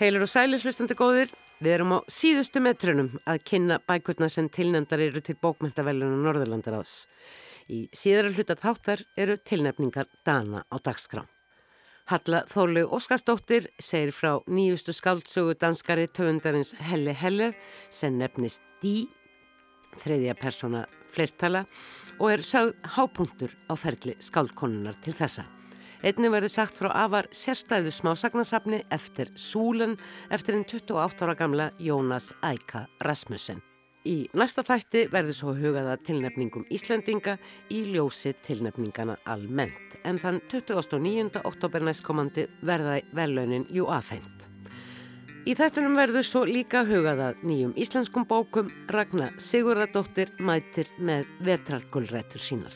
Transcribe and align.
Heilur 0.00 0.22
og 0.24 0.30
sælir 0.32 0.62
hlustandi 0.64 0.94
góðir, 0.96 1.28
við 1.60 1.74
erum 1.74 1.90
á 1.92 1.98
síðustu 2.08 2.62
metrunum 2.64 3.10
að 3.28 3.42
kynna 3.50 3.76
bækurna 3.84 4.30
sem 4.32 4.46
tilnefndar 4.48 5.02
eru 5.04 5.20
til 5.20 5.34
bókmyndavelunum 5.36 6.22
Norðurlandaráðs. 6.24 7.02
Í 7.68 7.82
síðara 7.92 8.30
hlutat 8.32 8.62
þáttar 8.62 9.02
eru 9.20 9.36
tilnefningar 9.44 10.08
Dana 10.24 10.64
á 10.72 10.76
dagskrám. 10.80 11.28
Halla 12.08 12.46
Þólu 12.48 12.86
Óskarsdóttir 12.88 13.68
segir 13.76 14.16
frá 14.16 14.40
nýjustu 14.48 14.96
skáldsögu 14.96 15.58
danskari 15.60 16.08
töfundarins 16.08 16.72
Helle 16.80 17.12
Helle 17.12 17.52
sem 17.92 18.16
nefnist 18.16 18.64
Dí, 18.80 19.04
þriðja 20.00 20.40
persóna 20.40 20.86
fleirtala 21.12 21.66
og 22.16 22.38
er 22.38 22.40
sögð 22.40 22.72
hápunktur 22.96 23.52
á 23.68 23.76
ferli 23.76 24.16
skáldkonunar 24.16 24.96
til 25.04 25.12
þessa. 25.12 25.44
Einni 26.00 26.30
verður 26.32 26.48
sagt 26.48 26.78
frá 26.80 26.88
afar 26.96 27.26
sérstæðu 27.36 27.90
smásagnasafni 27.92 28.78
eftir 28.94 29.28
Súlen 29.36 29.98
eftir 30.32 30.56
einn 30.56 30.64
28 30.64 31.26
ára 31.26 31.34
gamla 31.36 31.66
Jónas 31.76 32.30
Æka 32.40 32.86
Rasmussen. 33.04 33.60
Í 34.08 34.30
næsta 34.32 34.64
þætti 34.64 35.04
verður 35.12 35.36
svo 35.36 35.52
hugaða 35.58 35.98
tilnefningum 36.00 36.64
Íslendinga 36.72 37.36
í 37.68 37.82
ljósi 37.92 38.32
tilnefningana 38.46 39.18
almennt 39.28 39.98
en 40.08 40.16
þann 40.16 40.40
29. 40.48 41.42
oktober 41.44 41.84
næstkomandi 41.84 42.48
verða 42.64 43.02
velaunin 43.12 43.68
jú 43.68 43.90
aðfeint. 43.92 44.48
Í 45.44 45.52
þettunum 45.56 46.00
verður 46.00 46.24
svo 46.24 46.46
líka 46.48 46.86
hugaða 46.88 47.34
nýjum 47.44 47.76
íslenskum 47.76 48.24
bókum 48.28 48.72
Ragnar 48.88 49.36
Sigurðardóttir 49.36 50.32
mætir 50.40 50.88
með 50.96 51.28
vetrargulrættur 51.44 52.40
sínar. 52.40 52.72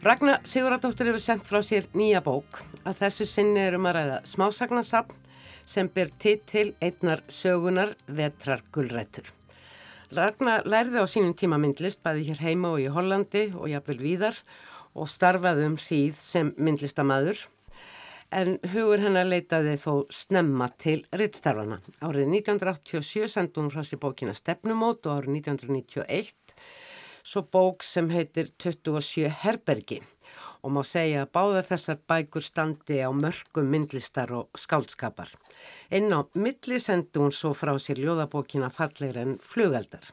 Ragnar 0.00 0.38
Sigurðardóttir 0.48 1.10
hefur 1.10 1.20
sendt 1.20 1.44
frá 1.44 1.58
sér 1.60 1.84
nýja 1.92 2.22
bók 2.24 2.62
að 2.88 3.02
þessu 3.02 3.26
sinni 3.28 3.60
erum 3.60 3.84
að 3.84 3.98
ræða 3.98 4.14
smásagnarsapn 4.30 5.18
sem 5.68 5.90
ber 5.92 6.08
titil 6.22 6.70
einnar 6.80 7.20
sögunar 7.28 7.92
vetrar 8.08 8.62
gullrættur. 8.72 9.28
Ragnar 10.16 10.64
lærði 10.64 11.04
á 11.04 11.06
sínum 11.06 11.34
tíma 11.36 11.58
myndlist 11.60 12.00
bæði 12.00 12.30
hér 12.30 12.40
heima 12.46 12.70
og 12.72 12.80
í 12.80 12.88
Hollandi 12.88 13.42
og 13.52 13.68
jafnvel 13.68 13.98
víðar 14.00 14.40
og 14.96 15.10
starfaði 15.12 15.68
um 15.68 15.76
hríð 15.76 16.16
sem 16.16 16.54
myndlistamadur 16.56 17.44
en 18.32 18.56
hugur 18.72 19.04
hennar 19.04 19.28
leitaði 19.28 19.76
þó 19.84 20.06
snemma 20.08 20.70
til 20.80 21.02
rittstærfana. 21.12 21.82
Árið 22.00 22.38
1987 22.40 23.28
sendi 23.28 23.60
hún 23.60 23.68
frá 23.68 23.84
sér 23.84 24.00
bókina 24.00 24.32
Stefnumót 24.32 25.04
og 25.04 25.20
árið 25.20 25.42
1991 25.42 26.49
svo 27.30 27.44
bók 27.46 27.84
sem 27.86 28.08
heitir 28.10 28.48
27 28.58 29.28
herbergi 29.44 30.00
og 30.66 30.72
má 30.74 30.80
segja 30.84 31.22
að 31.24 31.30
báðar 31.36 31.68
þessar 31.68 32.00
bækur 32.10 32.44
standi 32.44 32.98
á 33.00 33.08
mörgum 33.14 33.70
myndlistar 33.70 34.32
og 34.36 34.58
skáldskapar. 34.58 35.30
Einn 35.94 36.10
á 36.12 36.26
milli 36.34 36.80
sendi 36.82 37.22
hún 37.22 37.32
svo 37.32 37.54
frá 37.56 37.72
sér 37.80 38.02
ljóðabókina 38.02 38.68
fallegri 38.74 39.22
en 39.22 39.38
flugaldar. 39.40 40.04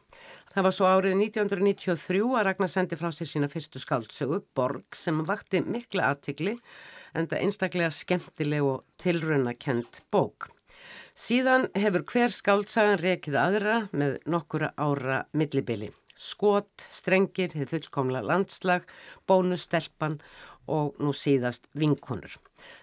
Það 0.53 0.67
var 0.67 0.77
svo 0.77 0.87
árið 0.93 1.17
1993 1.25 2.23
að 2.37 2.47
Ragnar 2.47 2.71
sendi 2.71 3.01
frá 3.01 3.09
sér 3.11 3.31
sína 3.33 3.51
fyrstu 3.51 3.81
skáldsögu, 3.81 4.43
Borg, 4.55 4.85
sem 4.95 5.19
vakti 5.25 5.65
mikla 5.65 6.13
aðtikli 6.13 6.55
en 7.17 7.27
það 7.27 7.43
einstaklega 7.43 7.91
skemmtileg 7.91 8.71
og 8.71 8.85
tilraunakent 9.01 10.03
bók. 10.13 10.51
Síðan 11.17 11.67
hefur 11.75 12.05
hver 12.07 12.31
skáldsagan 12.31 13.01
rekið 13.01 13.41
aðra 13.41 13.79
með 13.91 14.19
nokkura 14.29 14.75
ára 14.77 15.25
millibili 15.33 15.91
skot, 16.17 16.85
strengir, 16.93 17.53
þið 17.53 17.73
fullkomla 17.73 18.23
landslag, 18.25 18.85
bónustelpan 19.29 20.19
og 20.67 20.97
nú 20.99 21.13
síðast 21.15 21.69
vinkonur. 21.79 22.35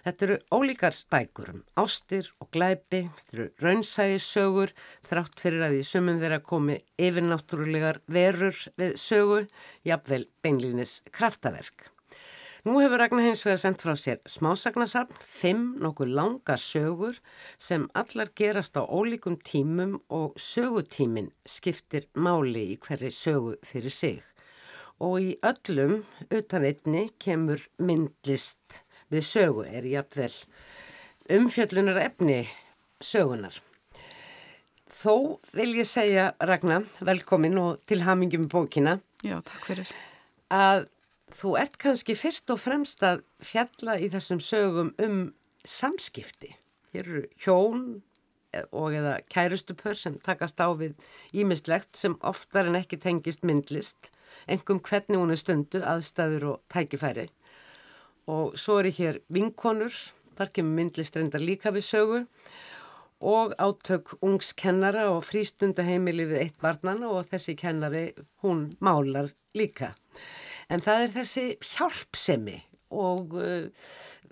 Þetta 0.05 0.27
eru 0.27 0.37
ólíkar 0.55 0.97
bækur 1.13 1.51
um 1.53 1.63
ástir 1.81 2.31
og 2.41 2.49
glæpi, 2.55 3.05
þetta 3.05 3.37
eru 3.37 3.49
raunsæðisögur, 3.65 4.75
þrátt 5.11 5.43
fyrir 5.43 5.67
að 5.69 5.79
í 5.81 5.83
sumum 5.89 6.21
þeirra 6.23 6.41
komi 6.45 6.79
yfirnáttúrulegar 6.97 8.01
verur 8.07 8.57
við 8.81 8.95
sögu, 9.01 9.43
jafnvel 9.85 10.25
beinlýnis 10.45 11.03
kraftaverk. 11.13 11.91
Nú 12.65 12.79
hefur 12.81 12.97
Ragnar 12.97 13.27
hins 13.27 13.43
vegar 13.45 13.59
sendt 13.61 13.83
frá 13.85 13.93
sér 14.01 14.23
smásagnasafn, 14.25 15.19
fimm 15.21 15.65
nokkuð 15.85 16.15
langa 16.17 16.55
sögur 16.57 17.19
sem 17.61 17.83
allar 17.93 18.31
gerast 18.41 18.79
á 18.81 18.89
ólíkum 18.89 19.35
tímum 19.37 19.99
og 20.09 20.39
sögutímin 20.41 21.29
skiptir 21.45 22.07
máli 22.17 22.63
í 22.73 22.79
hverri 22.81 23.11
sögu 23.13 23.59
fyrir 23.69 23.93
sig. 23.93 24.23
Og 24.97 25.19
í 25.21 25.35
öllum 25.45 26.07
utan 26.33 26.65
einni 26.65 27.03
kemur 27.21 27.61
myndlist 27.77 28.81
við 29.13 29.29
sögu, 29.29 29.69
er 29.69 29.85
jafnvel 29.85 30.33
umfjöllunar 31.37 32.01
efni 32.07 32.47
sögunar. 33.05 33.61
Þó 34.89 35.37
vil 35.53 35.77
ég 35.83 35.93
segja 35.93 36.31
Ragnar, 36.41 36.89
velkomin 37.05 37.61
og 37.61 37.85
til 37.85 38.01
hamingjum 38.09 38.49
í 38.49 38.53
bókina. 38.57 38.99
Já, 39.21 39.37
takk 39.45 39.69
fyrir. 39.69 39.93
Að 40.49 40.89
þú 41.33 41.55
ert 41.61 41.79
kannski 41.81 42.17
fyrst 42.19 42.51
og 42.53 42.61
fremst 42.61 43.03
að 43.07 43.23
fjalla 43.45 43.97
í 44.01 44.11
þessum 44.13 44.41
sögum 44.43 44.93
um 45.03 45.21
samskipti. 45.65 46.55
Hér 46.93 47.07
eru 47.09 47.23
hjón 47.43 47.87
og 48.71 48.95
eða 48.95 49.17
kærustupör 49.33 49.97
sem 49.99 50.19
takast 50.23 50.61
á 50.63 50.71
við 50.79 50.95
ímislegt 51.35 51.97
sem 51.99 52.15
oftar 52.23 52.69
en 52.69 52.79
ekki 52.79 53.01
tengist 53.03 53.43
myndlist, 53.43 54.11
engum 54.47 54.83
hvernig 54.85 55.19
hún 55.19 55.35
er 55.35 55.41
stundu, 55.41 55.81
aðstæður 55.83 56.47
og 56.53 56.61
tækifæri. 56.71 57.27
Og 58.31 58.55
svo 58.59 58.79
er 58.81 58.93
hér 58.95 59.19
vinkonur, 59.33 59.97
þar 60.39 60.53
kemur 60.55 60.79
myndlist 60.79 61.17
reyndar 61.17 61.43
líka 61.43 61.75
við 61.75 61.89
sögu 61.89 62.23
og 63.25 63.55
átök 63.59 64.15
ungskennara 64.23 65.09
og 65.11 65.25
frístundaheimili 65.27 66.29
við 66.31 66.41
eitt 66.45 66.57
barnana 66.63 67.11
og 67.11 67.31
þessi 67.31 67.57
kennari, 67.59 68.11
hún 68.43 68.75
málar 68.85 69.33
líka 69.57 69.95
en 70.73 70.85
það 70.85 71.05
er 71.05 71.15
þessi 71.19 71.47
hjálpsemi 71.75 72.59
og 72.95 73.37
uh, 73.39 73.69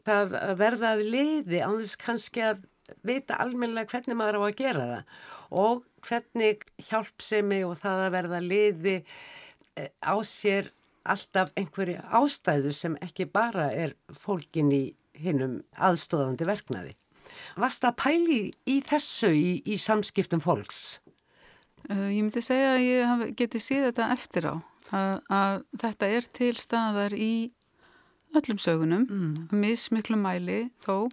það 0.06 0.36
verða 0.58 0.94
að 0.96 1.06
liði 1.14 1.62
á 1.62 1.70
þess 1.70 1.98
kannski 2.00 2.44
að 2.46 2.64
vita 3.06 3.38
almennilega 3.40 3.94
hvernig 3.94 4.18
maður 4.18 4.42
á 4.42 4.42
að 4.46 4.58
gera 4.58 4.86
það 4.90 5.18
og 5.62 5.82
hvernig 6.06 6.64
hjálpsemi 6.88 7.60
og 7.66 7.76
það 7.80 8.06
að 8.06 8.14
verða 8.16 8.40
liði 8.44 8.96
uh, 9.02 9.90
á 10.02 10.14
sér 10.26 10.70
alltaf 11.02 11.50
einhverju 11.58 12.00
ástæðu 12.14 12.72
sem 12.76 12.98
ekki 13.02 13.26
bara 13.26 13.70
er 13.74 13.94
fólkin 14.22 14.70
í 14.74 14.82
hinnum 15.18 15.60
aðstóðandi 15.74 16.46
verknaði. 16.46 16.92
Vast 17.58 17.84
að 17.84 17.96
pæli 17.98 18.42
í 18.70 18.76
þessu 18.86 19.32
í, 19.34 19.62
í 19.66 19.78
samskiptum 19.80 20.42
fólks? 20.42 21.00
Uh, 21.90 22.08
ég 22.14 22.22
myndi 22.22 22.42
segja 22.44 22.76
að 22.76 22.84
ég 22.86 23.32
geti 23.38 23.60
síð 23.62 23.88
þetta 23.90 24.12
eftir 24.14 24.46
á 24.46 24.54
að, 24.92 25.18
að 25.32 25.58
þetta 25.82 26.12
er 26.18 26.30
til 26.38 26.54
staðar 26.60 27.16
í 27.16 27.34
öllum 28.36 28.60
sögunum, 28.60 29.04
mm. 29.08 29.34
mismiklu 29.52 30.16
mæli 30.20 30.64
þó 30.82 31.10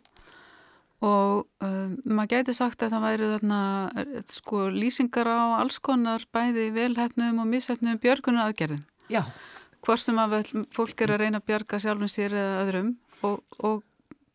og 1.00 1.46
um, 1.64 1.94
maður 2.04 2.32
gæti 2.34 2.56
sagt 2.56 2.84
að 2.84 2.96
það 2.96 3.06
væri 3.06 3.28
þarna 3.34 3.60
sko 4.36 4.66
lýsingar 4.74 5.30
á 5.32 5.40
alls 5.62 5.80
konar 5.84 6.26
bæði 6.36 6.70
velhæfnum 6.76 7.40
og 7.40 7.48
mishæfnum 7.48 8.00
björgunar 8.04 8.50
aðgerðin. 8.50 8.82
Já. 9.12 9.24
Hvort 9.80 10.04
sem 10.04 10.18
að 10.20 10.42
fólk 10.76 11.06
er 11.06 11.14
að 11.16 11.22
reyna 11.24 11.40
að 11.40 11.48
bjarga 11.48 11.80
sjálfum 11.80 12.12
sér 12.12 12.36
eða 12.36 12.58
öðrum 12.66 12.90
og, 13.24 13.38
og 13.64 13.86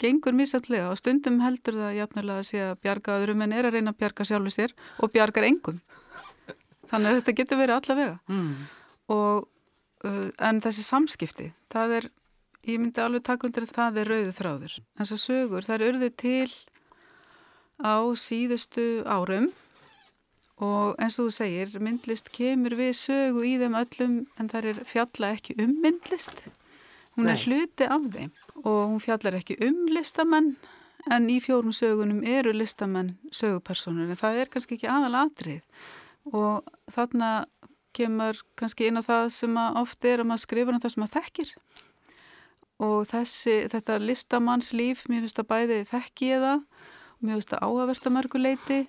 gengur 0.00 0.32
mísaflega 0.36 0.88
og 0.88 0.96
stundum 0.98 1.42
heldur 1.44 1.76
það 1.82 1.98
jafnilega 1.98 2.40
að 2.40 2.48
sé 2.48 2.62
að 2.64 2.80
bjarga 2.86 3.18
öðrum 3.20 3.44
en 3.44 3.52
er 3.52 3.68
að 3.68 3.76
reyna 3.76 3.92
að 3.92 4.00
bjarga 4.00 4.28
sjálfum 4.30 4.56
sér 4.56 4.72
og 5.04 5.12
bjargar 5.12 5.48
engum. 5.50 5.82
Þannig 6.88 7.10
að 7.10 7.20
þetta 7.20 7.36
getur 7.42 7.60
verið 7.60 7.80
allavega. 7.80 8.16
Mm 8.32 8.56
og 9.12 9.48
uh, 10.04 10.28
en 10.38 10.60
þessi 10.64 10.84
samskipti, 10.86 11.50
það 11.72 11.98
er 11.98 12.08
ég 12.64 12.80
myndi 12.80 13.02
alveg 13.02 13.24
taka 13.26 13.48
undir 13.48 13.66
að 13.66 13.74
það 13.74 14.00
er 14.00 14.10
rauðu 14.12 14.32
þráður. 14.38 14.78
Þessar 15.00 15.20
sögur, 15.20 15.66
það 15.66 15.76
er 15.76 15.86
urðið 15.90 16.16
til 16.22 16.50
á 17.84 17.96
síðustu 18.16 18.86
árum. 19.04 19.50
Og 20.62 20.94
eins 21.02 21.16
og 21.18 21.28
þú 21.28 21.34
segir, 21.34 21.72
myndlist 21.82 22.30
kemur 22.32 22.76
við 22.78 22.92
sögu 22.96 23.42
í 23.42 23.56
þeim 23.58 23.74
öllum 23.80 24.14
en 24.38 24.50
það 24.52 24.68
er 24.70 24.84
fjalla 24.86 25.32
ekki 25.34 25.56
um 25.64 25.74
myndlist. 25.82 26.44
Hún 27.18 27.26
er 27.30 27.38
Nei. 27.38 27.42
hluti 27.42 27.88
af 27.90 28.06
þeim. 28.14 28.30
Og 28.62 28.78
hún 28.92 29.02
fjallar 29.02 29.40
ekki 29.40 29.58
um 29.66 29.84
listamenn 29.90 30.54
en 31.10 31.28
í 31.28 31.40
fjórum 31.42 31.74
sögunum 31.74 32.22
eru 32.24 32.54
listamenn 32.54 33.16
sögupersonur 33.34 34.08
en 34.08 34.20
það 34.20 34.40
er 34.40 34.52
kannski 34.52 34.78
ekki 34.78 34.88
aðal 34.88 35.26
atrið 35.26 35.60
og 36.32 36.70
þarna 36.94 37.44
kemur 37.96 38.40
kannski 38.58 38.88
inn 38.90 39.00
á 39.00 39.02
það 39.06 39.28
sem 39.34 39.56
að 39.60 39.78
oft 39.82 40.04
er 40.08 40.22
að 40.22 40.28
maður 40.30 40.44
skrifur 40.44 40.74
um 40.74 40.82
það 40.82 40.94
sem 40.94 41.04
maður 41.04 41.16
þekkir. 41.18 41.52
Og 42.84 42.98
þessi, 43.06 43.56
þetta 43.70 43.98
listamannslíf, 44.02 45.04
mér 45.08 45.24
finnst 45.24 45.40
að 45.40 45.50
bæði 45.52 45.78
þekki 45.88 46.30
ég 46.32 46.42
það 46.42 46.62
og 47.14 47.22
mér 47.22 47.36
finnst 47.38 47.54
að 47.54 47.66
áhagverta 47.68 48.12
mörguleiti 48.16 48.80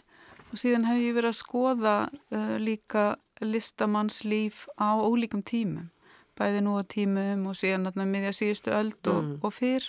og 0.49 0.59
síðan 0.61 0.87
hef 0.89 1.01
ég 1.03 1.17
verið 1.17 1.31
að 1.31 1.39
skoða 1.39 1.95
uh, 2.09 2.55
líka 2.61 3.05
listamannslíf 3.45 4.65
á 4.81 4.97
ólíkum 4.97 5.43
tímum. 5.45 5.91
Bæði 6.35 6.65
nú 6.65 6.75
á 6.75 6.83
tímum 6.83 7.45
og 7.47 7.55
síðan 7.55 7.87
miðja 8.09 8.33
síðustu 8.35 8.73
öld 8.75 9.07
og, 9.07 9.21
Mm. 9.23 9.39
og 9.43 9.53
fyrr 9.53 9.85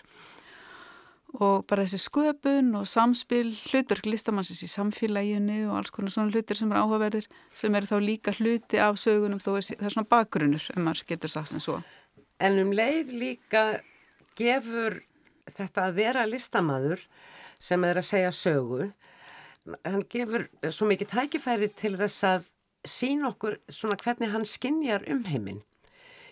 og 1.42 1.66
bara 1.68 1.84
þessi 1.84 2.00
sköpun 2.06 2.72
og 2.78 2.86
samspil 2.88 3.50
hlutverk 3.68 4.06
listamannsins 4.08 4.62
í 4.64 4.68
samfélaginu 4.70 5.66
og 5.70 5.80
alls 5.80 5.92
konar 5.94 6.14
svona 6.14 6.32
hlutir 6.32 6.58
sem 6.58 6.72
er 6.72 6.80
áhugaverðir 6.80 7.28
sem 7.56 7.74
eru 7.76 7.90
þá 7.90 7.96
líka 8.04 8.34
hluti 8.38 8.80
af 8.82 9.00
sögunum 9.02 9.42
þó 9.42 9.56
er, 9.58 9.68
það 9.68 9.92
svona 9.94 10.10
bakgrunnur 10.14 10.68
ef 10.72 10.80
maður 10.80 11.04
getur 11.10 11.32
sagt 11.32 11.52
sem 11.52 11.62
svo. 11.62 11.80
En 12.40 12.58
um 12.62 12.72
leið 12.76 13.12
líka 13.16 13.64
gefur 14.38 15.00
þetta 15.56 15.88
að 15.88 16.00
vera 16.00 16.26
listamaður 16.28 17.04
sem 17.62 17.84
er 17.88 18.00
að 18.00 18.08
segja 18.10 18.32
sögu, 18.34 18.90
hann 19.84 20.04
gefur 20.12 20.46
svo 20.70 20.88
mikið 20.90 21.12
tækifæri 21.14 21.70
til 21.74 21.96
þess 21.98 22.26
að 22.28 22.50
sína 22.86 23.32
okkur 23.32 23.58
svona 23.72 23.98
hvernig 24.02 24.32
hann 24.32 24.46
skinjar 24.46 25.06
um 25.10 25.24
heiminn 25.26 25.62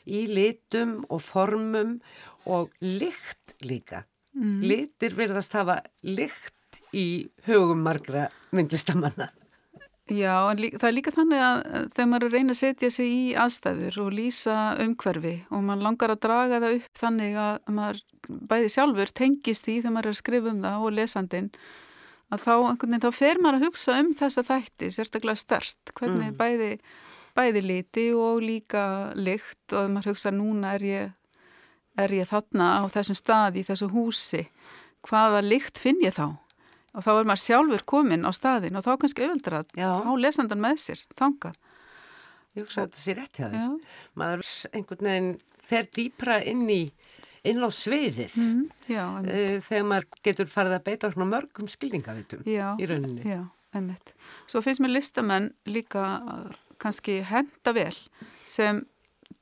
í 0.04 0.26
litum 0.28 1.00
og 1.08 1.22
formum 1.24 1.98
og 2.44 2.72
lykt 2.80 3.56
líka. 3.64 4.04
Mm. 4.34 4.60
Litir 4.66 5.14
verðast 5.14 5.54
hafa 5.54 5.80
lykt 6.02 6.80
í 6.94 7.30
hugum 7.46 7.84
margra 7.86 8.28
myndlistamanna. 8.54 9.30
Já, 10.12 10.50
en 10.52 10.58
það 10.60 10.84
er 10.84 10.92
líka 10.98 11.12
þannig 11.14 11.40
að 11.40 11.60
þegar 11.94 12.08
maður 12.10 12.26
er 12.36 12.50
að 12.52 12.58
setja 12.58 12.90
sig 12.92 13.08
í 13.08 13.22
aðstæður 13.40 13.94
og 14.02 14.10
lýsa 14.12 14.56
umhverfi 14.84 15.32
og 15.48 15.62
maður 15.64 15.86
langar 15.86 16.12
að 16.12 16.20
draga 16.26 16.58
það 16.60 16.76
upp 16.76 17.00
þannig 17.00 17.38
að 17.40 17.72
maður 17.78 18.02
bæði 18.50 18.68
sjálfur 18.74 19.14
tengist 19.16 19.64
því 19.64 19.78
þegar 19.78 19.94
maður 19.94 20.10
er 20.10 20.12
að 20.12 20.20
skrifa 20.20 20.52
um 20.52 20.60
það 20.66 20.84
og 20.84 20.94
lesandin 20.98 21.48
að 22.34 22.44
þá, 22.44 22.52
einhvern 22.58 22.92
veginn, 22.92 23.04
þá 23.06 23.16
fer 23.22 23.40
maður 23.40 23.56
að 23.60 23.66
hugsa 23.70 23.96
um 24.02 24.12
þessa 24.18 24.44
þætti, 24.50 24.92
sérstaklega 24.92 25.40
stert, 25.40 25.94
hvernig 25.96 26.32
Mm. 26.34 26.38
bæði, 26.42 26.70
bæði 27.36 27.64
liti 27.64 28.06
og 28.12 28.42
líka 28.44 28.84
lykt 29.16 29.72
og 29.72 29.88
maður 29.94 30.12
hugsa 30.12 30.34
núna 30.34 30.74
er 30.76 30.84
ég, 30.88 31.12
er 31.98 32.10
ég 32.10 32.26
þarna 32.30 32.68
á 32.80 32.82
þessum 32.90 33.16
staði, 33.18 33.60
í 33.62 33.66
þessu 33.68 33.88
húsi, 33.92 34.42
hvaða 35.06 35.42
lykt 35.44 35.78
finn 35.78 36.00
ég 36.04 36.14
þá? 36.16 36.36
Og 36.94 37.02
þá 37.02 37.10
er 37.18 37.26
maður 37.26 37.42
sjálfur 37.42 37.82
komin 37.90 38.22
á 38.26 38.30
staðin 38.34 38.76
og 38.78 38.84
þá 38.86 38.92
kannski 39.02 39.24
auðvöldra 39.26 39.62
að 39.64 39.72
Já. 39.78 39.88
fá 40.04 40.10
lesandan 40.22 40.60
með 40.62 40.76
sér, 40.78 41.00
þangað. 41.18 41.56
Að 42.54 42.68
þetta 42.70 43.00
sé 43.02 43.14
rétt 43.18 43.38
hjá 43.40 43.48
þér. 43.50 43.72
Maður 44.14 44.44
einhvern 44.78 45.08
veginn 45.08 45.30
fer 45.66 45.88
dýpra 45.96 46.36
inn 46.46 46.68
í, 46.70 46.82
inn 47.50 47.58
á 47.66 47.68
sviðið. 47.74 48.36
mm, 48.38 48.60
já, 48.94 49.04
Eh, 49.26 49.58
þegar 49.66 49.88
maður 49.90 50.06
getur 50.22 50.46
farið 50.46 50.76
að 50.78 50.84
beita 50.86 51.10
svona 51.12 51.30
mörgum 51.32 51.66
skilningavitum 51.68 52.44
já, 52.46 52.76
í 52.78 52.86
rauninni. 52.86 53.22
já, 53.26 53.42
einmitt. 53.74 54.14
Svo 54.46 54.62
finnst 54.62 54.80
mér 54.80 54.94
listamenn 54.94 55.50
líka 55.66 56.04
uh, 56.22 56.54
kannski 56.78 57.22
henda 57.26 57.72
vel 57.74 57.94
sem 58.46 58.84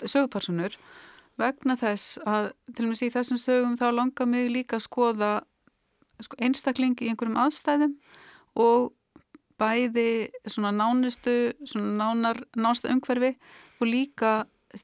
sögupersonur 0.01 0.73
vegna 1.41 1.77
þess 1.81 2.19
að 2.29 2.53
til 2.75 2.87
og 2.87 2.93
með 2.93 3.05
í 3.07 3.13
þessum 3.15 3.41
sögum 3.41 3.79
þá 3.81 3.87
langar 3.95 4.29
mig 4.29 4.51
líka 4.53 4.79
að 4.79 4.87
skoða 4.87 5.33
sko, 6.21 6.39
einstakling 6.39 6.97
í 7.01 7.11
einhverjum 7.11 7.41
aðstæðum 7.41 7.97
og 8.63 8.93
bæði 9.63 10.31
svona 10.51 10.73
nánustu, 10.75 11.53
svona 11.65 11.93
nánar, 12.01 12.43
násta 12.59 12.91
umhverfi 12.93 13.37
og 13.81 13.87
líka 13.87 14.33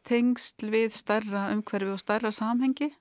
tengsl 0.06 0.68
við 0.70 0.92
starra 0.94 1.48
umhverfi 1.54 1.94
og 1.94 2.02
starra 2.02 2.32
samhengi 2.34 2.92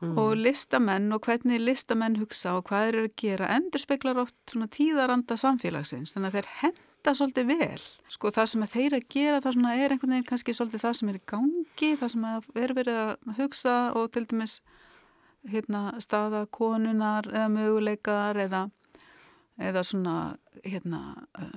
Mm. 0.00 0.16
og 0.16 0.36
listamenn 0.40 1.12
og 1.12 1.26
hvernig 1.26 1.60
listamenn 1.60 2.16
hugsa 2.16 2.54
og 2.56 2.70
hvað 2.70 2.86
eru 2.88 3.00
að 3.04 3.16
gera 3.20 3.50
endur 3.52 3.82
speklar 3.82 4.16
oft 4.22 4.34
svona 4.48 4.68
tíðaranda 4.72 5.36
samfélagsins 5.36 6.14
þannig 6.14 6.30
að 6.30 6.38
þeir 6.38 6.48
henda 7.00 7.14
svolítið 7.16 7.46
vel 7.48 7.82
sko 8.12 8.30
það 8.34 8.48
sem 8.50 8.64
þeir 8.68 8.96
að 8.98 9.06
gera 9.08 9.40
það 9.40 9.54
svona 9.56 9.76
er 9.76 9.94
einhvern 9.94 10.12
veginn 10.12 10.26
kannski 10.28 10.54
svolítið 10.54 10.82
það 10.82 10.96
sem 10.98 11.08
er 11.08 11.16
í 11.16 11.22
gangi 11.32 11.90
það 11.96 12.12
sem 12.12 12.26
er 12.60 12.74
verið 12.76 12.98
að 13.00 13.30
hugsa 13.38 13.76
og 13.96 14.10
til 14.12 14.26
dæmis 14.28 14.60
hérna 15.48 15.82
staða 16.04 16.44
konunar 16.52 17.24
eða 17.30 17.48
möguleikar 17.54 18.36
eða 18.36 18.66
eða 19.60 19.84
svona 19.84 20.16
hérna 20.64 21.00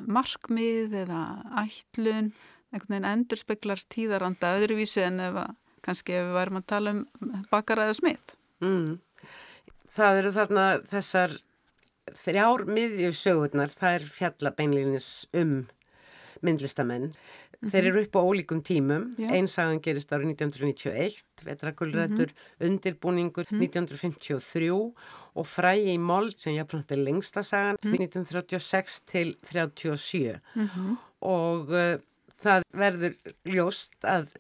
markmið 0.07 0.95
eða 1.03 1.21
ætlun 1.65 2.31
einhvern 2.71 2.95
veginn 2.95 3.11
endur 3.11 3.39
speklar 3.39 3.83
tíðaranda 3.91 4.55
öðruvísi 4.57 5.03
en 5.03 5.19
ef 5.23 5.41
að 5.43 5.55
kannski 5.83 6.15
ef 6.15 6.29
við 6.29 6.37
værum 6.37 6.61
að 6.61 6.69
tala 6.71 6.93
um 6.95 7.03
bakara 7.51 7.89
eða 7.89 7.97
smið. 7.99 8.35
Mm. 8.63 8.99
Það 9.93 10.19
eru 10.21 10.31
þarna 10.37 10.67
þessar 10.89 11.35
þrjár 12.23 12.65
miðjusögurnar, 12.67 13.73
það 13.73 13.97
er 13.99 14.11
fjalla 14.17 14.51
beinlýnis 14.57 15.09
um 15.37 15.63
myndlistamenn. 16.43 17.13
Þeir 17.63 17.85
eru 17.87 18.01
upp 18.03 18.17
á 18.19 18.21
ólíkum 18.27 18.59
tímum. 18.65 19.05
Já. 19.15 19.29
Einsagan 19.37 19.79
gerist 19.83 20.11
árið 20.11 20.33
1991, 20.33 21.21
Vetragulrætur, 21.47 22.33
undirbúningur 22.59 23.47
1953 23.47 24.71
og 24.73 25.47
Fræi 25.47 25.93
í 25.93 25.99
mold 26.01 26.35
sem 26.41 26.57
jafnframt 26.57 26.91
er 26.93 27.03
lengsta 27.05 27.43
sagan 27.45 27.79
1936 27.87 28.99
til 29.09 29.35
37 29.49 30.35
og 31.23 31.71
uh, 31.71 31.95
það 32.43 32.65
verður 32.75 33.15
ljóst 33.47 33.95
að 34.05 34.33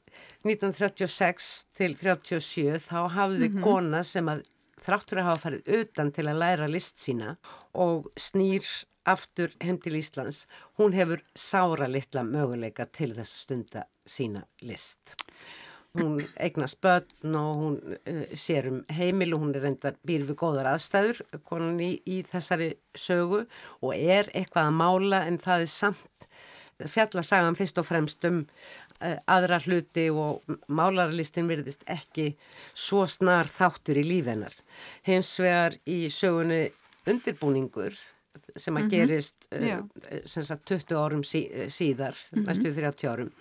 1936 0.43 1.51
til 1.77 1.95
37 1.97 2.81
þá 2.83 2.99
hafði 3.15 3.49
kona 3.63 4.03
sem 4.07 4.27
að 4.29 4.43
þráttur 4.85 5.21
að 5.21 5.29
hafa 5.29 5.43
farið 5.47 5.75
utan 5.79 6.11
til 6.15 6.27
að 6.27 6.41
læra 6.43 6.69
list 6.71 7.01
sína 7.03 7.35
og 7.73 8.09
snýr 8.19 8.67
aftur 9.09 9.51
heim 9.63 9.79
til 9.83 9.97
Íslands. 9.99 10.45
Hún 10.79 10.95
hefur 10.95 11.23
sára 11.35 11.89
litla 11.91 12.23
möguleika 12.23 12.85
til 12.85 13.13
þess 13.17 13.43
stunda 13.43 13.85
sína 14.07 14.45
list. 14.61 15.15
Hún 15.93 16.23
eignast 16.41 16.79
börn 16.81 17.35
og 17.37 17.59
hún 17.59 17.75
uh, 18.09 18.23
sér 18.33 18.69
um 18.71 18.79
heimil 18.89 19.35
og 19.35 19.43
hún 19.43 19.53
er 19.53 19.67
reyndar 19.67 19.99
býr 20.01 20.23
við 20.25 20.39
góðar 20.39 20.71
aðstæður, 20.71 21.21
konan 21.45 21.77
í, 21.83 21.91
í 22.09 22.23
þessari 22.25 22.71
sögu 22.97 23.43
og 23.81 23.93
er 23.93 24.31
eitthvað 24.33 24.71
að 24.71 24.79
mála 24.79 25.21
en 25.27 25.37
það 25.43 25.67
er 25.67 25.69
samt 25.69 26.27
fjallasagan 26.89 27.57
fyrst 27.59 27.77
og 27.77 27.85
fremst 27.85 28.25
um 28.25 28.41
aðra 29.27 29.59
hluti 29.63 30.07
og 30.09 30.43
málarlistin 30.71 31.49
virðist 31.49 31.85
ekki 31.89 32.33
svo 32.73 33.05
snar 33.09 33.49
þáttur 33.51 33.99
í 34.01 34.05
lífennar. 34.07 34.55
Hins 35.07 35.33
vegar 35.41 35.77
í 35.89 36.05
sögunni 36.13 36.65
undirbúningur 37.09 37.97
sem 38.57 38.77
að 38.79 38.89
gerist 38.93 39.47
Já. 39.51 39.79
uh, 39.79 40.19
sem 40.29 40.45
sagt 40.45 40.65
20 40.69 40.97
árum 40.97 41.23
sí, 41.27 41.45
síðar, 41.73 42.17
næstu 42.33 42.73
30 42.73 43.09
árum. 43.09 43.31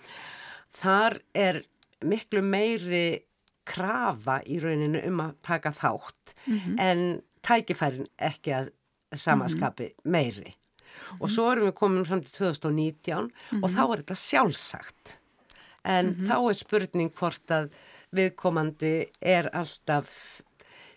Þar 0.77 1.19
er 1.37 1.61
miklu 2.03 2.43
meiri 2.45 3.23
krafa 3.67 4.41
í 4.49 4.59
rauninu 4.59 5.01
um 5.07 5.21
að 5.23 5.37
taka 5.45 5.71
þátt 5.75 6.33
en 6.81 7.21
tækifærin 7.45 8.09
ekki 8.19 8.55
að 8.57 8.71
samaskapi 9.15 9.93
meiri. 10.09 10.53
Og 11.21 11.29
svo 11.31 11.49
erum 11.51 11.69
við 11.69 11.75
komin 11.77 12.05
fram 12.07 12.21
til 12.25 12.33
2019 12.35 13.29
og 13.61 13.69
þá 13.71 13.83
er 13.85 14.01
þetta 14.03 14.17
sjálfsagt. 14.19 15.15
En 15.83 16.13
þá 16.27 16.37
er 16.49 16.57
spurning 16.59 17.11
hvort 17.17 17.51
að 17.51 17.69
viðkomandi 18.13 18.95
er 19.19 19.49
alltaf 19.53 20.09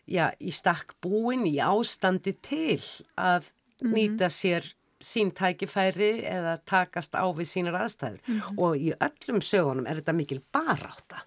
já, 0.06 0.30
í 0.38 0.52
stakk 0.54 0.94
búin, 1.02 1.46
í 1.48 1.58
ástandi 1.62 2.36
til 2.42 2.80
að 3.18 3.50
nýta 3.82 4.30
sér 4.30 4.68
sín 5.02 5.30
tækifæri 5.36 6.22
eða 6.24 6.56
takast 6.64 7.14
á 7.14 7.26
við 7.36 7.50
sínar 7.50 7.76
aðstæður. 7.82 8.20
Og 8.56 8.76
í 8.78 8.92
öllum 8.94 9.42
sögunum 9.44 9.86
er 9.86 10.00
þetta 10.00 10.14
mikil 10.16 10.40
baráta. 10.54 11.26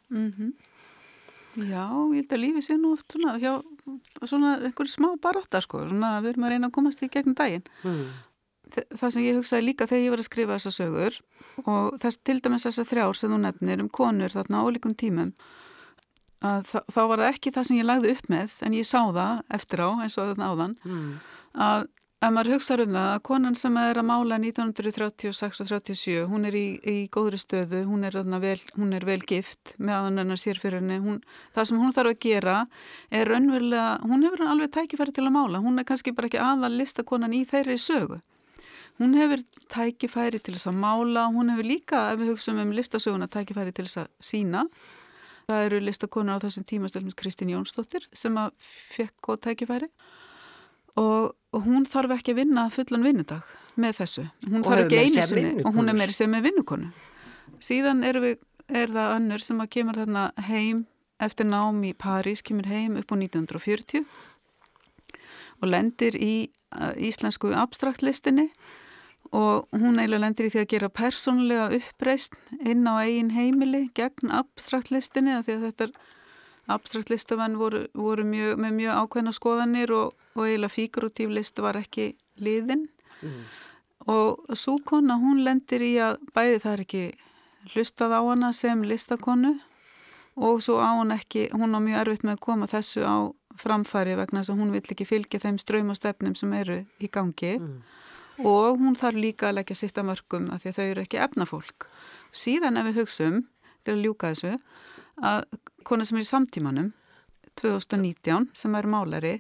Já, 1.60 1.86
ég 2.14 2.22
held 2.22 2.34
að 2.34 2.42
lífi 2.44 2.62
sé 2.64 2.78
nú 2.78 2.94
oft 2.96 3.12
svona, 3.12 3.36
hjá, 3.42 3.58
svona 4.24 4.56
einhverju 4.62 4.94
smá 4.94 5.10
baróta 5.22 5.62
sko, 5.62 5.82
svona 5.90 6.20
við 6.24 6.34
erum 6.34 6.46
að 6.48 6.54
reyna 6.54 6.70
að 6.70 6.76
komast 6.78 7.02
í 7.04 7.10
gegnum 7.12 7.36
daginn. 7.36 7.66
Mm. 7.84 8.04
Það 8.76 9.14
sem 9.16 9.26
ég 9.26 9.40
hugsaði 9.40 9.66
líka 9.66 9.88
þegar 9.90 10.04
ég 10.04 10.14
var 10.14 10.24
að 10.24 10.30
skrifa 10.30 10.58
þessa 10.58 10.76
sögur 10.76 11.20
og 11.66 12.00
þess 12.02 12.22
til 12.28 12.38
dæmis 12.44 12.68
þessa 12.68 12.86
þrjár 12.90 13.20
sem 13.20 13.34
þú 13.34 13.42
nefnir 13.46 13.84
um 13.84 13.92
konur 14.00 14.36
þarna 14.36 14.64
ólíkum 14.66 14.96
tímum 14.98 15.34
að 16.46 16.68
þá, 16.70 16.80
þá 16.88 17.02
var 17.12 17.22
það 17.22 17.30
ekki 17.34 17.54
það 17.56 17.70
sem 17.70 17.80
ég 17.80 17.88
lagði 17.88 18.12
upp 18.16 18.28
með 18.32 18.60
en 18.66 18.76
ég 18.78 18.88
sá 18.88 19.00
það 19.12 19.42
eftir 19.60 19.84
á 19.84 19.90
eins 19.92 20.20
og 20.20 20.30
þarna 20.30 20.52
áðan 20.54 20.76
mm. 20.86 21.10
að 21.68 21.88
ef 22.20 22.34
maður 22.36 22.52
hugsaður 22.58 22.82
um 22.84 22.96
það 22.98 23.10
að 23.10 23.22
konan 23.30 23.56
sem 23.56 23.78
er 23.80 24.00
að 24.00 24.08
mála 24.10 24.38
1936 24.44 25.62
og 25.64 25.70
37 25.70 26.26
hún 26.28 26.48
er 26.50 26.58
í, 26.60 26.64
í 26.84 26.96
góðri 27.12 27.40
stöðu 27.40 27.86
hún 27.88 28.04
er, 28.08 28.18
vel, 28.44 28.58
hún 28.76 28.96
er 28.96 29.06
vel 29.08 29.20
gift 29.28 29.74
með 29.80 30.08
hann 30.20 30.36
sér 30.40 30.60
fyrir 30.60 30.82
henni 30.82 31.00
hún, 31.04 31.22
það 31.56 31.70
sem 31.70 31.80
hún 31.80 31.96
þarf 31.96 32.14
að 32.14 32.20
gera 32.28 32.58
er 33.12 33.32
raunverulega 33.32 33.86
hún 34.04 34.28
hefur 34.28 34.44
alveg 34.48 34.74
tækifæri 34.76 35.16
til 35.16 35.28
að 35.30 35.36
mála 35.38 35.64
hún 35.64 35.80
er 35.80 35.88
kannski 35.88 36.16
bara 36.16 36.28
ekki 36.28 36.44
aðal 36.44 36.74
listakonan 36.76 37.36
í 37.36 37.46
þeirri 37.48 37.80
sögu 37.80 38.20
hún 39.00 39.18
hefur 39.18 39.44
tækifæri 39.72 40.40
til 40.44 40.56
þess 40.56 40.70
að 40.72 40.80
mála. 40.84 41.28
Hún 41.34 41.52
hefur 41.54 41.68
líka, 41.68 42.06
ef 42.14 42.20
við 42.22 42.34
hugsaum 42.34 42.64
um 42.64 42.74
listasöguna 42.76 43.30
tækifæri 43.32 43.74
til 43.76 43.88
þess 43.88 44.04
að 44.04 44.10
sína 44.20 44.66
Það 45.50 45.66
eru 45.66 45.78
listakonar 45.82 46.38
á 46.38 46.44
þessum 46.44 46.66
tímastöldum 46.70 47.14
Kristín 47.18 47.50
Jónsdóttir 47.50 48.04
sem 48.14 48.36
að 48.38 48.52
fekk 48.94 49.16
góð 49.26 49.40
tækifæri. 49.48 49.88
Og, 51.00 51.32
og 51.34 51.64
hún 51.66 51.88
þarf 51.90 52.14
ekki 52.20 52.36
að 52.36 52.42
vinna 52.44 52.68
fullan 52.74 53.06
vinnudag 53.08 53.48
með 53.80 54.02
þessu. 54.02 54.26
Hún 54.46 54.62
og 54.62 54.70
þarf 54.70 54.84
ekki 54.84 55.00
einu 55.02 55.24
sinni 55.26 55.64
og 55.64 55.80
hún 55.80 55.90
er 55.90 55.98
meiri 55.98 56.14
sem 56.14 56.30
með 56.30 56.50
vinnukonu. 56.50 56.92
Síðan 57.66 58.06
er, 58.06 58.20
við, 58.22 58.44
er 58.70 58.94
það 58.94 59.16
önnur 59.16 59.46
sem 59.46 59.64
að 59.64 59.72
kemur 59.74 60.02
þarna 60.04 60.28
heim. 60.52 60.84
Eftir 61.20 61.50
nám 61.50 61.82
í 61.84 61.96
París, 61.98 62.44
kemur 62.46 62.70
heim 62.70 63.00
upp 63.02 63.10
á 63.10 63.16
1940 63.18 64.06
og 65.60 65.68
lendir 65.68 66.16
í 66.16 66.36
uh, 66.78 66.94
íslensku 66.96 67.50
abstraktlistinni 67.58 68.52
og 69.32 69.68
hún 69.76 70.00
eiginlega 70.00 70.24
lendir 70.24 70.48
í 70.48 70.54
því 70.54 70.62
að 70.64 70.72
gera 70.74 70.90
persónlega 70.90 71.68
uppreist 71.78 72.38
inn 72.66 72.88
á 72.90 72.98
eigin 72.98 73.34
heimili 73.36 73.84
gegn 73.98 74.34
abstraktlistinni 74.34 75.36
af 75.38 75.46
því 75.46 75.58
að 75.58 75.66
þetta 75.68 75.90
abstraktlistafann 76.70 77.58
voru, 77.58 77.86
voru 77.94 78.26
mjög, 78.26 78.58
með 78.62 78.76
mjög 78.78 79.02
ákveðna 79.04 79.34
skoðanir 79.38 79.94
og, 79.94 80.14
og 80.34 80.46
eiginlega 80.46 80.74
fíkurutíflist 80.74 81.62
var 81.62 81.78
ekki 81.82 82.14
liðin. 82.42 82.88
Mm. 83.20 83.42
og 84.08 84.56
svo 84.56 84.78
kona 84.88 85.18
hún 85.20 85.42
lendir 85.44 85.84
í 85.84 85.92
að 86.00 86.22
bæði 86.32 86.60
það 86.64 86.72
er 86.72 86.84
ekki 86.86 87.02
hlustað 87.74 88.14
á 88.16 88.22
hana 88.24 88.54
sem 88.56 88.86
listakonu 88.88 89.58
og 90.40 90.62
svo 90.64 90.78
á 90.80 90.96
hún 90.96 91.12
ekki, 91.12 91.50
hún 91.52 91.76
á 91.76 91.84
mjög 91.84 92.00
erfitt 92.06 92.24
með 92.24 92.38
að 92.38 92.46
koma 92.48 92.70
þessu 92.72 93.04
á 93.04 93.28
framfæri 93.60 94.16
vegna 94.16 94.40
þess 94.40 94.54
að 94.54 94.62
hún 94.64 94.72
vill 94.72 94.86
ekki 94.88 95.10
fylgja 95.10 95.44
þeim 95.44 95.60
ströym 95.60 95.92
og 95.92 96.00
stefnum 96.00 96.38
sem 96.40 96.54
eru 96.56 96.80
í 97.04 97.12
gangi. 97.12 97.58
Mm 97.60 97.82
og 98.46 98.80
hún 98.80 98.96
þarf 99.00 99.20
líka 99.20 99.50
að 99.50 99.60
leggja 99.60 99.80
sýsta 99.80 100.04
mörgum 100.06 100.48
að 100.54 100.64
því 100.64 100.72
að 100.72 100.78
þau 100.78 100.86
eru 100.86 101.04
ekki 101.04 101.22
efnafólk. 101.26 101.90
Síðan 102.32 102.80
ef 102.80 102.90
við 102.90 103.02
hugsaum, 103.02 103.42
til 103.84 103.96
að 103.96 104.06
ljúka 104.06 104.32
þessu, 104.34 104.54
að 105.20 105.44
kona 105.88 106.08
sem 106.08 106.20
er 106.20 106.26
í 106.26 106.30
samtímanum, 106.30 106.94
2019, 107.60 108.50
sem 108.56 108.76
er 108.80 108.88
málari, 108.88 109.36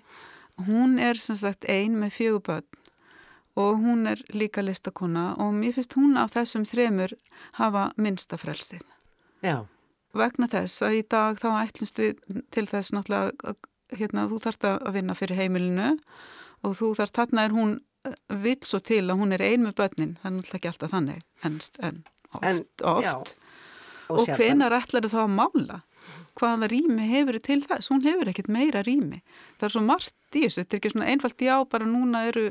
hún 0.67 0.99
er 0.99 1.19
sem 1.21 1.37
sagt 1.39 1.67
ein 1.71 1.95
með 1.99 2.15
fjöguböld 2.17 2.79
og 3.59 3.81
hún 3.83 4.07
er 4.07 4.21
líka 4.31 4.63
listakona 4.63 5.33
og 5.39 5.53
mér 5.55 5.75
finnst 5.75 5.95
hún 5.97 6.17
af 6.19 6.31
þessum 6.35 6.65
þremur 6.67 7.15
hafa 7.59 7.89
minnsta 7.97 8.37
frelsið. 8.39 8.83
Já. 9.43 9.65
Vegna 10.15 10.47
þess 10.49 10.83
að 10.85 10.99
í 10.99 11.03
dag 11.11 11.39
þá 11.39 11.49
ætlumst 11.63 11.99
við 11.99 12.21
til 12.55 12.65
þess 12.67 12.93
náttúrulega 12.95 13.51
að 13.51 13.59
hérna, 13.99 14.27
þú 14.29 14.39
þarfst 14.43 14.67
að 14.69 14.93
vinna 14.95 15.15
fyrir 15.17 15.39
heimilinu 15.39 15.89
og 16.65 16.75
þú 16.77 16.93
þarfst, 16.97 17.17
þarna 17.17 17.45
er 17.45 17.55
hún 17.55 17.75
vil 18.43 18.57
svo 18.65 18.79
til 18.83 19.03
að 19.05 19.19
hún 19.19 19.35
er 19.35 19.43
ein 19.43 19.65
með 19.65 19.75
börnin. 19.79 20.15
Það 20.21 20.29
er 20.29 20.35
náttúrulega 20.37 20.59
ekki 20.59 20.71
alltaf 20.71 20.93
þannig 20.93 21.21
en, 21.43 21.59
en 21.89 22.01
oft, 22.31 22.47
en, 22.49 22.63
oft. 22.93 23.35
og, 24.07 24.17
og 24.21 24.33
hvenar 24.39 24.75
ætlar 24.79 25.07
það 25.11 25.25
að 25.25 25.37
mála? 25.37 25.79
Hvaða 26.39 26.69
rými 26.71 27.05
hefur 27.09 27.37
til 27.43 27.61
þess? 27.67 27.91
Hún 27.91 28.05
hefur 28.05 28.31
ekkert 28.31 28.51
meira 28.51 28.83
rými. 28.85 29.21
Það 29.59 29.67
er 29.67 29.73
svo 29.75 29.85
margt 29.85 30.37
í 30.37 30.45
þessu, 30.45 30.63
þetta 30.63 30.75
er 30.75 30.79
ekki 30.79 30.91
svona 30.93 31.09
einfalt 31.11 31.43
já, 31.43 31.55
bara 31.69 31.87
núna 31.89 32.21
eru, 32.29 32.45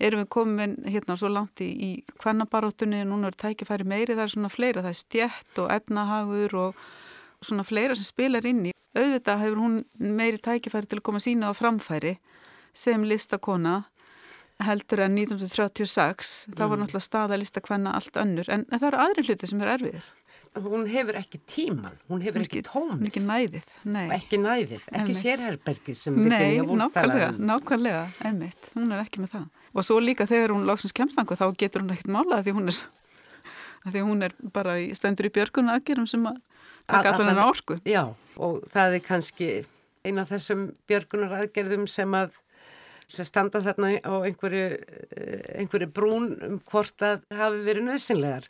erum 0.00 0.22
við 0.22 0.30
komin 0.32 0.76
hérna 0.88 1.18
svo 1.20 1.30
langt 1.32 1.60
í, 1.60 1.68
í 1.68 1.90
kvannabaróttunni 2.22 3.02
núna 3.08 3.30
eru 3.30 3.40
tækifæri 3.42 3.86
meiri, 3.88 4.16
það 4.16 4.24
er 4.24 4.34
svona 4.34 4.52
fleira. 4.52 4.86
Það 4.86 4.94
er 4.94 5.00
stjætt 5.02 5.60
og 5.62 5.74
efnahagur 5.76 6.56
og 6.62 6.80
svona 7.44 7.66
fleira 7.68 7.98
sem 7.98 8.08
spilar 8.08 8.48
inn 8.48 8.70
í. 8.70 8.74
Auðvitað 8.96 9.44
hefur 9.44 9.60
hún 9.60 9.76
meiri 10.00 10.40
tækifæri 10.40 10.88
til 10.88 11.02
að 11.02 11.06
koma 11.10 11.20
sína 11.20 11.52
á 11.52 11.54
framfæri 11.56 12.16
sem 12.76 13.04
listakona 13.04 13.82
heldur 14.64 15.02
en 15.04 15.16
1936 15.18 16.46
mm. 16.46 16.54
þá 16.56 16.62
var 16.62 16.70
mm. 16.70 16.84
náttúrulega 16.84 17.06
staðalista 17.06 17.62
hvenna 17.64 17.96
allt 17.98 18.16
önnur. 18.20 18.48
En, 18.52 18.64
en 18.70 18.80
það 18.80 18.88
eru 18.90 19.02
aðri 19.04 19.26
hluti 19.26 19.50
sem 19.50 19.64
er 19.64 19.72
erfiðir. 19.76 20.08
Hún 20.56 20.86
hefur 20.88 21.18
ekki 21.18 21.38
tíman 21.44 21.98
hún 22.08 22.22
hefur 22.24 22.40
hún 22.40 22.46
ekki 22.46 22.62
tómið 22.64 23.10
ekki 23.10 23.20
næðið, 23.26 23.66
ekki, 24.14 24.38
næðið, 24.40 24.86
ekki 24.88 25.16
sérherbergið 25.18 25.98
sem 25.98 26.16
við 26.16 26.30
Nei, 26.32 26.62
nákvæmlega, 26.80 27.26
nákvæmlega 27.36 28.06
einmitt, 28.24 28.70
hún 28.72 28.94
er 28.96 29.02
ekki 29.02 29.20
með 29.20 29.34
það. 29.34 29.44
Og 29.76 29.84
svo 29.84 29.98
líka 30.00 30.24
þegar 30.30 30.54
hún 30.56 30.64
lóksins 30.64 30.96
kemstangu 30.96 31.36
þá 31.36 31.50
getur 31.60 31.84
hún 31.84 31.92
ekkert 31.92 32.08
málað 32.14 32.46
því 32.46 32.56
hún 32.56 32.72
er 32.72 32.80
því 33.92 34.06
hún 34.08 34.24
er 34.30 34.36
bara 34.56 34.78
í, 34.80 34.88
stendur 34.96 35.28
í 35.28 35.34
björgunu 35.36 35.74
aðgerum 35.76 36.08
sem 36.08 36.24
að 36.24 36.40
taka 36.88 37.12
allan 37.12 37.34
en 37.34 37.44
ársku 37.44 37.76
Já, 37.84 38.02
og 38.40 38.64
það 38.72 38.96
er 38.96 39.04
kannski 39.04 39.50
eina 40.06 40.24
af 40.24 40.32
þessum 40.32 40.68
björgunar 40.88 41.36
aðgerðum 41.42 41.86
sem 41.90 42.16
að 42.16 42.36
sem 43.10 43.26
standa 43.28 43.62
þarna 43.62 43.92
á 44.02 44.14
einhverju, 44.26 44.64
eh, 45.16 45.42
einhverju 45.62 45.90
brún 45.94 46.32
um 46.42 46.56
hvort 46.66 47.04
að 47.04 47.22
hafi 47.34 47.62
verið 47.66 47.86
nöðsynlegar. 47.90 48.48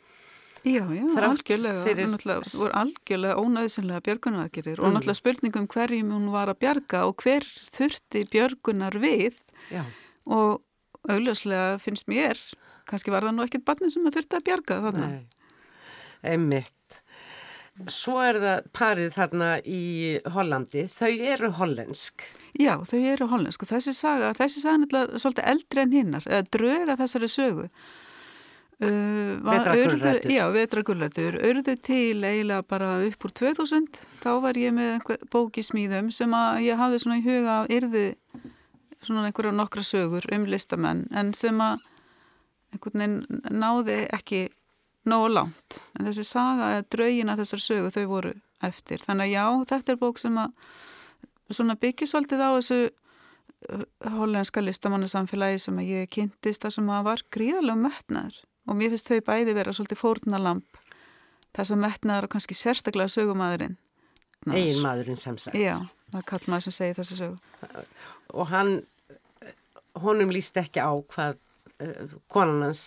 Já, 0.67 0.83
já, 0.91 1.03
algjörlega, 1.23 1.83
fyrir... 1.85 2.09
voru 2.57 2.73
algjörlega 2.75 3.39
ónöðsynlega 3.39 4.03
björgunaraðgerir 4.07 4.79
mm. 4.79 4.83
og 4.83 4.95
náttúrulega 4.95 5.19
spurningum 5.21 5.67
hverjum 5.71 6.09
hún 6.11 6.25
var 6.33 6.51
að 6.51 6.59
bjarga 6.65 7.03
og 7.07 7.21
hver 7.23 7.45
þurfti 7.75 8.23
björgunar 8.33 8.97
við 8.99 9.37
já. 9.71 9.85
og 10.25 10.63
augljóslega 11.07 11.77
finnst 11.79 12.09
mér, 12.11 12.41
kannski 12.89 13.13
var 13.13 13.27
það 13.27 13.37
nú 13.37 13.45
ekkert 13.45 13.67
barni 13.69 13.91
sem 13.93 14.03
það 14.09 14.17
þurfti 14.17 14.39
að 14.39 14.47
bjarga 14.49 14.79
þarna. 14.87 15.11
Nei, 15.13 15.53
einmitt. 16.33 16.76
Svo 17.91 18.17
er 18.25 18.39
það 18.41 18.67
parið 18.75 19.13
þarna 19.13 19.51
í 19.61 19.83
Hollandi, 20.33 20.87
þau 20.89 21.11
eru 21.33 21.51
hollensk. 21.59 22.25
Já, 22.57 22.73
þau 22.89 22.99
eru 22.99 23.27
hollensk 23.29 23.63
og 23.63 23.69
þessi 23.69 23.93
saga, 23.93 24.33
þessi 24.37 24.63
saga 24.63 24.79
er 24.79 24.83
náttúrulega 24.83 25.21
svolítið 25.21 25.49
eldri 25.53 25.83
en 25.83 25.93
hinnar, 25.93 26.25
eða 26.25 26.47
dröga 26.57 26.97
þessari 26.97 27.29
sögu. 27.29 27.67
Uh, 28.77 29.37
Vetragulrættur. 29.41 30.29
Já, 30.29 30.43
vetragulrættur. 30.53 31.39
Örðu 31.45 31.73
til 31.81 32.21
eiginlega 32.21 32.65
bara 32.69 32.91
upp 33.05 33.25
úr 33.25 33.33
2000, 33.39 34.01
þá 34.21 34.31
var 34.43 34.59
ég 34.61 34.75
með 34.77 34.91
einhver 34.95 35.23
bók 35.33 35.57
í 35.57 35.65
smíðum 35.65 36.11
sem 36.13 36.33
að 36.37 36.61
ég 36.67 36.81
hafði 36.81 37.01
svona 37.01 37.17
í 37.21 37.25
huga 37.25 37.55
af 37.63 37.73
yrði 37.73 38.05
svona 39.01 39.27
einhverja 39.29 39.53
nokkra 39.55 39.85
sögur 39.85 40.25
um 40.33 40.45
listamenn 40.49 41.05
en 41.15 41.33
sem 41.37 41.57
að 41.61 41.81
einhvern 42.73 43.01
veginn 43.01 43.41
náði 43.61 43.97
ekki 44.13 44.47
nógu 45.09 45.31
langt. 45.33 45.79
En 45.97 46.09
þessi 46.09 46.25
saga, 46.27 46.83
draugina 46.91 47.37
þessar 47.39 47.63
sögu, 47.63 47.93
þau 47.95 48.05
voru 48.11 48.33
eftir. 48.65 49.03
Þannig 49.05 49.27
að 49.27 49.33
já, 49.33 49.45
þetta 49.71 49.93
er 49.93 49.99
bók 50.01 50.21
sem 50.21 50.39
að 50.41 51.55
svona 51.55 51.77
byggisvaldið 51.79 52.43
á 52.43 52.49
þessu 52.57 52.79
uh, 52.87 53.87
hollenska 54.17 54.63
listamannasamfélagi 54.63 55.63
sem 55.63 55.81
ég 55.85 56.11
kynntist 56.13 56.67
að 56.67 56.77
sem 56.77 56.91
að 56.91 57.09
var 57.11 57.25
gríðarlega 57.33 57.83
metnaður. 57.87 58.43
Og 58.67 58.75
mér 58.75 58.91
finnst 58.93 59.11
þau 59.11 59.23
bæði 59.29 59.55
vera 59.55 59.73
svolítið 59.75 60.01
fórnalamp 60.01 60.81
þess 61.55 61.73
að 61.73 61.83
metnaður 61.85 62.27
og 62.27 62.33
kannski 62.33 62.57
sérstaklega 62.57 63.13
sögumæðurinn 63.13 63.77
Egin 64.45 64.83
maðurinn 64.83 65.19
sem 65.19 65.37
sagt. 65.41 65.57
Já, 65.57 65.79
það 66.11 66.19
er 66.21 66.27
kall 66.29 66.45
maður 66.47 66.67
sem 66.67 66.75
segir 66.77 66.97
þessu 66.99 67.17
sögu. 67.19 67.85
Og 68.37 68.49
hann 68.51 68.73
honum 70.03 70.31
líst 70.33 70.57
ekki 70.59 70.83
á 70.83 70.91
hvað 70.93 71.39
uh, 71.83 72.15
konanans 72.31 72.83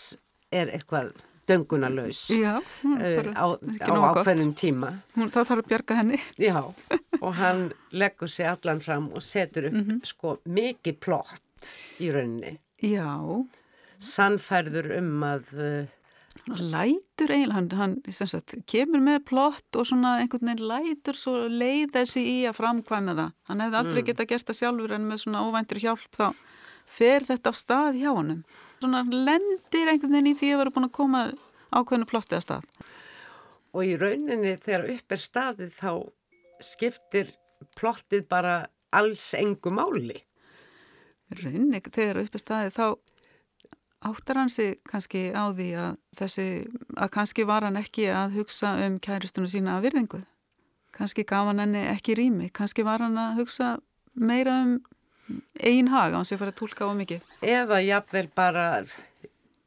er 0.55 0.71
eitthvað 0.73 1.13
döngunarlaus 1.51 2.23
uh, 2.33 2.61
á, 3.35 3.47
á 3.83 3.93
ákveðnum 4.15 4.55
tíma. 4.59 4.95
Hún, 5.17 5.31
það 5.35 5.49
þarf 5.51 5.63
að 5.65 5.71
bjarga 5.73 6.01
henni. 6.01 6.21
Já, 6.41 6.61
og 7.21 7.31
hann 7.41 7.69
leggur 7.93 8.31
sig 8.31 8.49
allan 8.49 8.83
fram 8.85 9.11
og 9.15 9.25
setur 9.27 9.69
upp 9.71 9.79
mm 9.79 9.87
-hmm. 9.87 10.03
sko 10.07 10.37
mikið 10.45 11.01
plott 11.01 11.71
í 12.01 12.11
rauninni. 12.15 12.59
Já. 12.83 13.47
Sannfærður 14.01 14.93
um 14.99 15.25
að... 15.25 15.51
Uh, 15.55 15.97
lætur 16.57 17.31
eiginlega, 17.31 17.55
hann, 17.55 17.71
hann 17.77 18.13
sagt, 18.13 18.55
kemur 18.67 19.03
með 19.03 19.25
plott 19.29 19.77
og 19.77 19.87
svona 19.87 20.21
einhvern 20.21 20.47
veginn 20.47 20.69
lætur 20.71 21.19
svo 21.19 21.49
leið 21.49 21.93
þessi 21.99 22.23
í 22.23 22.39
að 22.49 22.57
framkvæma 22.57 23.15
það. 23.19 23.33
Hann 23.49 23.61
hefði 23.61 23.77
aldrei 23.77 24.01
mm. 24.03 24.07
geta 24.07 24.25
gert 24.25 24.47
það 24.47 24.61
sjálfur 24.61 24.95
en 24.97 25.09
með 25.11 25.23
svona 25.25 25.45
óvæntir 25.45 25.83
hjálp 25.83 26.17
þá 26.17 26.33
fer 26.91 27.27
þetta 27.29 27.53
á 27.53 27.55
stað 27.55 28.01
hjá 28.01 28.11
honum 28.11 28.43
svona 28.81 29.03
lendir 29.05 29.91
einhvern 29.93 30.17
veginn 30.17 30.33
í 30.33 30.39
því 30.39 30.55
að 30.55 30.63
vera 30.63 30.75
búin 30.75 30.89
að 30.89 30.97
koma 30.97 31.21
ákveðinu 31.71 32.09
plottið 32.11 32.39
að 32.39 32.47
stað. 32.47 32.65
Og 33.71 33.87
í 33.87 33.93
rauninni 34.01 34.57
þegar 34.59 34.89
upp 34.97 35.15
er 35.15 35.23
staðið 35.23 35.77
þá 35.77 35.93
skiptir 36.65 37.35
plottið 37.79 38.27
bara 38.31 38.57
alls 38.97 39.31
engu 39.39 39.71
máli. 39.75 40.19
Rauninni 41.31 41.83
þegar 41.87 42.25
upp 42.25 42.35
er 42.35 42.45
staðið 42.45 42.77
þá 42.79 42.87
áttar 44.11 44.41
hann 44.41 44.51
sig 44.51 44.79
kannski 44.89 45.29
á 45.37 45.53
því 45.53 45.69
að 45.77 45.97
þessi, 46.17 46.47
að 46.97 47.13
kannski 47.15 47.45
var 47.45 47.67
hann 47.67 47.77
ekki 47.77 48.09
að 48.09 48.39
hugsa 48.41 48.75
um 48.87 48.97
kæristunum 49.03 49.51
sína 49.53 49.77
að 49.77 49.91
virðingu. 49.91 50.23
Kannski 50.97 51.25
gaf 51.29 51.51
hann 51.51 51.61
henni 51.63 51.85
ekki 51.93 52.17
rými, 52.19 52.49
kannski 52.51 52.83
var 52.87 53.05
hann 53.05 53.19
að 53.21 53.43
hugsa 53.43 53.75
meira 54.17 54.57
um 54.65 54.81
eigin 55.61 55.91
hag 55.93 56.15
á 56.15 56.19
hans 56.19 56.33
að 56.33 56.43
fara 56.43 56.55
að 56.55 56.61
tólka 56.61 56.89
á 56.89 56.93
mikið. 56.97 57.33
Eða 57.43 57.81
jáfnvel 57.85 58.27
bara 58.37 58.67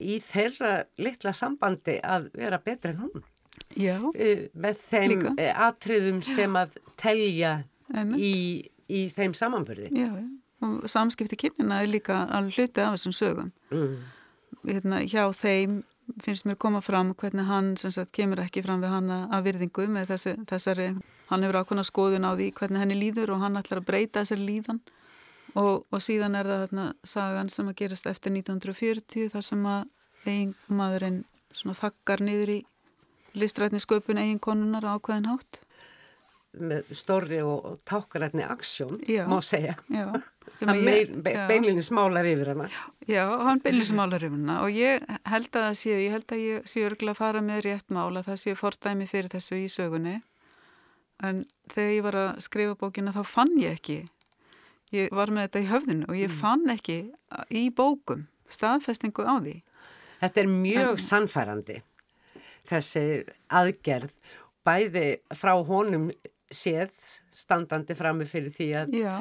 í 0.04 0.18
þeirra 0.24 0.74
litla 1.00 1.34
sambandi 1.36 2.00
að 2.04 2.30
vera 2.38 2.60
betri 2.64 2.94
en 2.94 3.04
hún. 3.06 3.24
Já. 3.78 3.98
Uh, 4.02 4.48
með 4.54 4.82
þeim 4.90 5.16
Líka. 5.16 5.34
atriðum 5.68 6.22
sem 6.26 6.58
að 6.58 6.78
telja 7.00 7.56
í, 8.18 8.34
í 8.90 9.08
þeim 9.14 9.36
samanbörði. 9.38 9.92
Já, 9.94 10.10
já. 10.10 10.28
Og 10.64 10.84
samskipti 10.88 11.36
kynina 11.36 11.82
er 11.84 11.90
líka 11.92 12.22
alveg 12.32 12.56
hluti 12.56 12.84
af 12.84 12.94
þessum 12.96 13.16
sögum. 13.18 13.50
Mm. 13.74 13.98
Hérna, 14.64 15.02
hjá 15.04 15.26
þeim 15.36 15.82
finnst 16.24 16.46
mér 16.48 16.58
koma 16.60 16.82
fram 16.84 17.14
hvernig 17.16 17.48
hann 17.48 17.74
sem 17.80 17.92
sagt 17.92 18.14
kemur 18.16 18.42
ekki 18.44 18.64
fram 18.64 18.82
við 18.84 18.94
hann 18.94 19.12
að 19.14 19.46
virðingu 19.48 19.88
með 19.92 20.14
þessi, 20.14 20.34
þessari, 20.50 20.88
hann 21.30 21.46
hefur 21.46 21.62
ákveðna 21.62 21.86
skoðun 21.88 22.28
á 22.28 22.32
því 22.36 22.50
hvernig 22.60 22.84
henni 22.84 22.98
líður 23.00 23.36
og 23.36 23.44
hann 23.44 23.60
ætlar 23.60 23.82
að 23.82 23.88
breyta 23.88 24.24
þessari 24.24 24.48
líðan 24.48 24.82
og, 25.60 25.86
og 25.90 26.02
síðan 26.04 26.38
er 26.40 26.50
það 26.50 26.64
þarna 26.66 26.86
sagan 27.08 27.52
sem 27.54 27.70
að 27.70 27.78
gerast 27.82 28.08
eftir 28.10 28.34
1940 28.36 29.34
þar 29.34 29.46
sem 29.46 29.68
að 29.70 29.84
eigin 30.26 30.54
maðurinn 30.72 31.20
svona 31.54 31.78
þakkar 31.78 32.24
niður 32.26 32.56
í 32.56 32.60
listrætni 33.38 33.82
sköpun 33.82 34.22
eigin 34.22 34.42
konunar 34.42 34.86
á 34.88 34.96
ákveðin 34.98 35.30
hátt. 35.32 35.62
með 36.54 36.92
stórri 36.94 37.40
og, 37.42 37.80
tákarætni 37.90 38.44
aksjón, 38.46 39.00
má 39.26 39.40
segja. 39.42 39.74
Já, 39.90 40.12
Hann 40.64 40.84
beinlinni 41.24 41.82
smálar 41.84 42.28
yfir 42.28 42.54
hana. 42.54 42.68
Já, 43.08 43.26
hann 43.44 43.60
beilir 43.64 43.88
sem 43.88 43.98
málarifuna 44.00 44.62
og 44.64 44.76
ég 44.76 45.04
held 45.28 45.50
að 45.50 45.66
það 45.66 45.78
séu, 45.80 45.96
ég 46.00 46.14
held 46.14 46.36
að 46.36 46.44
ég 46.44 46.68
séu 46.70 46.86
örgulega 46.88 47.16
að 47.16 47.20
fara 47.20 47.42
með 47.44 47.64
rétt 47.66 47.90
mál 47.92 48.12
að 48.12 48.30
það 48.30 48.40
séu 48.44 48.60
fordæmi 48.60 49.08
fyrir 49.10 49.32
þessu 49.34 49.60
í 49.60 49.66
sögunni 49.72 50.16
en 51.24 51.44
þegar 51.74 51.92
ég 51.96 52.06
var 52.06 52.20
að 52.22 52.30
skrifa 52.46 52.78
bókina 52.80 53.16
þá 53.16 53.24
fann 53.28 53.54
ég 53.60 53.76
ekki 53.80 53.98
ég 54.94 55.14
var 55.16 55.32
með 55.34 55.48
þetta 55.48 55.62
í 55.64 55.70
höfðinu 55.72 56.10
og 56.10 56.20
ég 56.20 56.34
fann 56.40 56.70
ekki 56.74 56.98
í 57.50 57.64
bókum 57.76 58.28
staðfestingu 58.54 59.26
á 59.26 59.36
því 59.42 59.56
Þetta 60.24 60.40
er 60.40 60.48
mjög 60.48 61.00
sannfærandi, 61.04 61.74
þessi 62.70 63.02
aðgerð, 63.52 64.14
bæði 64.64 65.08
frá 65.36 65.52
honum 65.68 66.06
séð, 66.54 66.94
standandi 67.44 67.96
frammi 67.98 68.24
fyrir 68.30 68.54
því 68.56 68.68
að 68.80 68.94
Já, 69.02 69.16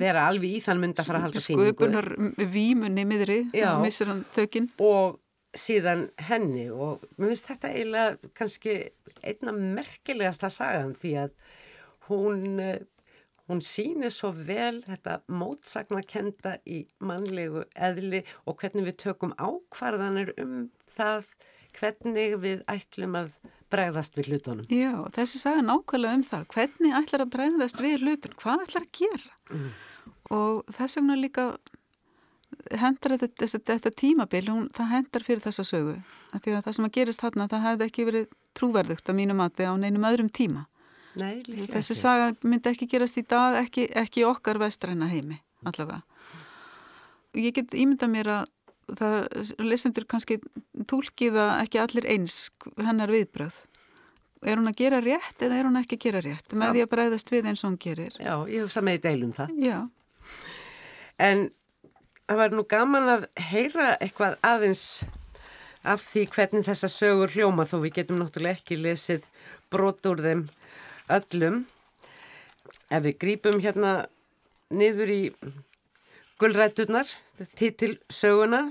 vera 0.00 0.22
alveg 0.30 0.54
í 0.56 0.60
þann 0.64 0.80
mynd 0.80 1.02
að 1.02 1.10
fara 1.10 1.20
að 1.20 1.26
halda 1.26 1.42
síningu. 1.44 1.66
sköpunar 1.74 2.08
vímunni 2.54 3.04
miðri, 3.10 3.38
Já. 3.52 3.74
þá 3.74 3.82
missir 3.84 4.08
hann 4.08 4.22
tökinn 4.32 4.70
og 4.80 5.18
síðan 5.52 6.06
henni 6.30 6.70
og 6.72 7.02
mér 7.20 7.34
finnst 7.34 7.50
þetta 7.50 7.74
eiginlega 7.74 8.32
kannski 8.40 8.76
einna 9.20 9.52
merkilegasta 9.52 10.48
sagan 10.48 10.94
því 10.96 11.12
að 11.26 11.34
hún, 12.08 12.46
eh, 12.56 12.78
hún 13.52 13.62
sýnir 13.64 14.12
svo 14.14 14.32
vel 14.32 14.80
þetta 14.84 15.20
mótsagnakenda 15.30 16.56
í 16.64 16.84
mannlegu 17.04 17.66
eðli 17.76 18.22
og 18.48 18.62
hvernig 18.62 18.88
við 18.88 19.00
tökum 19.04 19.34
ákvarðanir 19.36 20.32
um 20.40 20.70
það 20.96 21.28
hvernig 21.76 22.38
við 22.40 22.64
ætlum 22.70 23.18
að 23.18 23.34
bregðast 23.72 24.16
við 24.18 24.32
hlutunum. 24.32 24.66
Já, 24.68 24.92
þessi 25.16 25.40
saga 25.40 25.62
nákvæmlega 25.64 26.18
um 26.18 26.24
það. 26.28 26.48
Hvernig 26.52 26.96
ætlar 26.98 27.24
að 27.24 27.30
bregðast 27.36 27.80
við 27.80 28.02
hlutur 28.04 28.34
hvað 28.40 28.66
ætlar 28.66 28.86
að 28.86 28.98
gera? 28.98 29.62
Og 30.32 30.74
þess 30.76 30.98
vegna 30.98 31.16
líka 31.20 31.46
hendar 32.78 33.16
þetta, 33.16 33.46
þetta, 33.46 33.62
þetta 33.78 33.94
tímabil 34.02 34.44
hún, 34.50 34.68
það 34.76 34.92
hendar 34.92 35.24
fyrir 35.28 35.44
þessa 35.44 35.64
sögu. 35.66 35.96
Af 36.32 36.44
því 36.44 36.56
að 36.58 36.66
það 36.66 36.76
sem 36.76 36.88
að 36.88 36.94
gerist 36.98 37.24
þarna 37.24 37.48
það 37.52 37.66
hefði 37.68 37.88
ekki 37.88 38.06
verið 38.08 38.36
trúverðugt 38.58 39.08
að 39.08 39.18
mínu 39.18 39.36
mati 39.36 39.64
á 39.68 39.72
neinum 39.80 40.08
öðrum 40.08 40.28
tíma 40.32 40.66
Nei, 41.20 41.42
þessi 41.44 41.92
ekki. 41.92 41.98
saga 42.00 42.30
myndi 42.42 42.70
ekki 42.72 42.88
gerast 42.88 43.18
í 43.20 43.24
dag 43.28 43.58
ekki, 43.64 43.88
ekki 44.00 44.24
okkar 44.24 44.58
vestræna 44.62 45.10
heimi 45.12 45.40
allavega 45.68 46.00
ég 47.36 47.52
get 47.56 47.74
ímynda 47.76 48.08
mér 48.08 48.30
að 48.38 48.48
það 48.98 49.52
lesendur 49.64 50.04
kannski 50.10 50.38
tólkiða 50.90 51.44
ekki 51.62 51.80
allir 51.80 52.08
eins 52.16 52.38
hennar 52.80 53.12
viðbröð 53.12 53.54
er 54.42 54.58
hún 54.58 54.66
að 54.72 54.78
gera 54.82 54.98
rétt 55.04 55.44
eða 55.46 55.58
er 55.60 55.68
hún 55.68 55.78
ekki 55.78 55.96
að 56.00 56.04
gera 56.06 56.22
rétt 56.24 56.52
með 56.56 56.66
Já. 56.66 56.72
því 56.74 56.82
að 56.84 56.90
bregðast 56.96 57.30
við 57.32 57.48
eins 57.52 57.62
og 57.62 57.68
hún 57.70 57.78
gerir 57.84 58.16
Já, 58.18 58.34
ég 58.50 58.64
hugsa 58.66 58.82
með 58.82 58.98
í 58.98 59.02
deilum 59.06 59.34
það. 59.36 59.52
já, 59.62 59.78
En 61.22 61.44
það 62.26 62.38
var 62.40 62.54
nú 62.56 62.64
gaman 62.68 63.08
að 63.12 63.26
heyra 63.52 63.92
eitthvað 64.02 64.38
aðeins 64.48 64.82
af 65.86 66.02
því 66.12 66.24
hvernig 66.34 66.66
þessa 66.66 66.88
sögur 66.90 67.32
hljóma 67.34 67.66
þó 67.68 67.76
við 67.84 67.94
getum 68.00 68.18
náttúrulega 68.22 68.58
ekki 68.58 68.78
lesið 68.80 69.24
brot 69.70 70.02
úr 70.10 70.22
þeim 70.24 70.42
öllum. 71.18 71.62
Ef 72.92 73.02
við 73.06 73.18
grípum 73.22 73.60
hérna 73.64 73.92
niður 74.72 75.10
í 75.12 75.20
gulræturnar, 76.40 77.08
titil 77.58 77.96
söguna, 78.12 78.62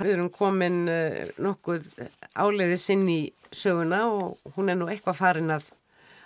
við 0.00 0.14
erum 0.16 0.30
komin 0.32 0.82
uh, 0.88 1.28
nokkuð 1.40 1.86
áleiðis 2.40 2.86
inn 2.94 3.06
í 3.12 3.20
söguna 3.52 4.02
og 4.08 4.54
hún 4.56 4.72
er 4.72 4.78
nú 4.80 4.88
eitthvað 4.90 5.18
farin 5.20 5.52
að, 5.54 5.66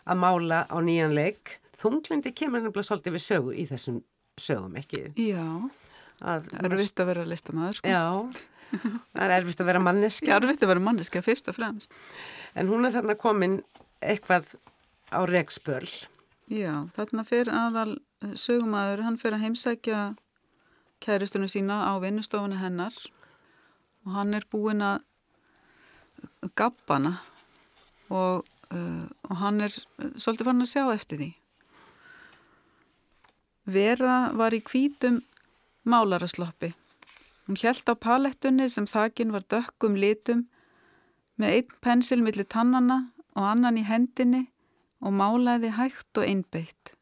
að 0.07 0.21
mála 0.23 0.63
á 0.71 0.77
nýjan 0.85 1.15
leik. 1.17 1.57
Þunglindi 1.81 2.31
kemur 2.37 2.63
nefnilega 2.63 2.87
svolítið 2.87 3.17
við 3.17 3.25
sögu 3.25 3.55
í 3.59 3.65
þessum 3.71 4.03
sögum, 4.41 4.77
ekki? 4.81 5.09
já 5.19 5.43
Að, 6.25 6.45
það 6.49 6.67
er 6.71 6.77
vitt 6.79 7.01
að 7.03 7.09
vera 7.11 7.25
listamæður 7.27 7.77
sko. 7.81 7.91
Já, 7.91 8.05
það 9.13 9.25
er 9.25 9.33
erfitt 9.35 9.61
að 9.61 9.67
vera 9.69 9.81
manneski. 9.83 10.29
já, 10.29 10.33
það 10.37 10.45
er 10.47 10.53
vitt 10.53 10.63
að 10.65 10.71
vera 10.71 10.83
manneska 10.87 11.23
fyrst 11.27 11.51
og 11.51 11.57
fremst 11.59 11.97
En 12.55 12.71
hún 12.71 12.87
er 12.87 12.95
þarna 12.95 13.17
komin 13.19 13.57
eitthvað 14.01 14.55
á 15.15 15.21
rekspöl. 15.31 15.89
já, 16.51 16.75
þarna 16.97 17.25
fyrir 17.25 17.53
aðal 17.55 17.99
sögumæður, 18.35 19.05
hann 19.07 19.19
fyrir 19.21 19.39
að 19.39 19.45
heimsækja 19.47 20.01
kæristunum 21.05 21.51
sína 21.51 21.85
á 21.89 21.93
vinnustofuna 22.03 22.61
hennar 22.61 22.95
og 24.05 24.17
hann 24.17 24.35
er 24.37 24.47
búinn 24.51 24.83
að 24.85 25.03
gabbana 26.57 27.19
og, 28.09 28.45
uh, 28.71 29.07
og 29.29 29.37
hann 29.41 29.61
er 29.65 29.75
uh, 29.75 30.13
svolítið 30.17 30.49
farin 30.49 30.65
að 30.65 30.73
sjá 30.73 30.85
eftir 30.93 31.21
því. 31.21 31.31
Vera 33.65 34.17
var 34.37 34.57
í 34.57 34.61
hvítum 34.65 35.23
málarassloppi. 35.89 36.75
Hún 37.45 37.61
hjælt 37.61 37.89
á 37.89 37.95
palettunni 37.97 38.69
sem 38.73 38.87
þakin 38.89 39.33
var 39.33 39.45
dökkum 39.53 39.97
litum 40.01 40.47
með 41.41 41.59
einn 41.59 41.79
pensil 41.85 42.21
millir 42.25 42.49
tannana 42.49 43.07
og 43.35 43.49
annan 43.51 43.81
í 43.81 43.85
hendinni 43.85 44.47
og 45.05 45.13
málaði 45.13 45.75
hægt 45.77 46.19
og 46.19 46.25
einbeitt. 46.25 46.95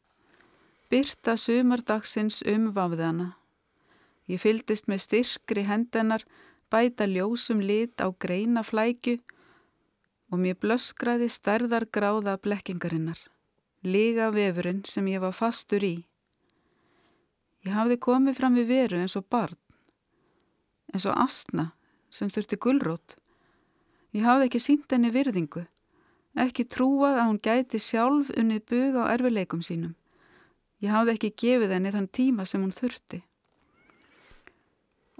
Byrta 0.91 1.37
sumardagsins 1.39 2.43
umvafði 2.43 3.07
hana. 3.07 3.29
Ég 4.29 4.43
fyldist 4.43 4.89
með 4.91 5.07
styrkri 5.07 5.65
hendennar 5.69 6.27
bæta 6.73 7.07
ljósum 7.07 7.61
lit 7.61 8.01
á 8.01 8.09
greina 8.13 8.63
flækju 8.65 9.21
og 10.33 10.41
mér 10.41 10.57
blöskraði 10.57 11.29
stærðar 11.29 11.85
gráða 11.93 12.39
blekkingarinnar, 12.41 13.19
liga 13.85 14.31
vefurinn 14.33 14.81
sem 14.89 15.11
ég 15.13 15.21
var 15.21 15.37
fastur 15.37 15.85
í. 15.85 15.97
Ég 17.67 17.77
hafði 17.77 17.99
komið 18.01 18.39
fram 18.41 18.57
við 18.57 18.71
veru 18.73 19.03
eins 19.03 19.17
og 19.21 19.29
barn, 19.29 19.59
eins 20.93 21.05
og 21.07 21.19
astna 21.21 21.71
sem 22.11 22.33
þurfti 22.33 22.57
gullrótt. 22.57 23.19
Ég 24.17 24.25
hafði 24.25 24.49
ekki 24.49 24.61
sínt 24.61 24.93
henni 24.93 25.13
virðingu, 25.13 25.67
ekki 26.39 26.65
trúað 26.65 27.19
að 27.19 27.29
hún 27.29 27.41
gæti 27.45 27.81
sjálf 27.83 28.31
unnið 28.39 28.65
bug 28.71 28.97
á 29.01 29.05
erfileikum 29.13 29.63
sínum. 29.65 29.95
Ég 30.83 30.91
hafði 30.91 31.15
ekki 31.15 31.31
gefið 31.43 31.75
henni 31.77 31.93
þann 31.95 32.09
tíma 32.09 32.47
sem 32.49 32.63
hún 32.63 32.75
þurfti. 32.75 33.23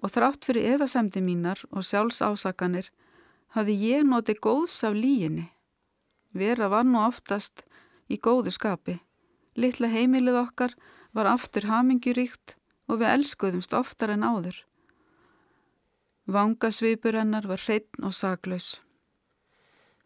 Og 0.03 0.11
þrátt 0.11 0.49
fyrir 0.49 0.75
efasemdi 0.75 1.23
mínar 1.23 1.61
og 1.71 1.87
sjálfsásakanir 1.87 2.89
hafði 3.55 3.77
ég 3.93 4.09
notið 4.09 4.41
góðs 4.43 4.81
af 4.89 4.97
líginni. 4.97 5.51
Vera 6.33 6.69
var 6.73 6.89
nú 6.89 6.99
oftast 7.05 7.63
í 8.09 8.19
góðu 8.19 8.51
skapi. 8.51 8.99
Littla 9.55 9.93
heimilið 9.93 10.41
okkar 10.41 10.75
var 11.13 11.29
aftur 11.29 11.69
hamingjuríkt 11.69 12.57
og 12.89 13.03
við 13.03 13.13
elskuðumst 13.13 13.77
oftar 13.77 14.15
en 14.17 14.25
áður. 14.25 14.57
Vangasvipur 16.27 17.19
hennar 17.19 17.47
var 17.51 17.61
hreitn 17.61 18.07
og 18.07 18.15
saklaus. 18.17 18.81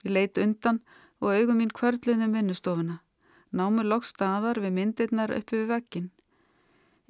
Ég 0.07 0.13
leit 0.15 0.39
undan 0.39 0.79
og 1.19 1.33
augum 1.35 1.59
mín 1.59 1.73
kvörluðum 1.75 2.37
vinnustofuna. 2.39 3.01
Námur 3.51 3.89
lók 3.91 4.07
staðar 4.07 4.61
við 4.63 4.77
myndirnar 4.77 5.33
upp 5.35 5.51
við 5.51 5.67
veggin. 5.73 6.11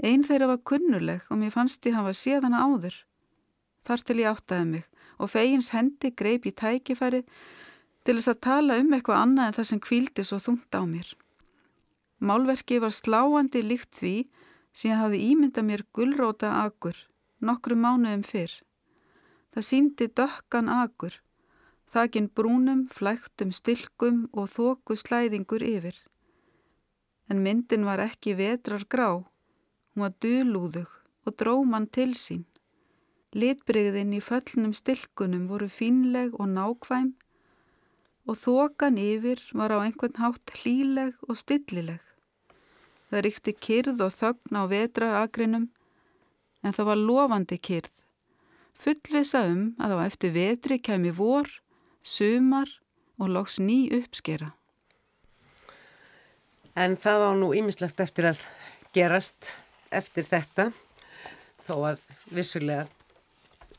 Einn 0.01 0.25
þeirra 0.25 0.49
var 0.55 0.63
kunnuleg 0.65 1.29
og 1.29 1.41
mér 1.41 1.53
fannst 1.53 1.85
ég 1.85 1.97
hafa 1.97 2.15
séðana 2.17 2.63
áður. 2.65 2.97
Þar 3.85 4.05
til 4.09 4.17
ég 4.23 4.31
áttaði 4.33 4.69
mig 4.71 4.87
og 5.21 5.33
fegins 5.33 5.73
hendi 5.77 6.13
greip 6.17 6.49
í 6.49 6.53
tækifærið 6.57 7.29
til 8.07 8.17
þess 8.17 8.33
að 8.33 8.43
tala 8.49 8.79
um 8.81 8.97
eitthvað 8.97 9.23
annað 9.23 9.51
en 9.51 9.57
það 9.59 9.69
sem 9.71 9.83
kvíldi 9.87 10.25
svo 10.25 10.41
þungt 10.41 10.79
á 10.81 10.83
mér. 10.89 11.11
Málverki 12.17 12.81
var 12.81 12.97
sláandi 12.97 13.61
líkt 13.65 13.93
því 14.01 14.15
sem 14.73 14.93
ég 14.93 15.01
hafi 15.01 15.21
ímyndað 15.33 15.69
mér 15.69 15.85
gullróta 15.93 16.55
akur 16.65 16.97
nokkru 17.41 17.77
mánuðum 17.77 18.25
fyrr. 18.25 18.53
Það 19.53 19.67
síndi 19.69 20.09
dökkan 20.13 20.69
akur, 20.73 21.15
þakin 21.97 22.29
brúnum, 22.37 22.85
flæktum, 22.93 23.55
stilkum 23.57 24.27
og 24.37 24.51
þóku 24.53 24.99
slæðingur 25.01 25.65
yfir. 25.65 25.97
En 27.33 27.41
myndin 27.43 27.87
var 27.89 28.03
ekki 28.05 28.37
vetrar 28.37 28.85
grá, 28.93 29.25
hún 29.95 30.05
var 30.05 30.13
dulúðug 30.21 30.93
og 31.27 31.39
dróman 31.41 31.89
til 31.89 32.13
sín. 32.15 32.45
Litbreyðin 33.37 34.15
í 34.17 34.21
föllnum 34.23 34.75
stilkunum 34.77 35.49
voru 35.51 35.69
fínleg 35.73 36.37
og 36.37 36.53
nákvæm 36.53 37.15
og 38.27 38.39
þokan 38.43 39.01
yfir 39.01 39.43
var 39.57 39.75
á 39.75 39.79
einhvern 39.81 40.21
hátt 40.21 40.55
hlíleg 40.61 41.17
og 41.29 41.39
stillileg. 41.41 42.01
Það 43.11 43.23
ríkti 43.27 43.53
kyrð 43.67 44.03
og 44.07 44.15
þögn 44.15 44.59
á 44.59 44.63
vetraragrinum 44.71 45.69
en 46.63 46.75
það 46.75 46.91
var 46.91 47.03
lofandi 47.03 47.59
kyrð. 47.69 47.93
Fullvisa 48.77 49.47
um 49.49 49.71
að 49.81 49.97
á 49.97 49.99
eftir 50.05 50.35
vetri 50.35 50.79
kemi 50.83 51.13
vor, 51.15 51.49
sumar 52.07 52.71
og 53.19 53.33
loks 53.35 53.59
ný 53.59 53.87
uppskera. 53.97 54.53
En 56.77 56.97
það 57.01 57.23
var 57.23 57.39
nú 57.41 57.53
ímislegt 57.57 58.01
eftir 58.05 58.31
að 58.31 58.43
gerast 58.95 59.53
eftir 59.91 60.27
þetta 60.29 60.71
þó 61.67 61.75
að 61.91 62.03
vissulega 62.31 62.87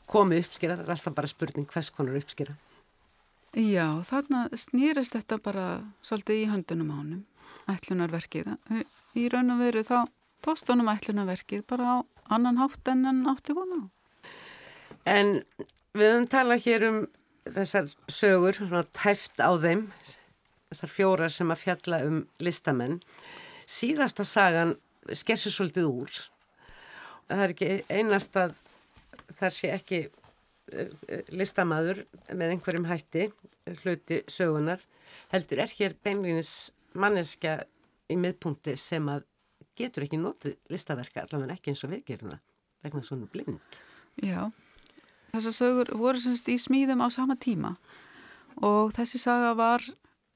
komi 0.08 0.40
uppskera, 0.42 0.76
það 0.76 0.88
er 0.88 0.94
alltaf 0.96 1.16
bara 1.16 1.30
spurning 1.30 1.68
hvers 1.68 1.90
konar 1.94 2.18
uppskera. 2.18 2.56
Já, 3.56 3.86
þarna 4.04 4.46
snýrist 4.56 5.14
þetta 5.16 5.38
bara 5.42 5.66
svolítið 6.04 6.42
í 6.42 6.48
höndunum 6.50 6.90
ánum, 6.92 7.22
ætlunarverkið. 7.70 8.50
Í 9.16 9.28
raun 9.32 9.54
og 9.54 9.62
veru 9.62 9.84
þá 9.86 9.98
tóst 10.44 10.68
honum 10.68 10.90
ætlunarverkið 10.92 11.64
bara 11.70 11.86
á 11.88 11.96
annan 12.34 12.60
hátt 12.60 12.90
en 12.92 13.06
hann 13.08 13.24
átti 13.30 13.56
vona. 13.56 13.86
En 15.08 15.40
við 15.96 16.12
höfum 16.12 16.28
talað 16.30 16.66
hér 16.66 16.86
um 16.90 17.00
þessar 17.56 17.90
sögur, 18.12 18.58
svona 18.58 18.84
tæft 18.96 19.40
á 19.40 19.50
þeim, 19.60 19.88
þessar 20.72 20.92
fjórar 20.92 21.32
sem 21.34 21.52
að 21.54 21.62
fjalla 21.64 22.02
um 22.06 22.22
listamenn. 22.42 23.00
Síðasta 23.68 24.24
sagan 24.24 24.76
skessur 25.16 25.54
svolítið 25.54 25.88
úr. 25.88 26.22
Það 27.28 27.44
er 27.44 27.54
ekki 27.54 27.70
einast 27.92 28.36
að 28.40 28.56
þar 29.38 29.56
sé 29.56 29.72
ekki 29.74 30.06
Eh, 30.68 31.24
listamæður 31.32 32.02
með 32.36 32.52
einhverjum 32.52 32.86
hætti 32.90 33.28
hluti 33.80 34.18
sögunar 34.28 34.82
heldur 35.32 35.62
er 35.64 35.70
hér 35.72 35.94
beinleginis 36.04 36.50
manneska 36.92 37.54
í 38.12 38.16
miðpunkti 38.20 38.74
sem 38.76 39.08
að 39.08 39.24
getur 39.80 40.04
ekki 40.04 40.20
notið 40.20 40.58
listaverka 40.68 41.24
allavega 41.24 41.56
ekki 41.56 41.72
eins 41.72 41.84
og 41.86 41.94
við 41.94 42.02
gerum 42.10 42.34
það 42.34 42.44
vegna 42.84 43.02
svona 43.06 43.30
blind 43.32 43.78
Já, 44.20 44.42
þessar 45.32 45.56
sögur 45.56 45.94
voru 45.98 46.20
semst 46.22 46.48
í 46.48 46.58
smíðum 46.60 47.02
á 47.04 47.08
sama 47.12 47.36
tíma. 47.36 47.76
Og 48.64 48.92
þessi 48.96 49.20
saga 49.22 49.54
var 49.58 49.84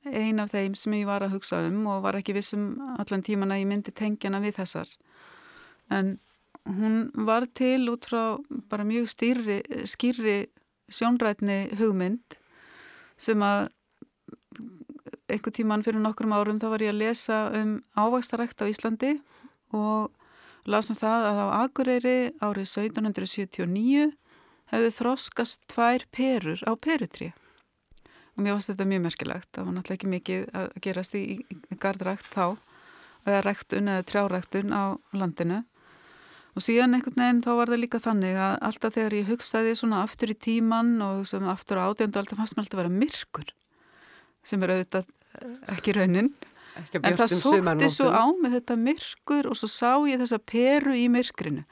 ein 0.05 0.41
af 0.43 0.53
þeim 0.53 0.75
sem 0.79 0.95
ég 0.99 1.07
var 1.07 1.23
að 1.23 1.37
hugsa 1.37 1.63
um 1.69 1.87
og 1.91 2.03
var 2.05 2.19
ekki 2.19 2.35
vissum 2.37 2.75
allan 2.99 3.23
tíman 3.23 3.55
að 3.55 3.63
ég 3.63 3.71
myndi 3.71 3.95
tengjana 3.95 4.43
við 4.43 4.59
þessar. 4.61 4.89
En 5.91 6.17
hún 6.67 7.11
var 7.27 7.47
til 7.55 7.89
út 7.91 8.07
frá 8.07 8.39
bara 8.71 8.87
mjög 8.87 9.09
stýri, 9.11 9.61
skýri 9.87 10.47
sjónrætni 10.93 11.73
hugmynd 11.79 12.39
sem 13.19 13.43
að 13.43 13.71
einhver 15.33 15.55
tíman 15.55 15.85
fyrir 15.85 16.03
nokkrum 16.03 16.35
árum 16.35 16.59
þá 16.61 16.69
var 16.75 16.85
ég 16.85 16.93
að 16.93 17.01
lesa 17.01 17.39
um 17.57 17.79
ávægstarækt 17.97 18.63
á 18.63 18.67
Íslandi 18.69 19.13
og 19.73 20.13
lasum 20.69 20.99
það 20.99 21.29
að 21.31 21.41
á 21.41 21.47
Akureyri 21.63 22.19
árið 22.43 22.67
1779 22.69 24.11
hefðu 24.73 24.91
þroskast 24.99 25.63
tvær 25.73 26.07
perur 26.15 26.63
á 26.67 26.73
perutri 26.75 27.33
og 28.33 28.45
mér 28.45 28.57
finnst 28.57 28.73
þetta 28.73 28.89
mjög 28.89 29.05
merkilegt 29.07 29.51
það 29.53 29.69
var 29.69 29.77
náttúrulega 29.77 29.99
ekki 30.01 30.13
mikið 30.17 30.47
að 30.59 30.71
gerast 30.87 31.19
í, 31.19 31.25
í 31.45 31.81
gardrækt 31.83 32.33
þá 32.33 32.47
eða 33.29 33.45
ræktun 33.47 33.93
eða 33.93 34.09
trjáræktun 34.09 34.73
á 34.75 34.85
landinu 35.15 35.63
Og 36.53 36.61
síðan 36.61 36.99
einhvern 36.99 37.17
veginn 37.17 37.41
þá 37.45 37.53
var 37.57 37.71
það 37.73 37.81
líka 37.81 37.99
þannig 38.03 38.37
að 38.37 38.55
alltaf 38.69 38.95
þegar 38.97 39.15
ég 39.17 39.29
hugsaði 39.31 39.73
svona 39.79 40.03
aftur 40.05 40.33
í 40.33 40.37
tíman 40.37 40.91
og 41.01 41.23
hugsaði 41.23 41.49
aftur 41.49 41.81
á 41.81 41.85
ádeindu 41.89 42.21
alltaf 42.21 42.41
fannst 42.43 42.57
mér 42.57 42.67
alltaf 42.67 42.77
að 42.77 42.83
vera 42.83 42.97
myrkur 43.01 43.53
sem 44.45 44.65
er 44.67 44.73
auðvitað 44.75 45.13
ekki 45.73 45.95
raunin. 45.97 46.29
En 46.73 47.17
það 47.19 47.35
sótti 47.35 47.89
svo 47.93 48.09
á 48.09 48.25
með 48.41 48.55
þetta 48.57 48.77
myrkur 48.81 49.49
og 49.51 49.59
svo 49.61 49.69
sá 49.69 49.91
ég 50.09 50.21
þessa 50.23 50.39
peru 50.41 50.95
í 50.97 51.05
myrkrinu. 51.13 51.65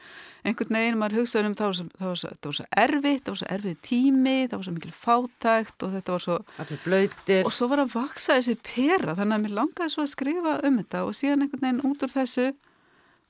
Einhvern 0.45 0.77
veginn 0.77 0.99
maður 1.01 1.21
hugsaði 1.21 1.51
um 1.51 1.57
það 1.57 1.71
var 1.71 1.77
svo, 1.79 1.87
það 2.01 2.11
var 2.11 2.21
svo, 2.21 2.31
það 2.31 2.49
var 2.49 2.57
svo 2.59 2.67
erfitt, 2.83 3.23
það 3.25 3.33
var 3.33 3.41
svo 3.41 3.49
erfið 3.57 3.79
tími, 3.87 4.37
það 4.45 4.55
var 4.57 4.67
svo 4.67 4.75
mikil 4.77 4.93
fátækt 4.97 5.85
og 5.87 5.95
þetta 5.97 6.15
var 6.15 6.25
svo... 6.25 6.37
Allir 6.65 6.83
blöytir. 6.85 7.43
Og 7.49 7.57
svo 7.57 7.69
var 7.73 7.83
að 7.85 7.97
vaksa 7.97 8.37
þessi 8.39 8.57
pera 8.65 9.17
þannig 9.19 9.37
að 9.37 9.45
mér 9.45 9.57
langaði 9.59 9.95
svo 9.95 10.05
að 10.05 10.13
skrifa 10.15 10.55
um 10.69 10.79
þetta 10.81 11.03
og 11.09 11.17
síðan 11.17 11.45
einhvern 11.47 11.67
veginn 11.67 11.83
út 11.91 12.07
úr 12.07 12.15
þessu 12.15 12.47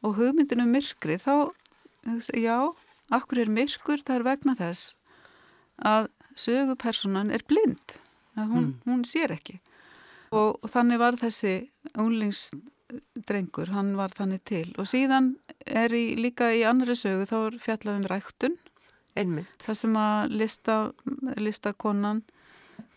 og 0.06 0.20
hugmyndinu 0.20 0.66
um 0.66 0.74
myrkri 0.74 1.18
þá, 1.22 1.34
já, 2.34 2.58
akkur 3.14 3.42
er 3.42 3.54
myrkur, 3.58 4.02
það 4.06 4.20
er 4.20 4.28
vegna 4.30 4.58
þess 4.58 4.94
að 5.86 6.10
sögupersonan 6.38 7.34
er 7.34 7.42
blind, 7.46 7.98
að 8.38 8.54
hún, 8.54 8.70
mm. 8.70 8.78
hún 8.86 9.02
sér 9.08 9.34
ekki 9.34 9.58
og, 10.30 10.58
og 10.62 10.70
þannig 10.70 11.00
var 11.00 11.18
þessi 11.20 11.54
unglingsdrengur, 11.98 13.70
hann 13.74 13.94
var 13.98 14.14
þannig 14.16 14.42
til. 14.48 14.66
Og 14.78 14.88
síðan 14.90 15.34
er 15.66 15.92
í, 15.94 16.16
líka 16.18 16.52
í 16.54 16.64
annari 16.68 16.96
sögu 16.98 17.28
þá 17.30 17.38
er 17.42 17.60
fjallaðum 17.66 18.10
ræktun. 18.10 18.58
Einmitt. 19.18 19.50
það 19.58 19.74
sem 19.74 19.96
að 19.98 20.34
lista, 20.38 20.74
lista 21.42 21.72
konan 21.74 22.20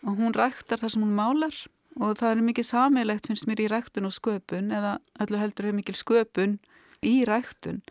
og 0.06 0.20
hún 0.20 0.36
ræktar 0.36 0.78
það 0.78 0.92
sem 0.94 1.02
hún 1.02 1.16
málar. 1.18 1.56
Og 2.02 2.16
það 2.18 2.30
er 2.30 2.44
mikið 2.48 2.66
samilegt 2.66 3.28
finnst 3.30 3.46
mér 3.46 3.64
í 3.64 3.68
ræktun 3.70 4.08
og 4.08 4.14
sköpun 4.14 4.72
eða 4.74 4.96
öllu 5.22 5.38
heldur 5.38 5.68
er 5.70 5.76
mikil 5.76 5.94
sköpun 5.98 6.56
í 7.06 7.16
ræktun. 7.28 7.82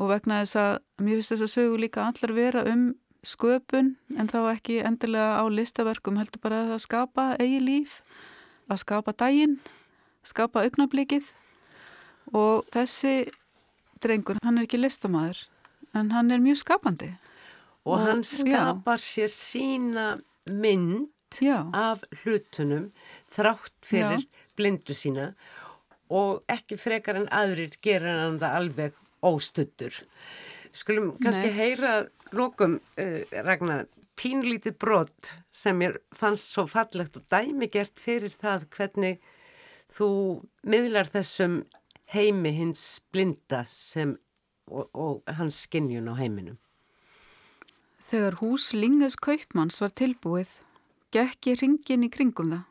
Og 0.00 0.10
vegna 0.10 0.42
þess 0.42 0.58
að 0.60 0.72
mér 1.04 1.20
finnst 1.20 1.32
þess 1.32 1.46
að 1.46 1.54
sögu 1.54 1.78
líka 1.80 2.04
allar 2.08 2.34
vera 2.36 2.64
um 2.72 2.90
sköpun 3.22 3.94
en 4.18 4.28
þá 4.28 4.38
ekki 4.50 4.80
endilega 4.82 5.40
á 5.40 5.44
listaverkum 5.48 6.18
heldur 6.18 6.42
bara 6.42 6.62
að 6.64 6.72
það 6.74 6.84
skapa 6.86 7.26
eigi 7.40 7.60
líf, 7.62 8.00
að 8.72 8.82
skapa 8.82 9.14
daginn, 9.18 9.58
skapa 10.26 10.64
augnablikið 10.66 11.28
og 12.32 12.68
þessi 12.72 13.30
drengur, 14.02 14.40
hann 14.42 14.58
er 14.58 14.66
ekki 14.66 14.80
listamæður 14.80 15.44
en 15.98 16.12
hann 16.14 16.32
er 16.32 16.42
mjög 16.42 16.62
skapandi. 16.62 17.10
Og, 17.82 17.96
og 17.96 18.04
hann 18.06 18.22
skapar 18.26 19.02
já. 19.02 19.04
sér 19.04 19.32
sína 19.34 20.06
mynd 20.46 21.10
já. 21.42 21.66
af 21.74 22.04
hlutunum 22.22 22.90
þrátt 23.34 23.74
fyrir 23.86 24.22
já. 24.22 24.28
blindu 24.56 24.94
sína 24.96 25.32
og 26.12 26.42
ekki 26.52 26.78
frekar 26.80 27.18
en 27.22 27.28
aðrir 27.32 27.78
gera 27.82 28.18
hann 28.24 28.38
það 28.42 28.58
alveg 28.60 28.98
óstuttur. 29.22 29.96
Skulum 30.72 31.12
kannski 31.22 31.50
Nei. 31.50 31.56
heyra 31.56 31.94
lókum 32.32 32.78
uh, 32.78 33.20
Ragnar 33.44 33.86
pínlítið 34.18 34.76
brot 34.80 35.32
sem 35.56 35.80
ég 35.84 35.98
fannst 36.16 36.52
svo 36.52 36.66
fallegt 36.70 37.16
og 37.18 37.26
dæmigert 37.32 38.00
fyrir 38.00 38.34
það 38.34 38.66
hvernig 38.76 39.22
þú 39.92 40.08
miðlar 40.64 41.10
þessum 41.12 41.62
heimi 42.12 42.52
hins 42.56 43.00
blinda 43.12 43.64
sem, 43.68 44.16
og, 44.68 44.88
og 44.92 45.32
hans 45.38 45.62
skinnjun 45.66 46.10
á 46.12 46.14
heiminum. 46.18 46.58
Þegar 48.12 48.36
hús 48.42 48.72
Linges 48.76 49.16
Kaupmanns 49.16 49.80
var 49.80 49.94
tilbúið, 49.96 50.50
gekk 51.14 51.48
ég 51.52 51.62
ringin 51.62 52.04
í 52.04 52.10
kringum 52.12 52.52
það, 52.52 52.66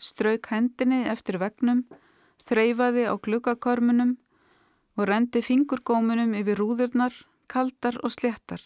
strauk 0.00 0.48
hendinni 0.52 1.02
eftir 1.12 1.36
vegnum 1.42 1.84
þreyfaði 2.48 3.04
á 3.04 3.14
glukkakormunum 3.20 4.16
og 4.96 5.08
rendi 5.08 5.42
fingurgómunum 5.44 6.32
yfir 6.40 6.60
rúðurnar, 6.60 7.12
kaldar 7.50 8.00
og 8.04 8.14
sléttar. 8.14 8.62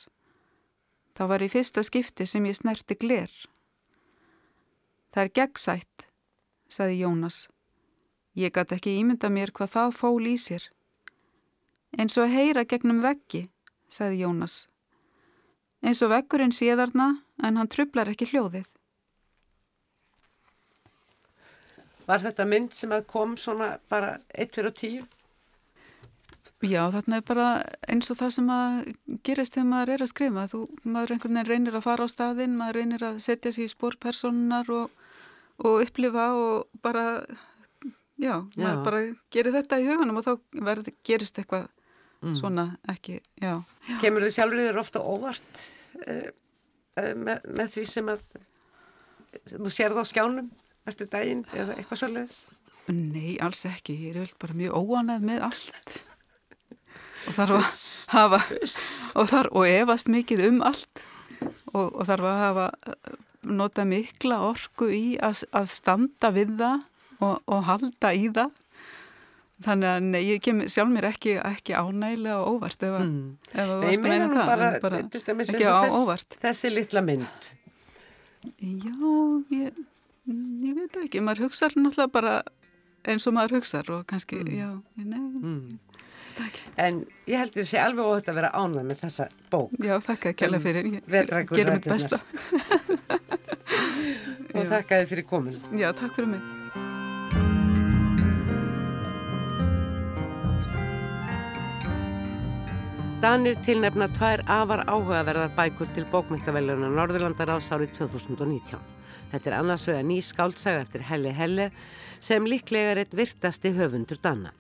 Það 1.14 1.30
var 1.30 1.44
í 1.46 1.50
fyrsta 1.50 1.84
skipti 1.86 2.26
sem 2.26 2.46
ég 2.48 2.56
snerti 2.58 2.96
gler. 2.98 3.30
Það 5.14 5.22
er 5.22 5.34
gegnsætt, 5.38 6.06
saði 6.66 7.00
Jónas. 7.04 7.44
Ég 8.34 8.50
gæti 8.54 8.74
ekki 8.74 8.96
ímynda 8.98 9.30
mér 9.30 9.52
hvað 9.54 9.74
það 9.76 9.92
fól 9.94 10.26
í 10.26 10.34
sér. 10.42 10.64
Eins 11.94 12.18
og 12.18 12.32
heyra 12.32 12.64
gegnum 12.66 12.98
veggi, 13.04 13.44
saði 13.86 14.24
Jónas. 14.24 14.64
Eins 15.84 16.02
og 16.02 16.10
veggurinn 16.10 16.54
séðarna 16.54 17.12
en 17.44 17.60
hann 17.60 17.70
trublar 17.70 18.10
ekki 18.10 18.26
hljóðið. 18.32 18.66
Var 22.08 22.20
þetta 22.26 22.44
mynd 22.48 22.74
sem 22.74 22.92
að 22.92 23.06
kom 23.08 23.36
svona 23.40 23.76
bara 23.88 24.16
1-4-10? 24.34 25.06
Já, 26.64 26.82
þarna 26.94 27.18
er 27.18 27.24
bara 27.26 27.46
eins 27.90 28.10
og 28.12 28.18
það 28.20 28.30
sem 28.36 28.50
að 28.54 28.76
gerist 29.26 29.56
þegar 29.56 29.66
maður 29.70 29.92
er 29.94 30.04
að 30.04 30.10
skrifa. 30.10 30.44
Þú, 30.50 30.60
maður 30.84 31.14
einhvern 31.14 31.38
veginn 31.38 31.50
reynir 31.50 31.78
að 31.78 31.86
fara 31.86 32.06
á 32.06 32.08
staðinn, 32.12 32.56
maður 32.58 32.78
reynir 32.80 33.04
að 33.08 33.18
setja 33.24 33.52
sér 33.54 33.66
í 33.66 33.72
spórpersonar 33.72 34.70
og, 34.72 34.94
og 35.64 35.84
upplifa 35.84 36.28
og 36.38 36.80
bara, 36.84 37.04
já, 38.16 38.36
já, 38.38 38.62
maður 38.62 38.82
bara 38.88 39.02
gerir 39.34 39.56
þetta 39.58 39.80
í 39.82 39.88
hugunum 39.90 40.20
og 40.20 40.26
þá 40.28 40.62
verð, 40.70 40.90
gerist 41.06 41.42
eitthvað 41.42 41.68
mm. 42.24 42.38
svona 42.40 42.66
ekki, 42.94 43.20
já. 43.42 43.58
Kemur 44.02 44.26
þið 44.26 44.36
sjálfur 44.38 44.64
þér 44.64 44.82
ofta 44.84 45.04
óvart 45.04 45.62
uh, 46.06 46.26
uh, 46.96 47.12
með, 47.12 47.46
með 47.50 47.76
því 47.76 47.86
sem 47.92 48.10
að 48.14 48.26
þú 49.52 49.72
sérð 49.72 50.00
á 50.00 50.04
skjánum 50.08 50.50
eftir 50.88 51.08
daginn 51.12 51.44
eða 51.52 51.76
eitthvað 51.78 52.04
svolítið? 52.04 52.42
Nei, 52.92 53.38
alls 53.40 53.62
ekki. 53.64 53.94
Ég 54.10 54.18
er 54.20 54.32
bara 54.40 54.56
mjög 54.56 54.74
óanæð 54.76 55.22
með 55.24 55.46
allt 55.46 56.02
og 57.24 57.36
þarf 57.36 57.58
að 57.58 57.68
hafa 58.14 58.40
og, 59.14 59.28
þarf, 59.30 59.52
og 59.52 59.68
efast 59.68 60.10
mikið 60.12 60.46
um 60.50 60.64
allt. 60.66 61.04
Og, 61.74 61.88
og 61.90 62.02
þarf 62.08 62.28
að 62.30 62.42
hafa 62.42 62.66
nota 63.44 63.84
mikla 63.88 64.40
orku 64.48 64.88
í 64.94 65.04
að, 65.22 65.44
að 65.52 65.70
standa 65.72 66.30
við 66.34 66.54
það 66.60 66.84
og, 67.24 67.40
og 67.44 67.64
halda 67.68 68.12
í 68.16 68.28
það. 68.34 68.60
Þannig 69.64 69.88
að 69.88 70.06
nei, 70.10 70.20
ég 70.26 70.40
kem 70.42 70.62
sjálf 70.68 70.90
mér 70.90 71.06
ekki, 71.12 71.36
ekki 71.38 71.76
ánægilega 71.78 72.40
og 72.42 72.56
óvart 72.58 72.82
ef, 72.84 72.94
mm. 72.98 73.28
ef 73.54 73.68
þú 73.70 73.76
varst 73.84 74.00
að 74.00 74.08
meina 74.08 74.26
það 74.32 74.48
bara, 74.50 74.70
bara 74.82 75.00
ekki 75.04 75.68
á 75.70 75.74
þess, 75.78 75.98
óvart. 76.00 76.36
Þessi 76.42 76.72
litla 76.72 77.02
mynd. 77.06 77.50
Já, 78.44 78.96
ég, 79.54 79.78
ég 80.66 80.74
veit 80.80 80.98
ekki. 81.04 81.22
Maður 81.24 81.46
hugsaður 81.46 81.84
náttúrulega 81.84 82.14
bara 82.18 82.34
eins 83.08 83.28
og 83.30 83.36
maður 83.36 83.60
hugsaður 83.60 84.00
og 84.00 84.04
kannski, 84.10 84.42
mm. 84.42 84.52
já, 84.58 84.68
nei. 85.00 85.22
Mm. 85.22 85.93
En 86.80 87.04
ég 87.30 87.38
held 87.38 87.54
því 87.54 87.62
að 87.62 87.68
sé 87.70 87.80
alveg 87.82 88.10
óhætt 88.10 88.30
að 88.32 88.40
vera 88.40 88.50
ánað 88.56 88.88
með 88.90 89.04
þessa 89.04 89.28
bók. 89.52 89.76
Já, 89.78 89.94
þakka 90.02 90.32
að 90.32 90.36
kella 90.42 90.60
fyrir. 90.64 90.90
Ég 90.98 91.32
gerum 91.54 91.78
mitt 91.78 91.88
besta. 91.88 92.20
og 94.56 94.68
þakka 94.72 95.00
þið 95.00 95.08
fyrir 95.14 95.26
komin. 95.30 95.58
Já, 95.78 95.90
takk 95.94 96.14
fyrir 96.16 96.36
mig. 96.36 96.52
Danir 103.24 103.56
tilnefna 103.64 104.10
tvær 104.12 104.42
afar 104.52 104.82
áhugaverðar 104.84 105.54
bækur 105.56 105.88
til 105.96 106.04
bókmyndavellunar 106.12 106.90
Norðurlandar 106.92 107.54
ás 107.54 107.70
árið 107.72 107.94
2019. 108.02 108.82
Þetta 109.30 109.48
er 109.48 109.56
annars 109.56 109.86
vegar 109.88 110.04
ný 110.04 110.18
skáltsaga 110.20 110.82
eftir 110.84 111.06
Helle 111.08 111.32
Helle 111.32 111.70
sem 112.20 112.44
líklega 112.44 112.92
er 112.92 113.00
eitt 113.04 113.16
virtasti 113.16 113.72
höfundur 113.78 114.20
Dana. 114.20 114.52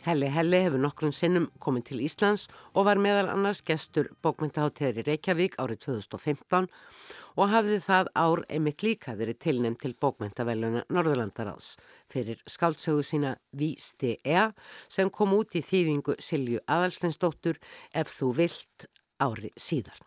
Helli 0.00 0.30
Helli 0.32 0.62
hefur 0.64 0.80
nokkrun 0.80 1.12
sinnum 1.12 1.50
komið 1.60 1.84
til 1.90 1.98
Íslands 2.06 2.46
og 2.72 2.86
var 2.88 3.00
meðal 3.02 3.28
annars 3.28 3.60
gestur 3.66 4.08
bókmyndahátteður 4.24 5.02
í 5.02 5.04
Reykjavík 5.10 5.58
árið 5.60 5.82
2015 5.84 6.68
og 7.36 7.50
hafði 7.52 7.76
það 7.84 8.08
ár 8.16 8.42
einmitt 8.48 8.84
líka 8.86 9.12
verið 9.18 9.40
tilnefn 9.44 9.76
til 9.82 9.92
bókmyndaveluna 10.00 10.86
Norðurlandaráðs 10.88 11.74
fyrir 12.12 12.40
skáltsögu 12.48 13.04
sína 13.04 13.34
Vísti 13.52 14.16
E 14.24 14.46
sem 14.88 15.12
kom 15.12 15.34
út 15.36 15.58
í 15.58 15.62
þýðingu 15.64 16.16
Silju 16.16 16.62
Adalsteinsdóttur 16.64 17.60
ef 17.92 18.14
þú 18.16 18.32
vilt 18.40 18.88
ári 19.20 19.52
síðar. 19.56 20.00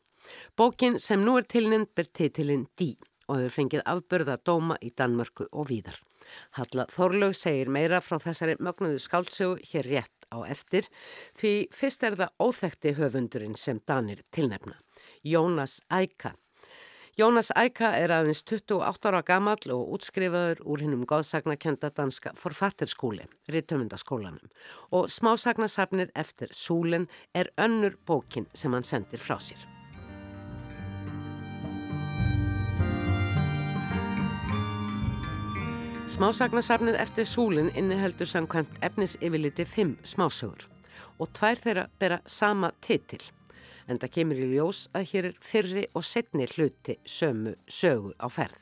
Bókin 0.58 0.98
sem 0.98 1.22
nú 1.22 1.38
er 1.38 1.46
tilnefnd 1.46 1.94
ber 1.94 2.10
titilinn 2.10 2.66
Dí 2.80 2.96
og 3.28 3.44
hefur 3.44 3.56
fengið 3.60 3.86
afbörða 3.94 4.40
dóma 4.42 4.80
í 4.82 4.90
Danmörku 4.90 5.48
og 5.52 5.70
víðar. 5.70 6.02
Halla 6.58 6.86
Þorlaug 6.92 7.36
segir 7.38 7.72
meira 7.72 8.02
frá 8.04 8.20
þessari 8.22 8.58
mögnuðu 8.60 9.02
skálsögu 9.02 9.58
hér 9.72 9.90
rétt 9.92 10.30
á 10.34 10.38
eftir 10.50 10.88
því 11.40 11.54
fyrst 11.74 12.06
er 12.08 12.18
það 12.20 12.48
óþekti 12.48 12.96
höfundurinn 13.00 13.58
sem 13.60 13.82
Danir 13.88 14.24
tilnefna, 14.34 14.80
Jónas 15.24 15.80
Æka. 15.92 16.34
Jónas 17.14 17.52
Æka 17.54 17.92
er 17.94 18.10
aðeins 18.10 18.42
28 18.42 19.12
ára 19.12 19.20
gammal 19.22 19.60
og 19.76 19.92
útskrifaður 20.00 20.64
úr 20.66 20.82
hinnum 20.82 21.04
góðsagnakenda 21.06 21.92
danska 21.94 22.34
forfatterskúli, 22.42 23.28
Rittöfundaskólanum 23.54 24.50
og 24.90 25.12
smásagnasafnið 25.14 26.10
eftir 26.18 26.50
Súlen 26.58 27.06
er 27.38 27.54
önnur 27.62 28.00
bókin 28.08 28.50
sem 28.58 28.74
hann 28.74 28.90
sendir 28.90 29.22
frá 29.22 29.38
sér. 29.38 29.62
Smásagnasafnið 36.14 36.94
eftir 37.02 37.26
súlinn 37.26 37.72
inniheldur 37.74 38.28
samkvæmt 38.30 38.76
efnis 38.86 39.16
yfirliti 39.18 39.64
fimm 39.66 39.96
smásögur 40.06 40.68
og 41.18 41.32
tvær 41.34 41.58
þeirra 41.64 41.86
bera 41.98 42.20
sama 42.30 42.70
titil. 42.86 43.24
En 43.90 43.98
það 43.98 44.14
kemur 44.18 44.42
í 44.44 44.50
ljós 44.52 44.84
að 44.94 45.08
hér 45.10 45.28
er 45.32 45.40
fyrri 45.42 45.88
og 45.98 46.06
setni 46.06 46.46
hluti 46.52 47.00
sömu 47.10 47.56
sögu 47.66 48.14
á 48.22 48.30
ferð. 48.30 48.62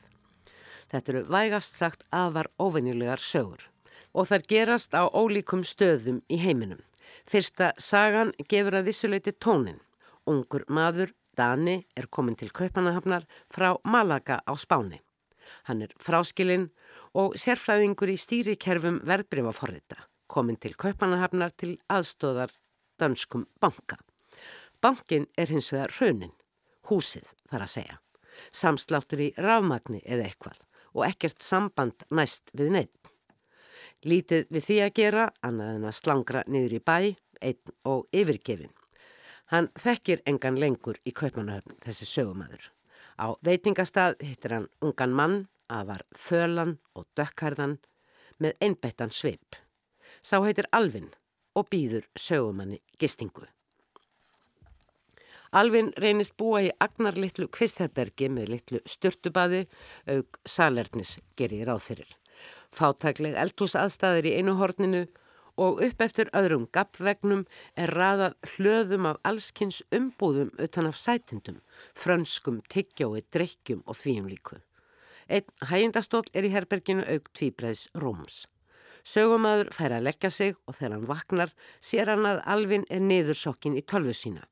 Þetta 0.88 1.12
eru 1.12 1.22
vægast 1.28 1.76
sagt 1.76 2.08
afar 2.08 2.48
óvenjulegar 2.56 3.20
sögur 3.20 3.68
og 4.16 4.32
þær 4.32 4.48
gerast 4.48 4.96
á 4.96 5.04
ólíkum 5.12 5.60
stöðum 5.60 6.24
í 6.32 6.40
heiminum. 6.40 6.80
Fyrsta 7.28 7.74
sagan 7.76 8.32
gefur 8.48 8.80
að 8.80 8.88
vissuleiti 8.88 9.36
tónin. 9.36 9.82
Ungur 10.24 10.64
maður, 10.72 11.12
Dani, 11.36 11.82
er 11.96 12.08
komin 12.08 12.36
til 12.36 12.48
Kaupanahafnar 12.48 13.28
frá 13.52 13.74
Malaga 13.84 14.40
á 14.40 14.56
Spáni. 14.56 15.04
Hann 15.68 15.82
er 15.84 15.92
fráskilinn 16.00 16.70
og 17.18 17.36
sérfræðingur 17.36 18.12
í 18.12 18.16
stýrikerfum 18.20 19.02
verðbryfaforrita 19.08 20.06
komin 20.32 20.56
til 20.56 20.74
kaupanahafnar 20.80 21.52
til 21.60 21.76
aðstóðar 21.92 22.52
danskum 23.00 23.46
banka. 23.60 23.98
Bankin 24.82 25.28
er 25.38 25.52
hins 25.52 25.70
vegar 25.72 25.92
raunin, 26.00 26.32
húsið 26.88 27.28
þar 27.50 27.66
að 27.66 27.72
segja, 27.76 27.98
samsláttur 28.50 29.22
í 29.22 29.30
rafmagni 29.36 30.02
eða 30.02 30.28
eitthvað 30.30 30.60
og 30.92 31.06
ekkert 31.06 31.44
samband 31.44 32.04
næst 32.10 32.52
við 32.56 32.72
neitt. 32.76 33.10
Lítið 34.02 34.48
við 34.50 34.66
því 34.66 34.78
að 34.82 34.94
gera, 34.98 35.26
annað 35.46 35.76
en 35.76 35.88
að 35.88 35.98
slangra 35.98 36.42
niður 36.50 36.76
í 36.78 36.80
bæ, 36.82 36.96
einn 37.42 37.74
og 37.88 38.08
yfirgefin. 38.12 38.72
Hann 39.52 39.68
þekkir 39.78 40.22
engan 40.26 40.58
lengur 40.58 40.98
í 41.06 41.12
kaupanahöfn 41.14 41.78
þessi 41.84 42.08
sögumæður. 42.08 42.64
Á 43.20 43.36
veitingastað 43.44 44.16
hittir 44.24 44.56
hann 44.56 44.68
ungan 44.82 45.14
mann 45.14 45.36
að 45.72 45.88
var 45.92 46.04
fölan 46.26 46.76
og 46.98 47.08
dökkarðan 47.18 47.78
með 48.42 48.56
einbættan 48.60 49.12
svip. 49.14 49.56
Sá 50.22 50.38
heitir 50.44 50.68
Alvin 50.72 51.10
og 51.58 51.68
býður 51.72 52.06
sögumanni 52.18 52.80
gistingu. 52.98 53.46
Alvin 55.52 55.90
reynist 56.00 56.32
búa 56.40 56.62
í 56.64 56.70
agnarlittlu 56.80 57.48
kvistherbergi 57.52 58.30
með 58.32 58.54
littlu 58.54 58.78
styrtubaði 58.88 59.66
auk 60.08 60.38
salernis 60.48 61.18
gerir 61.36 61.68
ráð 61.68 61.82
fyrir. 61.90 62.14
Fátækleg 62.72 63.36
eldhús 63.36 63.76
aðstæðir 63.76 64.30
í 64.30 64.36
einu 64.38 64.56
horninu 64.56 65.02
og 65.60 65.82
upp 65.84 66.00
eftir 66.00 66.30
öðrum 66.32 66.64
gapvegnum 66.72 67.44
er 67.76 67.92
raðað 67.92 68.38
hlöðum 68.54 69.10
af 69.10 69.20
allskynns 69.28 69.82
umbúðum 69.92 70.54
utan 70.56 70.88
af 70.88 70.96
sætindum, 70.96 71.60
frönskum, 71.92 72.62
tyggjói, 72.72 73.20
drikkjum 73.28 73.84
og 73.84 74.00
þvíum 74.00 74.32
líku. 74.32 74.62
Einn 75.32 75.68
hægindastól 75.70 76.26
er 76.36 76.44
í 76.44 76.50
herberginu 76.52 77.04
auk 77.08 77.30
tvíbreðs 77.32 77.86
Róms. 77.96 78.42
Sögumæður 79.02 79.70
fær 79.72 79.94
að 79.96 80.04
leggja 80.06 80.30
sig 80.30 80.56
og 80.68 80.76
þegar 80.76 80.92
hann 80.94 81.06
vaknar 81.08 81.52
sér 81.80 82.10
hann 82.12 82.28
að 82.28 82.42
Alvin 82.54 82.84
er 82.92 83.00
niðursokkin 83.00 83.78
í 83.78 83.82
tölvu 83.82 84.12
sína 84.14 84.44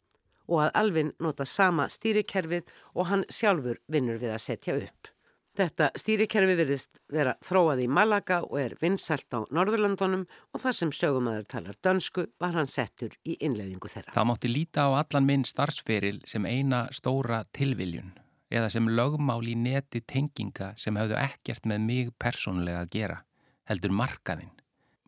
og 0.50 0.64
að 0.64 0.70
Alvin 0.80 1.12
nota 1.22 1.44
sama 1.46 1.84
stýrikerfið 1.92 2.72
og 2.96 3.06
hann 3.06 3.26
sjálfur 3.30 3.78
vinnur 3.86 4.18
við 4.18 4.32
að 4.34 4.42
setja 4.42 4.74
upp. 4.80 5.10
Þetta 5.60 5.90
stýrikerfi 6.00 6.56
virðist 6.58 6.98
vera 7.12 7.36
þróað 7.44 7.84
í 7.84 7.86
Malaga 7.90 8.40
og 8.46 8.56
er 8.62 8.74
vinsalt 8.80 9.28
á 9.36 9.44
Norðurlandunum 9.52 10.24
og 10.26 10.64
þar 10.64 10.78
sem 10.80 10.94
sögumæður 10.96 11.46
talar 11.54 11.78
dönsku 11.84 12.24
var 12.40 12.56
hann 12.56 12.70
settur 12.70 13.14
í 13.22 13.36
innleiðingu 13.36 13.92
þeirra. 13.92 14.16
Það 14.16 14.28
mátti 14.32 14.50
líta 14.50 14.88
á 14.88 14.90
allan 15.04 15.28
minn 15.28 15.46
starfsferil 15.46 16.22
sem 16.24 16.48
eina 16.48 16.86
stóra 16.94 17.44
tilviljun 17.52 18.14
eða 18.50 18.70
sem 18.74 18.88
lögmál 18.90 19.42
í 19.46 19.54
neti 19.56 20.02
tenginga 20.02 20.72
sem 20.76 20.98
hafðu 20.98 21.16
ekkert 21.20 21.68
með 21.70 21.84
mig 21.86 22.10
persónulega 22.18 22.84
að 22.84 22.94
gera, 22.96 23.18
heldur 23.70 23.94
markaðinn. 23.94 24.56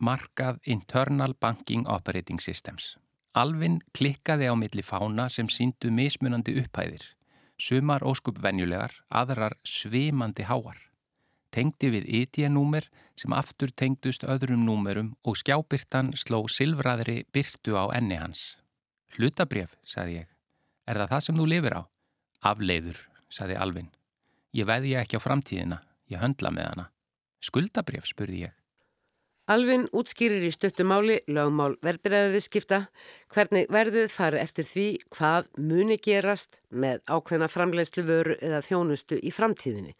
Markað 0.03 0.59
Internal 0.67 1.35
Banking 1.39 1.87
Operating 1.87 2.41
Systems. 2.43 2.97
Alvin 3.39 3.81
klikkaði 3.97 4.49
á 4.51 4.55
milli 4.59 4.83
fána 4.85 5.29
sem 5.31 5.49
síndu 5.49 5.93
mismunandi 5.95 6.57
upphæðir, 6.61 7.05
sumar 7.57 8.03
óskup 8.05 8.41
venjulegar, 8.43 8.93
aðrar 9.09 9.55
svimandi 9.65 10.45
háar. 10.49 10.79
Tengdi 11.53 11.91
við 11.93 12.09
ITN-númer 12.19 12.89
sem 13.17 13.33
aftur 13.37 13.71
tengdust 13.77 14.25
öðrum 14.25 14.65
númerum 14.67 15.13
og 15.23 15.37
skjábyrtan 15.41 16.13
sló 16.17 16.43
silfraðri 16.49 17.23
byrtu 17.33 17.77
á 17.77 17.93
enni 17.93 18.17
hans. 18.21 18.59
Hlutabref, 19.17 19.77
sagði 19.85 20.23
ég. 20.23 20.29
Er 20.89 21.03
það 21.03 21.13
það 21.13 21.25
sem 21.27 21.41
þú 21.41 21.49
lifir 21.53 21.77
á? 21.77 21.83
Afleiður, 22.53 23.03
saði 23.33 23.57
Alvin. 23.59 23.91
Ég 24.53 24.69
veði 24.69 24.97
ekki 25.01 25.17
á 25.17 25.25
framtíðina, 25.25 25.81
ég 26.13 26.21
höndla 26.21 26.53
með 26.53 26.69
hana. 26.71 26.91
Skuldabref, 27.43 28.05
spurði 28.11 28.45
ég. 28.47 28.59
Alvin 29.51 29.89
útskýrir 29.91 30.45
í 30.47 30.53
stöttumáli 30.55 31.17
lögmál 31.27 31.73
verðbyrjaðiðskipta 31.83 32.85
hvernig 33.35 33.67
verðið 33.75 34.13
fari 34.15 34.39
eftir 34.39 34.69
því 34.69 34.85
hvað 35.17 35.49
muni 35.59 35.97
gerast 35.99 36.61
með 36.71 37.01
ákveðna 37.11 37.49
framleiðslu 37.51 38.05
vöru 38.07 38.37
eða 38.39 38.61
þjónustu 38.63 39.19
í 39.19 39.33
framtíðinni 39.35 39.97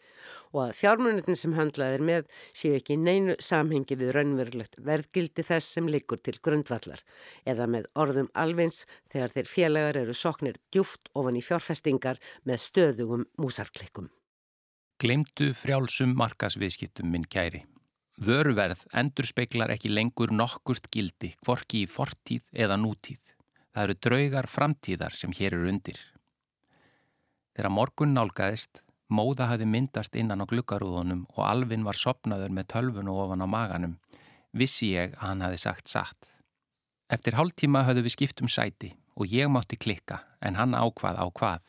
og 0.53 0.59
að 0.67 0.75
fjármunitin 0.77 1.37
sem 1.37 1.55
handlaðir 1.57 2.03
með 2.05 2.29
séu 2.53 2.77
ekki 2.77 2.97
neinu 3.01 3.35
samhengi 3.41 3.97
við 3.99 4.13
raunverulegt 4.15 4.79
verðgildi 4.85 5.45
þess 5.49 5.75
sem 5.75 5.89
liggur 5.89 6.21
til 6.21 6.37
grundvallar 6.45 7.01
eða 7.49 7.67
með 7.75 7.89
orðum 7.99 8.29
alvins 8.37 8.83
þegar 9.11 9.35
þeir 9.35 9.51
félagar 9.55 10.01
eru 10.05 10.15
soknir 10.17 10.61
djúft 10.71 11.09
ofan 11.17 11.39
í 11.39 11.43
fjárfestingar 11.45 12.21
með 12.45 12.63
stöðugum 12.67 13.27
músarklikkum. 13.41 14.09
Glemdu 15.01 15.51
frjálsum 15.57 16.13
markasviðskiptum 16.15 17.09
minn 17.11 17.25
kæri. 17.27 17.65
Vöruverð 18.23 18.85
endur 18.93 19.25
speiklar 19.25 19.73
ekki 19.73 19.89
lengur 19.89 20.31
nokkurt 20.31 20.85
gildi, 20.93 21.33
hvorki 21.43 21.81
í 21.83 21.89
fortíð 21.89 22.45
eða 22.53 22.77
nútíð. 22.77 23.19
Það 23.73 23.83
eru 23.87 23.95
draugar 24.05 24.47
framtíðar 24.47 25.15
sem 25.17 25.33
hér 25.33 25.57
eru 25.57 25.71
undir. 25.71 25.97
Þegar 27.57 27.73
morgun 27.73 28.13
nálgæðist, 28.13 28.83
móða 29.13 29.47
hafi 29.51 29.67
myndast 29.69 30.15
innan 30.19 30.41
á 30.41 30.45
glukkarúðunum 30.49 31.25
og 31.35 31.41
Alvin 31.45 31.85
var 31.87 31.97
sopnaður 31.99 32.53
með 32.55 32.69
tölvun 32.73 33.11
og 33.11 33.21
ofan 33.25 33.45
á 33.45 33.47
maganum, 33.47 33.97
vissi 34.51 34.93
ég 34.93 35.13
að 35.17 35.27
hann 35.27 35.45
hafi 35.45 35.59
sagt 35.61 35.91
satt. 35.91 36.29
Eftir 37.13 37.37
hálftíma 37.37 37.83
höfðu 37.87 38.05
við 38.07 38.15
skiptum 38.15 38.49
sæti 38.49 38.93
og 39.13 39.29
ég 39.29 39.51
mátti 39.51 39.77
klikka 39.77 40.23
en 40.41 40.57
hann 40.57 40.73
ákvað 40.73 41.19
á 41.21 41.25
hvað. 41.29 41.61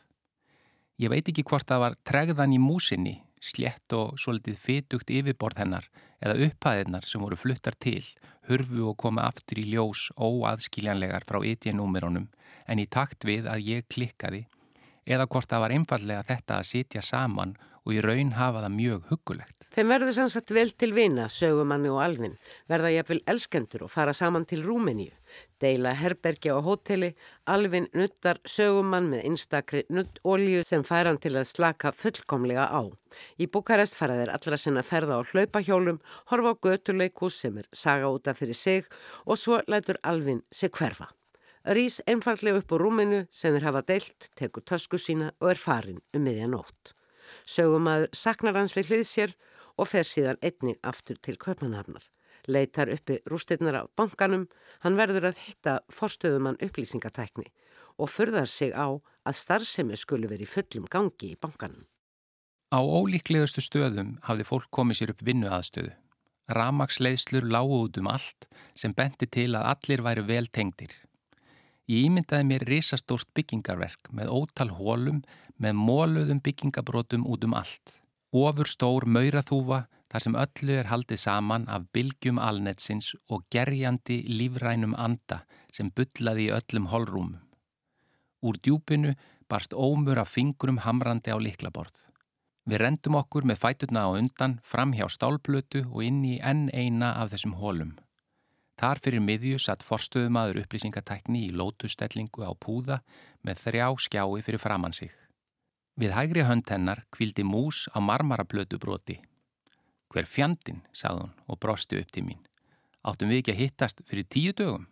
Ég 1.01 1.11
veit 1.11 1.27
ekki 1.29 1.43
hvort 1.45 1.67
það 1.67 1.83
var 1.83 1.97
tregðan 2.07 2.55
í 2.55 2.59
músinni, 2.61 3.15
slétt 3.43 3.93
og 3.93 4.15
svolítið 4.21 4.57
fytugt 4.57 5.11
yfirborð 5.11 5.59
hennar 5.61 5.89
eða 6.23 6.47
upphæðinar 6.47 7.05
sem 7.05 7.21
voru 7.21 7.37
fluttar 7.37 7.75
til, 7.77 8.01
hurfu 8.49 8.89
og 8.89 8.97
komi 9.01 9.21
aftur 9.21 9.59
í 9.61 9.67
ljós 9.73 10.07
óaðskiljanlegar 10.15 11.27
frá 11.27 11.41
ytjanúmerónum 11.43 12.29
en 12.65 12.81
í 12.81 12.87
takt 12.89 13.27
við 13.27 13.49
að 13.51 13.67
ég 13.69 13.89
klikkaði 13.91 14.45
eða 15.05 15.27
hvort 15.29 15.49
það 15.49 15.65
var 15.65 15.75
einfallega 15.77 16.27
þetta 16.29 16.59
að 16.59 16.69
sitja 16.71 17.05
saman 17.05 17.55
og 17.85 17.93
í 17.93 18.01
raun 18.01 18.33
hafa 18.35 18.65
það 18.65 18.75
mjög 18.79 19.11
huggulegt. 19.11 19.55
Þeim 19.75 19.89
verður 19.91 20.13
sannsagt 20.15 20.51
vel 20.55 20.69
til 20.71 20.93
vina, 20.95 21.25
sögumanni 21.27 21.89
og 21.91 21.99
alvin, 21.99 22.37
verða 22.71 22.93
jafnvel 22.93 23.19
elskendur 23.27 23.83
og 23.83 23.91
fara 23.91 24.13
saman 24.15 24.45
til 24.47 24.61
Rúmeníu. 24.63 25.11
Deila 25.59 25.91
herbergja 25.99 26.55
á 26.55 26.63
hóteli, 26.63 27.09
alvin 27.51 27.89
nuttar 27.91 28.39
sögumann 28.47 29.09
með 29.11 29.25
einstakri 29.27 29.83
nuttólju 29.91 30.63
sem 30.63 30.85
fær 30.87 31.09
hann 31.09 31.19
til 31.19 31.33
að 31.35 31.49
slaka 31.49 31.91
fullkomlega 31.91 32.69
á. 32.71 32.87
Í 33.35 33.49
Bukarest 33.51 33.99
fara 33.99 34.15
þeir 34.21 34.31
allra 34.37 34.61
sinna 34.63 34.85
ferða 34.87 35.19
á 35.19 35.27
hlaupahjólum, 35.27 35.99
horfa 36.31 36.55
á 36.55 36.61
götuleikus 36.69 37.43
sem 37.43 37.59
er 37.59 37.67
saga 37.75 38.07
útaf 38.15 38.39
fyrir 38.39 38.55
sig 38.55 38.87
og 39.25 39.35
svo 39.35 39.59
lætur 39.67 39.99
alvin 40.07 40.39
sig 40.55 40.71
hverfa. 40.71 41.11
Rís 41.65 41.97
einfallega 42.05 42.59
upp 42.61 42.73
á 42.73 42.77
rúminu 42.77 43.23
sem 43.33 43.55
þeir 43.55 43.65
hafa 43.65 43.81
deilt, 43.81 44.29
tekur 44.37 44.61
tösku 44.61 44.99
sína 45.01 45.31
og 45.41 45.49
er 45.55 45.57
farin 45.57 46.01
um 46.13 46.21
miðjanótt. 46.21 46.93
Sögumadur 47.49 48.11
saknar 48.13 48.57
hans 48.59 48.75
við 48.77 48.91
hlið 48.91 49.07
sér 49.09 49.33
og 49.81 49.89
fer 49.89 50.05
síðan 50.05 50.37
einning 50.45 50.77
aftur 50.85 51.17
til 51.17 51.39
Kaupanhafnar. 51.41 52.05
Leitar 52.45 52.91
uppi 52.93 53.17
rústirnar 53.25 53.79
af 53.79 53.89
bankanum, 53.97 54.45
hann 54.85 54.97
verður 54.99 55.31
að 55.31 55.41
hitta 55.47 55.79
forstöðumann 55.89 56.61
upplýsingatækni 56.61 57.49
og 57.97 58.11
förðar 58.13 58.45
sig 58.45 58.75
á 58.77 59.01
að 59.25 59.39
starfsemi 59.39 59.97
skulu 59.97 60.29
verið 60.29 60.51
fullum 60.53 60.85
gangi 60.85 61.33
í 61.33 61.39
bankanum. 61.41 61.87
Á 62.69 62.77
ólíklegustu 62.77 63.63
stöðum 63.63 64.19
hafði 64.25 64.45
fólk 64.45 64.69
komið 64.69 64.99
sér 64.99 65.15
upp 65.15 65.25
vinnu 65.25 65.49
aðstöðu. 65.49 65.95
Ramagsleiðslur 66.45 67.47
lágu 67.49 67.81
út 67.87 67.97
um 67.97 68.11
allt 68.11 68.45
sem 68.77 68.93
benti 68.93 69.25
til 69.25 69.55
að 69.57 69.69
allir 69.73 70.05
væri 70.05 70.25
vel 70.29 70.45
tengdir. 70.53 70.93
Ég 71.85 72.07
ímyndaði 72.07 72.47
mér 72.49 72.63
risastórt 72.65 73.27
byggingarverk 73.37 74.09
með 74.09 74.31
ótal 74.33 74.71
hólum 74.73 75.19
með 75.61 75.75
móluðum 75.77 76.39
byggingabrótum 76.41 77.27
út 77.29 77.45
um 77.45 77.53
allt. 77.53 77.99
Ofur 78.33 78.67
stór 78.67 79.05
mauraþúfa 79.05 79.85
þar 80.09 80.23
sem 80.23 80.37
öllu 80.41 80.77
er 80.79 80.89
haldið 80.89 81.21
saman 81.21 81.67
af 81.69 81.85
bylgjum 81.93 82.41
alnetsins 82.41 83.11
og 83.29 83.45
gerjandi 83.53 84.23
lífrænum 84.25 84.95
anda 84.97 85.43
sem 85.71 85.91
byllaði 85.93 86.47
í 86.47 86.55
öllum 86.57 86.89
holrúmum. 86.89 87.37
Úr 88.41 88.57
djúpinu 88.65 89.13
barst 89.49 89.73
ómur 89.73 90.17
af 90.21 90.33
fingrum 90.33 90.81
hamrandi 90.81 91.33
á 91.33 91.37
liklaborð. 91.37 91.93
Við 92.65 92.81
rendum 92.81 93.19
okkur 93.21 93.45
með 93.45 93.61
fæturna 93.61 94.07
á 94.07 94.17
undan 94.17 94.57
fram 94.65 94.97
hjá 94.97 95.05
stálblötu 95.05 95.85
og 95.85 96.01
inn 96.01 96.23
í 96.25 96.39
enn 96.41 96.71
eina 96.73 97.13
af 97.21 97.29
þessum 97.33 97.59
hólum. 97.61 97.93
Þar 98.75 98.99
fyrir 98.99 99.23
miðju 99.23 99.59
satt 99.63 99.83
forstöðumadur 99.87 100.59
upplýsingatækni 100.65 101.45
í 101.47 101.53
lótustellingu 101.55 102.43
á 102.43 102.51
púða 102.59 102.99
með 103.47 103.61
þrjá 103.63 103.87
skjái 104.03 104.41
fyrir 104.43 104.59
framann 104.59 104.95
sig. 104.95 105.13
Við 105.95 106.11
hægri 106.11 106.43
hönd 106.43 106.67
hennar 106.67 107.05
kvildi 107.15 107.45
mús 107.47 107.85
á 107.95 108.03
marmaraplötu 108.03 108.79
broti. 108.79 109.21
Hver 110.11 110.27
fjandin, 110.27 110.81
sagði 110.91 111.23
hún 111.23 111.31
og 111.47 111.59
brosti 111.63 112.01
upp 112.01 112.11
til 112.11 112.25
mín. 112.27 112.41
Áttum 113.07 113.31
við 113.31 113.41
ekki 113.41 113.53
að 113.53 113.61
hittast 113.61 114.03
fyrir 114.09 114.27
tíu 114.27 114.51
dögum? 114.51 114.89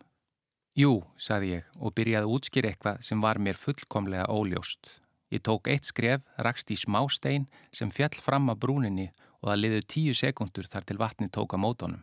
Jú, 0.80 1.04
sagði 1.20 1.58
ég 1.58 1.76
og 1.76 1.94
byrjaði 1.98 2.24
að 2.24 2.36
útskýra 2.38 2.72
eitthvað 2.72 3.04
sem 3.04 3.20
var 3.22 3.38
mér 3.38 3.60
fullkomlega 3.60 4.30
óljóst. 4.32 4.88
Ég 5.34 5.44
tók 5.44 5.68
eitt 5.68 5.90
skref, 5.90 6.24
rakst 6.38 6.72
í 6.72 6.80
smástein 6.80 7.50
sem 7.76 7.92
fjall 7.92 8.16
fram 8.16 8.48
að 8.54 8.64
brúninni 8.64 9.10
og 9.42 9.52
það 9.52 9.62
liðu 9.62 9.86
tíu 9.92 10.16
sekundur 10.16 10.72
þar 10.72 10.88
til 10.88 11.00
vatni 11.02 11.28
tóka 11.28 11.60
mótonum. 11.60 12.02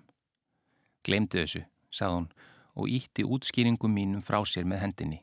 Glemdu 1.07 1.41
þessu, 1.41 1.65
sagði 1.91 2.21
hún 2.21 2.29
og 2.81 2.89
ítti 2.89 3.27
útskýringum 3.27 3.93
mínum 3.93 4.23
frá 4.25 4.39
sér 4.47 4.69
með 4.69 4.85
hendinni. 4.85 5.23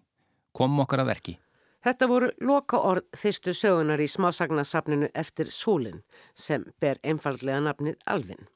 Komum 0.54 0.84
okkar 0.84 1.04
að 1.04 1.12
verki. 1.14 1.38
Þetta 1.86 2.10
voru 2.10 2.30
loka 2.44 2.80
orð 2.84 3.06
fyrstu 3.16 3.54
sögunar 3.56 4.02
í 4.04 4.10
smásagnasafninu 4.12 5.08
eftir 5.16 5.52
Súlin 5.54 6.02
sem 6.36 6.66
ber 6.82 7.00
einfallega 7.04 7.62
nafnið 7.64 8.02
Alvin. 8.06 8.50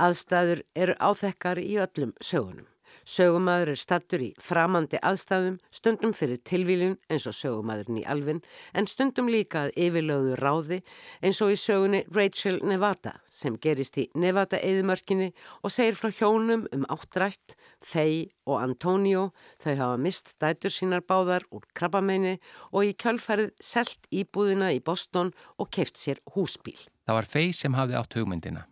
Aðstæður 0.00 0.64
eru 0.74 0.96
áþekkari 0.98 1.68
í 1.68 1.78
öllum 1.84 2.16
sögunum. 2.20 2.66
Sögumadur 3.08 3.72
er 3.72 3.80
stattur 3.80 4.22
í 4.22 4.30
framandi 4.40 5.00
aðstæðum, 5.02 5.58
stundum 5.72 6.14
fyrir 6.16 6.40
tilvílun 6.46 6.98
eins 7.10 7.26
og 7.30 7.36
sögumadurinn 7.38 8.02
í 8.02 8.06
Alvin, 8.06 8.42
en 8.74 8.88
stundum 8.90 9.30
líka 9.32 9.66
að 9.66 9.76
yfirlöðu 9.86 10.38
ráði 10.40 10.80
eins 11.22 11.42
og 11.44 11.52
í 11.54 11.58
sögunni 11.60 12.04
Rachel 12.14 12.60
Nevada 12.62 13.18
sem 13.42 13.56
gerist 13.62 13.98
í 13.98 14.08
Nevada-eðimörkinni 14.18 15.30
og 15.62 15.72
segir 15.74 15.98
frá 15.98 16.10
hjónum 16.14 16.66
um 16.74 16.86
áttrætt, 16.92 17.56
Faye 17.82 18.30
og 18.46 18.60
Antonio, 18.62 19.30
þau 19.62 19.74
hafa 19.80 19.98
mist 19.98 20.34
dætur 20.42 20.70
sínar 20.70 21.02
báðar 21.06 21.46
úr 21.50 21.66
krabbameini 21.74 22.36
og 22.70 22.86
í 22.86 22.94
kjölfærið 22.94 23.50
selt 23.62 24.06
íbúðina 24.14 24.70
í 24.76 24.82
Boston 24.84 25.32
og 25.58 25.72
keft 25.74 25.98
sér 25.98 26.22
húsbíl. 26.36 26.78
Það 27.06 27.18
var 27.18 27.30
Faye 27.34 27.56
sem 27.56 27.74
hafði 27.74 27.98
átt 27.98 28.18
hugmyndina. 28.18 28.66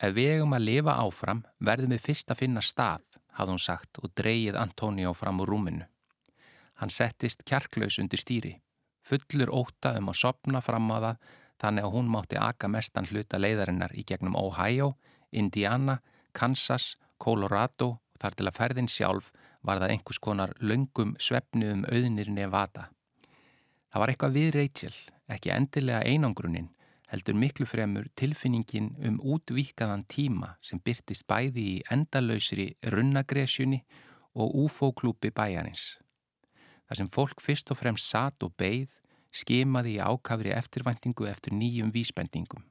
Ef 0.00 0.14
við 0.16 0.34
eigum 0.34 0.56
að 0.56 0.66
lifa 0.66 0.96
áfram 0.96 1.44
verðum 1.60 1.94
við 1.94 2.06
fyrst 2.08 2.32
að 2.32 2.42
finna 2.42 2.64
stað 2.64 3.04
hafði 3.40 3.56
hún 3.56 3.62
sagt 3.64 4.00
og 4.02 4.12
dreyið 4.18 4.58
Antonio 4.60 5.12
fram 5.16 5.40
úr 5.42 5.50
rúminu. 5.54 5.86
Hann 6.80 6.92
settist 6.92 7.44
kjarklaus 7.48 7.98
undir 8.00 8.20
stýri, 8.20 8.54
fullur 9.04 9.52
óta 9.52 9.96
um 9.98 10.12
að 10.12 10.20
sopna 10.22 10.62
fram 10.64 10.88
það 10.92 11.16
þannig 11.60 11.86
að 11.86 11.94
hún 11.96 12.08
mátti 12.08 12.38
aka 12.40 12.70
mestan 12.72 13.08
hluta 13.10 13.40
leiðarinnar 13.40 13.92
í 13.92 14.04
gegnum 14.08 14.38
Ohio, 14.38 14.94
Indiana, 15.32 15.98
Kansas, 16.32 16.94
Colorado 17.18 17.90
og 17.90 18.22
þar 18.22 18.36
til 18.36 18.48
að 18.48 18.56
ferðin 18.56 18.88
sjálf 18.88 19.30
var 19.66 19.80
það 19.80 19.94
einhvers 19.94 20.20
konar 20.24 20.54
löngum 20.60 21.14
svefnu 21.20 21.74
um 21.74 21.84
auðnir 21.88 22.30
Nevada. 22.32 22.88
Það 23.90 24.02
var 24.02 24.12
eitthvað 24.12 24.36
við 24.36 24.50
Rachel, 24.56 24.94
ekki 25.28 25.52
endilega 25.52 26.04
einangrunnin, 26.06 26.70
heldur 27.10 27.34
miklu 27.34 27.66
fremur 27.66 28.06
tilfinningin 28.18 28.92
um 29.08 29.18
útvíkaðan 29.34 30.04
tíma 30.06 30.54
sem 30.62 30.78
byrtist 30.78 31.26
bæði 31.30 31.66
í 31.74 31.76
endalausri 31.90 32.68
runnagresjunni 32.94 33.82
og 34.38 34.54
UFO-klúpi 34.64 35.32
bæjarins. 35.34 35.98
Þar 36.86 37.00
sem 37.00 37.10
fólk 37.10 37.42
fyrst 37.42 37.70
og 37.70 37.78
fremst 37.78 38.10
satt 38.10 38.42
og 38.46 38.54
beigð, 38.58 38.90
skimaði 39.30 39.96
í 39.98 40.02
ákafri 40.02 40.54
eftirvæntingu 40.54 41.26
eftir 41.30 41.54
nýjum 41.54 41.92
vísbendingum. 41.94 42.64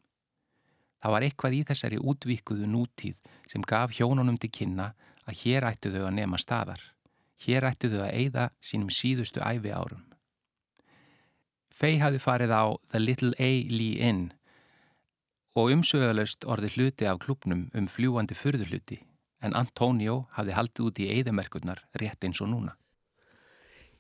Það 1.00 1.14
var 1.16 1.24
eitthvað 1.24 1.56
í 1.56 1.62
þessari 1.68 2.00
útvíkuðu 2.00 2.68
nútíð 2.68 3.16
sem 3.48 3.64
gaf 3.64 3.96
hjónunum 3.96 4.40
til 4.40 4.52
kynna 4.52 4.90
að 5.24 5.40
hér 5.44 5.68
ættu 5.70 5.92
þau 5.94 6.10
að 6.10 6.18
nema 6.20 6.40
staðar. 6.40 6.82
Hér 7.40 7.70
ættu 7.72 7.92
þau 7.92 8.04
að 8.04 8.16
eigða 8.20 8.50
sínum 8.60 8.92
síðustu 8.92 9.40
æfi 9.40 9.72
árum. 9.72 10.09
Fay 11.80 11.96
hafi 12.02 12.20
farið 12.20 12.52
á 12.52 12.64
The 12.92 13.00
Little 13.00 13.32
A 13.40 13.50
Lee 13.72 14.04
Inn 14.04 14.26
og 15.56 15.72
umsögulegst 15.72 16.44
orði 16.44 16.74
hluti 16.74 17.08
af 17.08 17.22
klubnum 17.24 17.70
um 17.72 17.88
fljúandi 17.88 18.36
fyrðurhluti 18.36 18.98
en 19.40 19.56
Antonio 19.56 20.26
hafi 20.36 20.56
haldið 20.58 20.90
út 20.90 21.00
í 21.00 21.08
eigðamerkurnar 21.14 21.86
rétt 22.02 22.28
eins 22.28 22.42
og 22.44 22.52
núna. 22.52 22.76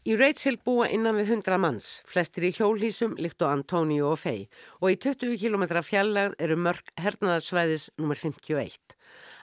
Í 0.03 0.15
Rachel 0.19 0.57
búa 0.63 0.89
innan 0.91 1.15
við 1.19 1.31
100 1.37 1.59
manns, 1.59 1.87
flestir 2.07 2.49
í 2.49 2.51
hjólísum 2.55 3.15
líkt 3.19 3.43
á 3.43 3.51
Antonio 3.51 4.11
og 4.11 4.19
Fay 4.25 4.45
og 4.79 4.91
í 4.91 4.99
20 4.99 5.39
km 5.39 5.79
fjallag 5.83 6.35
eru 6.39 6.59
mörg 6.59 6.91
hernaðarsvæðis 6.99 7.89
nr. 7.95 8.19
51. 8.19 8.75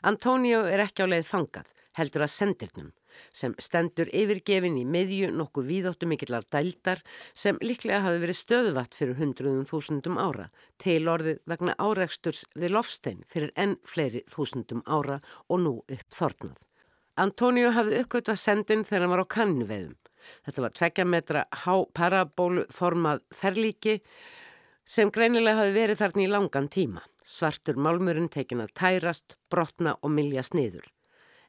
Antonio 0.04 0.64
er 0.68 0.84
ekki 0.84 1.08
á 1.08 1.12
leið 1.12 1.28
þangað, 1.32 1.72
heldur 1.96 2.28
að 2.28 2.34
sendirnum. 2.36 2.92
Sem 3.32 3.54
stendur 3.62 4.10
yfirgefin 4.12 4.78
í 4.80 4.84
miðju 4.88 5.32
nokkuð 5.34 5.70
víðóttu 5.70 6.08
mikillar 6.10 6.46
dældar 6.52 7.02
sem 7.34 7.58
líklega 7.62 8.02
hafi 8.04 8.22
verið 8.22 8.40
stöðvatt 8.40 8.96
fyrir 8.96 9.18
hundruðum 9.20 9.66
þúsundum 9.68 10.20
ára 10.20 10.48
til 10.82 11.02
orðið 11.08 11.42
vegna 11.48 11.76
áreiksturs 11.78 12.44
við 12.54 12.76
Lofstein 12.76 13.24
fyrir 13.32 13.52
enn 13.56 13.76
fleiri 13.84 14.24
þúsundum 14.30 14.84
ára 14.86 15.20
og 15.48 15.62
nú 15.64 15.74
upp 15.82 16.08
þornað. 16.14 16.58
Antonio 17.16 17.70
hafði 17.72 18.02
uppgötað 18.02 18.40
sendin 18.40 18.84
þegar 18.84 19.06
hann 19.06 19.14
var 19.14 19.24
á 19.24 19.34
kannveðum. 19.36 19.94
Þetta 20.44 20.64
var 20.64 20.74
tveggja 20.76 21.06
metra 21.08 21.44
há 21.64 21.74
parabólu 21.96 22.66
formað 22.74 23.22
ferlíki 23.32 24.00
sem 24.84 25.10
greinilega 25.14 25.62
hafi 25.62 25.76
verið 25.76 26.02
þarna 26.02 26.24
í 26.26 26.32
langan 26.32 26.68
tíma. 26.72 27.04
Svartur 27.26 27.78
málmurinn 27.80 28.28
tekin 28.30 28.62
að 28.62 28.74
tærast, 28.78 29.34
brotna 29.50 29.96
og 30.02 30.12
miljast 30.14 30.54
niður. 30.54 30.84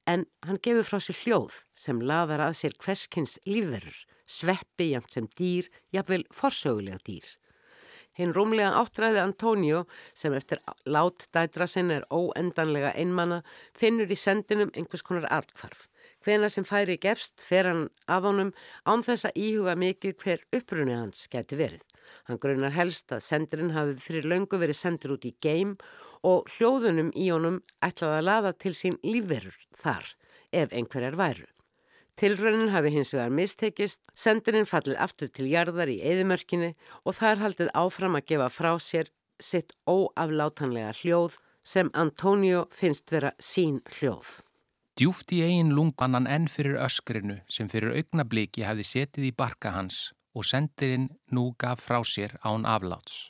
En 0.08 0.24
hann 0.48 0.60
gefur 0.64 0.86
frá 0.88 1.02
sér 1.04 1.18
hljóð 1.24 1.56
sem 1.76 1.98
laðar 2.00 2.46
að 2.46 2.54
sér 2.62 2.76
hverskins 2.84 3.34
lífverður, 3.44 3.98
sveppi 4.24 4.94
jæmt 4.94 5.12
sem 5.12 5.28
dýr, 5.36 5.68
jafnvel 5.92 6.24
forsögulega 6.32 7.02
dýr. 7.10 7.28
Hinn 8.18 8.32
rúmlega 8.34 8.72
áttræði 8.80 9.20
Antonio 9.22 9.84
sem 10.18 10.34
eftir 10.34 10.64
lát 10.90 11.28
dætra 11.36 11.68
sinn 11.70 11.92
er 11.94 12.08
óendanlega 12.10 12.96
einmanna 12.98 13.44
finnur 13.78 14.10
í 14.10 14.18
sendinum 14.18 14.72
einhvers 14.74 15.04
konar 15.06 15.28
atkvarf. 15.30 15.86
Hvena 16.26 16.50
sem 16.50 16.66
færi 16.66 16.98
gefst 16.98 17.44
fer 17.44 17.68
hann 17.70 17.84
af 18.08 18.26
honum 18.26 18.56
án 18.90 19.04
þess 19.06 19.28
að 19.28 19.38
íhuga 19.44 19.76
mikið 19.78 20.18
hver 20.24 20.42
upprunni 20.56 20.96
hans 20.98 21.28
geti 21.30 21.60
verið. 21.60 21.84
Hann 22.26 22.42
grunar 22.42 22.74
helst 22.74 23.12
að 23.14 23.26
sendirinn 23.28 23.76
hafið 23.76 24.02
fyrir 24.08 24.32
löngu 24.32 24.58
verið 24.60 24.80
sendir 24.80 25.14
út 25.14 25.28
í 25.28 25.36
geim 25.44 25.76
og 26.28 26.50
hljóðunum 26.56 27.12
í 27.16 27.30
honum 27.32 27.62
ætlaði 27.86 28.20
að 28.20 28.28
laða 28.30 28.56
til 28.64 28.74
sín 28.76 28.98
lífverur 29.06 29.56
þar 29.84 30.10
ef 30.52 30.74
einhverjar 30.74 31.18
væru. 31.20 31.48
Tilraunin 32.18 32.72
hafi 32.74 32.90
hins 32.96 33.14
vegar 33.14 33.30
mistekist, 33.30 34.02
sendirinn 34.18 34.66
fallið 34.66 34.98
aftur 35.06 35.30
til 35.30 35.46
jarðar 35.52 35.92
í 35.94 36.00
eðimörkinni 36.02 36.72
og 37.04 37.14
það 37.20 37.30
er 37.30 37.44
haldið 37.44 37.70
áfram 37.78 38.18
að 38.18 38.26
gefa 38.32 38.48
frá 38.50 38.72
sér 38.82 39.12
sitt 39.38 39.76
óaflátanlega 39.86 40.96
hljóð 40.98 41.38
sem 41.68 41.92
Antonio 41.94 42.66
finnst 42.74 43.12
vera 43.14 43.36
sín 43.38 43.84
hljóð. 44.00 44.40
Djúft 44.98 45.30
í 45.36 45.44
eigin 45.46 45.76
lungannan 45.78 46.26
enn 46.26 46.48
fyrir 46.50 46.80
öskrinu 46.82 47.38
sem 47.54 47.70
fyrir 47.70 47.94
augnabliki 48.00 48.66
hafi 48.66 48.88
setið 48.88 49.30
í 49.30 49.36
barka 49.38 49.76
hans 49.76 50.08
og 50.34 50.48
sendirinn 50.50 51.12
nú 51.30 51.52
gaf 51.62 51.86
frá 51.86 52.02
sér 52.02 52.34
án 52.42 52.66
afláts. 52.66 53.28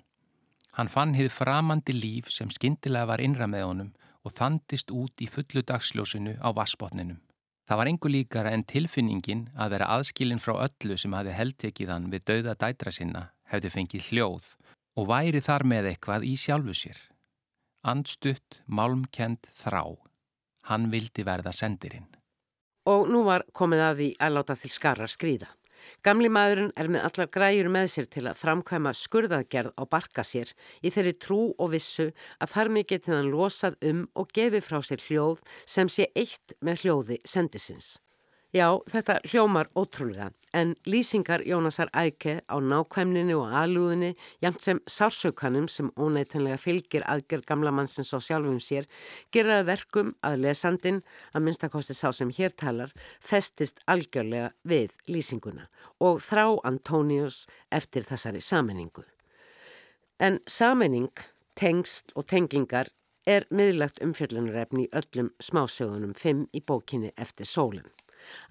Hann 0.78 0.92
fann 0.94 1.16
hið 1.18 1.32
framandi 1.34 1.96
líf 1.96 2.28
sem 2.30 2.52
skindilega 2.54 3.10
var 3.10 3.22
innra 3.24 3.48
með 3.50 3.64
honum 3.66 3.94
og 4.22 4.34
þandist 4.36 4.92
út 4.94 5.24
í 5.26 5.30
fullu 5.32 5.64
dagsljósinu 5.66 6.36
á 6.38 6.54
vassbotninum. 6.54 7.18
Það 7.68 7.80
var 7.82 7.90
engu 7.92 8.12
líkara 8.14 8.52
en 8.54 8.64
tilfinningin 8.64 9.48
að 9.58 9.74
vera 9.74 9.90
aðskilin 9.98 10.44
frá 10.44 10.54
öllu 10.68 10.98
sem 11.02 11.16
hafi 11.18 11.34
heldtekið 11.36 11.90
hann 11.92 12.08
við 12.14 12.28
dauða 12.30 12.54
dætra 12.62 12.94
sinna 12.94 13.24
hefði 13.52 13.74
fengið 13.74 14.12
hljóð 14.12 14.52
og 14.98 15.10
væri 15.10 15.42
þar 15.44 15.66
með 15.68 15.90
eitthvað 15.92 16.28
í 16.30 16.36
sjálfu 16.40 16.78
sér. 16.78 17.02
Andstutt, 17.88 18.62
málmkend, 18.68 19.50
þrá. 19.54 19.84
Hann 20.70 20.90
vildi 20.94 21.26
verða 21.28 21.54
sendirinn. 21.56 22.08
Og 22.88 23.10
nú 23.12 23.26
var 23.28 23.44
komið 23.52 23.84
að 23.84 24.00
því 24.00 24.10
að 24.24 24.34
láta 24.38 24.56
til 24.62 24.72
skarar 24.72 25.12
skrýða. 25.12 25.50
Gamli 26.06 26.30
maðurinn 26.32 26.74
er 26.76 26.90
með 26.94 27.06
allar 27.10 27.30
græjur 27.34 27.70
með 27.74 27.92
sér 27.94 28.10
til 28.14 28.26
að 28.30 28.40
framkvæma 28.42 28.94
skurðaðgerð 28.96 29.76
á 29.78 29.84
barka 29.90 30.26
sér 30.28 30.54
í 30.82 30.94
þeirri 30.94 31.16
trú 31.20 31.42
og 31.58 31.72
vissu 31.76 32.10
að 32.40 32.54
þar 32.56 32.74
mig 32.78 32.90
getið 32.92 33.16
hann 33.18 33.32
losað 33.34 33.78
um 33.92 34.04
og 34.16 34.34
gefið 34.38 34.68
frá 34.68 34.82
sér 34.82 35.06
hljóð 35.08 35.46
sem 35.66 35.92
sé 35.92 36.10
eitt 36.16 36.58
með 36.62 36.86
hljóði 36.86 37.22
sendisins. 37.26 37.98
Já, 38.56 38.80
þetta 38.88 39.18
hljómar 39.28 39.68
ótrúlega 39.76 40.30
en 40.56 40.70
lýsingar 40.88 41.42
Jónasar 41.44 41.90
Æke 41.92 42.38
á 42.48 42.56
nákvæmninu 42.64 43.42
og 43.42 43.52
aðlúðinu 43.52 44.14
jæmt 44.40 44.62
sem 44.64 44.80
sársökanum 44.88 45.68
sem 45.68 45.90
óneitanlega 46.00 46.56
fylgir 46.56 47.04
aðgerð 47.12 47.44
gamla 47.44 47.74
mannsins 47.76 48.14
á 48.16 48.24
sjálfum 48.24 48.62
sér 48.64 48.88
geraði 49.36 49.68
verkum 49.68 50.14
að 50.24 50.40
lesandin, 50.46 51.02
að 51.36 51.44
minnstakosti 51.44 51.94
sá 51.98 52.08
sem 52.16 52.32
hér 52.32 52.56
talar, 52.56 52.96
festist 53.20 53.84
algjörlega 53.86 54.54
við 54.64 54.96
lýsinguna 55.12 55.68
og 56.00 56.24
þrá 56.24 56.56
Antónius 56.64 57.44
eftir 57.68 58.08
þessari 58.08 58.40
sammenningu. 58.40 59.04
En 60.24 60.40
sammenning, 60.48 61.12
tengst 61.60 62.16
og 62.16 62.32
tengingar 62.32 62.94
er 63.28 63.44
miðlagt 63.52 64.00
umfjöldunarefni 64.00 64.88
í 64.88 64.92
öllum 64.96 65.34
smásögunum 65.44 66.16
fimm 66.16 66.48
í 66.56 66.64
bókinni 66.64 67.12
eftir 67.20 67.46
sólinn. 67.46 67.92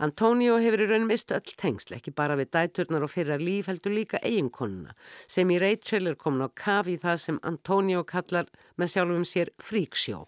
Antonio 0.03 0.59
hefur 0.63 0.85
í 0.85 0.89
raun 0.91 1.07
mist 1.09 1.33
öll 1.35 1.55
tengsl, 1.61 1.97
ekki 1.99 2.15
bara 2.17 2.37
við 2.39 2.53
dæturnar 2.57 3.07
og 3.07 3.13
fyrra 3.13 3.39
líf 3.41 3.71
heldur 3.71 3.95
líka 3.97 4.21
eiginkonuna 4.23 4.95
sem 5.29 5.51
í 5.51 5.61
Rachel 5.63 6.11
er 6.11 6.19
komin 6.21 6.47
á 6.47 6.51
kaf 6.53 6.91
í 6.91 6.97
það 7.03 7.21
sem 7.23 7.41
Antonio 7.43 8.05
kallar 8.05 8.51
með 8.77 8.93
sjálfum 8.95 9.27
sér 9.29 9.53
fríksjó. 9.63 10.27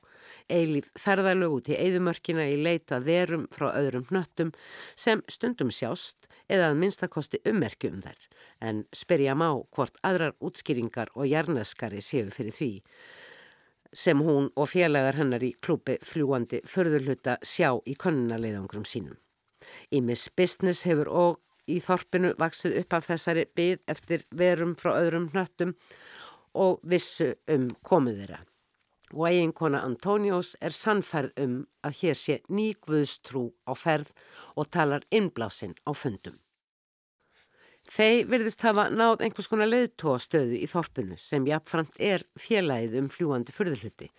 Eilíf 0.52 0.88
ferðarlög 1.00 1.54
út 1.58 1.68
í 1.72 1.76
eðumörkina 1.76 2.44
í 2.52 2.56
leita 2.60 2.98
verum 3.04 3.46
frá 3.52 3.70
öðrum 3.70 4.06
hnöttum 4.10 4.52
sem 4.96 5.22
stundum 5.28 5.70
sjást 5.72 6.28
eða 6.48 6.70
að 6.70 6.80
minnstakosti 6.82 7.40
ummerki 7.48 7.92
um 7.92 8.02
þær 8.04 8.28
en 8.68 8.82
spyrja 8.96 9.36
má 9.38 9.48
hvort 9.74 9.96
aðrar 10.04 10.36
útskýringar 10.44 11.12
og 11.14 11.28
jarnaskari 11.30 12.02
séu 12.04 12.32
fyrir 12.34 12.56
því 12.56 12.72
sem 13.92 14.20
hún 14.20 14.50
og 14.56 14.68
félagar 14.68 15.16
hennar 15.16 15.44
í 15.44 15.54
klúpi 15.64 15.96
fljúandi 16.04 16.60
förðurluta 16.68 17.38
sjá 17.42 17.72
í 17.88 17.96
konunarleiðangrum 17.96 18.84
sínum. 18.84 19.16
Ímis 19.94 20.28
Business 20.36 20.84
hefur 20.88 21.08
og 21.08 21.38
í 21.68 21.78
þorpinu 21.84 22.34
vaksið 22.40 22.78
upp 22.82 22.96
af 22.98 23.08
þessari 23.10 23.44
byð 23.58 23.82
eftir 23.92 24.24
verum 24.42 24.74
frá 24.78 24.94
öðrum 24.96 25.28
hnöttum 25.34 25.74
og 26.56 26.80
vissu 26.82 27.34
um 27.52 27.68
komið 27.84 28.22
þeirra. 28.22 28.40
Og 29.16 29.24
eiginkona 29.30 29.80
Antóniós 29.86 30.52
er 30.60 30.74
sannferð 30.76 31.32
um 31.40 31.54
að 31.86 31.96
hér 32.02 32.18
sé 32.18 32.40
ný 32.52 32.74
guðstrú 32.84 33.48
á 33.64 33.72
ferð 33.72 34.12
og 34.56 34.68
talar 34.74 35.06
innblásinn 35.08 35.76
á 35.88 35.96
fundum. 35.96 36.36
Þeir 37.88 38.26
virðist 38.28 38.60
hafa 38.66 38.90
náð 38.92 39.22
einhvers 39.24 39.48
konar 39.48 39.70
leiðtóastöðu 39.70 40.58
í 40.60 40.66
þorpinu 40.68 41.16
sem 41.20 41.46
jafnframt 41.48 41.96
er 41.96 42.26
félagið 42.36 42.98
um 43.00 43.08
fljúandi 43.08 43.54
fyrðuluti 43.56 44.10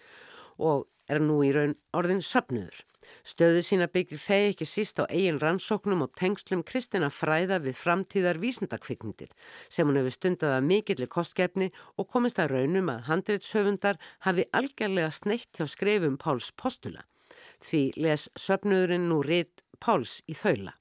og 0.58 0.88
er 1.10 1.22
nú 1.22 1.38
í 1.46 1.52
raun 1.54 1.76
orðin 1.94 2.24
söpnuður. 2.26 2.82
Stöðu 3.26 3.62
sína 3.66 3.88
byggir 3.92 4.22
fei 4.22 4.50
ekki 4.50 4.68
síst 4.70 5.02
á 5.02 5.06
eigin 5.10 5.40
rannsóknum 5.42 6.04
og 6.06 6.14
tengslum 6.20 6.64
Kristina 6.64 7.10
fræða 7.14 7.60
við 7.64 7.78
framtíðar 7.80 8.42
vísendakvikmyndir 8.42 9.32
sem 9.70 9.88
hún 9.88 10.00
hefur 10.00 10.16
stundað 10.16 10.58
að 10.58 10.68
mikillir 10.72 11.12
kostgefni 11.16 11.70
og 11.98 12.10
komist 12.14 12.42
að 12.42 12.56
raunum 12.56 12.92
að 12.94 13.06
handreitshöfundar 13.12 14.02
hafi 14.28 14.48
algjörlega 14.52 15.14
sneitt 15.14 15.50
hjá 15.56 15.66
skrefum 15.70 16.18
Páls 16.18 16.52
postula. 16.52 17.06
Því 17.64 17.84
les 18.00 18.30
söpnöðurinn 18.40 19.10
nú 19.12 19.24
rétt 19.26 19.66
Páls 19.80 20.20
í 20.28 20.36
þaula. 20.36 20.76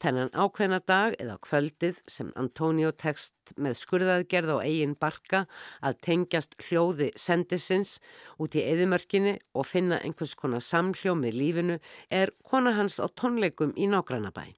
Þennan 0.00 0.30
ákveðna 0.32 0.78
dag 0.88 1.14
eða 1.20 1.36
kvöldið 1.44 2.00
sem 2.10 2.32
Antonio 2.38 2.92
tekst 2.96 3.52
með 3.60 3.76
skurðaðgerð 3.82 4.54
á 4.56 4.58
eigin 4.64 4.94
barka 4.98 5.44
að 5.84 5.98
tengjast 6.06 6.56
hljóði 6.64 7.10
sendisins 7.18 7.98
út 8.40 8.56
í 8.56 8.64
eðimörkinni 8.64 9.36
og 9.52 9.68
finna 9.68 10.00
einhvers 10.00 10.34
konar 10.38 10.64
samhljó 10.64 11.14
með 11.18 11.38
lífinu 11.38 11.78
er 12.10 12.32
kona 12.48 12.74
hans 12.78 12.98
á 13.02 13.06
tónleikum 13.12 13.74
í 13.76 13.88
Nágrannabæ. 13.90 14.54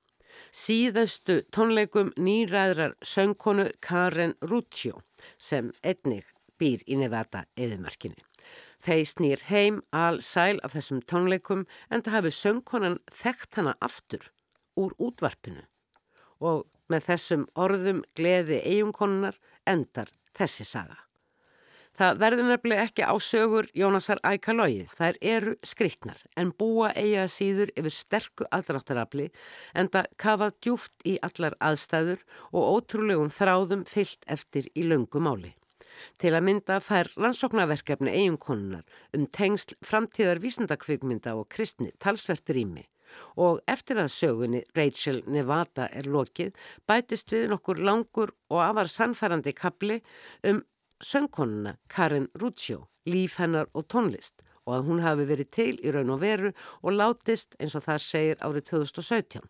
Síðastu 0.54 1.42
tónleikum 1.54 2.12
nýræðrar 2.18 2.94
söngkonu 3.02 3.68
Karen 3.82 4.36
Ruccio 4.42 5.02
sem 5.38 5.72
einnig 5.82 6.26
býr 6.58 6.82
í 6.86 6.98
Nevada 6.98 7.44
eðimörkinni. 7.58 8.22
Þeir 8.84 9.06
snýr 9.08 9.42
heim 9.48 9.80
al 9.96 10.20
sæl 10.20 10.58
af 10.62 10.74
þessum 10.76 11.00
tónleikum 11.08 11.64
en 11.90 12.04
það 12.04 12.16
hafi 12.18 12.32
söngkonan 12.36 12.98
þekkt 13.22 13.60
hana 13.60 13.78
aftur 13.80 14.28
úr 14.80 14.94
útvarpinu 14.98 15.64
og 16.44 16.66
með 16.92 17.08
þessum 17.08 17.46
orðum 17.56 18.02
gleði 18.18 18.60
eiginkonunar 18.60 19.38
endar 19.66 20.10
þessi 20.36 20.66
saga. 20.68 20.98
Það 21.94 22.16
verður 22.18 22.48
nefnilega 22.48 22.84
ekki 22.88 23.04
á 23.06 23.14
sögur 23.22 23.68
Jónasar 23.78 24.18
Ækalóið, 24.26 24.88
þær 24.98 25.18
eru 25.22 25.52
skriktnar 25.62 26.24
en 26.34 26.50
búa 26.50 26.88
eiga 26.98 27.28
síður 27.30 27.70
yfir 27.78 27.94
sterku 27.94 28.46
aðráttarafli 28.50 29.28
en 29.78 29.90
það 29.94 30.08
kafað 30.18 30.56
djúft 30.66 31.06
í 31.06 31.14
allar 31.22 31.54
aðstæður 31.62 32.24
og 32.50 32.66
ótrúlegum 32.72 33.30
þráðum 33.30 33.84
fyllt 33.86 34.26
eftir 34.26 34.66
í 34.74 34.88
löngu 34.90 35.22
máli. 35.22 35.52
Til 36.18 36.34
að 36.34 36.46
mynda 36.48 36.80
fær 36.82 37.12
rannsóknarverkefni 37.14 38.10
eiginkonunar 38.10 38.82
um 39.14 39.28
tengsl 39.30 39.78
framtíðar 39.86 40.42
vísendakvikmynda 40.42 41.36
og 41.38 41.46
kristni 41.54 41.94
talsvert 42.02 42.50
rými 42.50 42.82
og 43.36 43.60
eftir 43.70 44.00
að 44.00 44.12
sögunni 44.14 44.62
Rachel 44.76 45.22
Nevada 45.26 45.88
er 45.92 46.08
lokið 46.10 46.54
bætist 46.88 47.32
við 47.32 47.48
nokkur 47.52 47.80
langur 47.80 48.34
og 48.50 48.62
afar 48.64 48.90
sannfærandi 48.90 49.54
kapli 49.56 50.00
um 50.44 50.62
söngkonuna 51.04 51.76
Karin 51.88 52.28
Ruccio, 52.40 52.88
líf 53.06 53.38
hennar 53.38 53.68
og 53.74 53.88
tónlist 53.92 54.44
og 54.64 54.78
að 54.78 54.86
hún 54.88 55.02
hafi 55.04 55.26
verið 55.28 55.50
til 55.52 55.74
í 55.84 55.92
raun 55.92 56.14
og 56.14 56.22
veru 56.22 56.52
og 56.82 56.96
látist 56.96 57.56
eins 57.58 57.76
og 57.76 57.84
það 57.84 58.04
segir 58.04 58.40
árið 58.40 58.70
2017. 58.70 59.42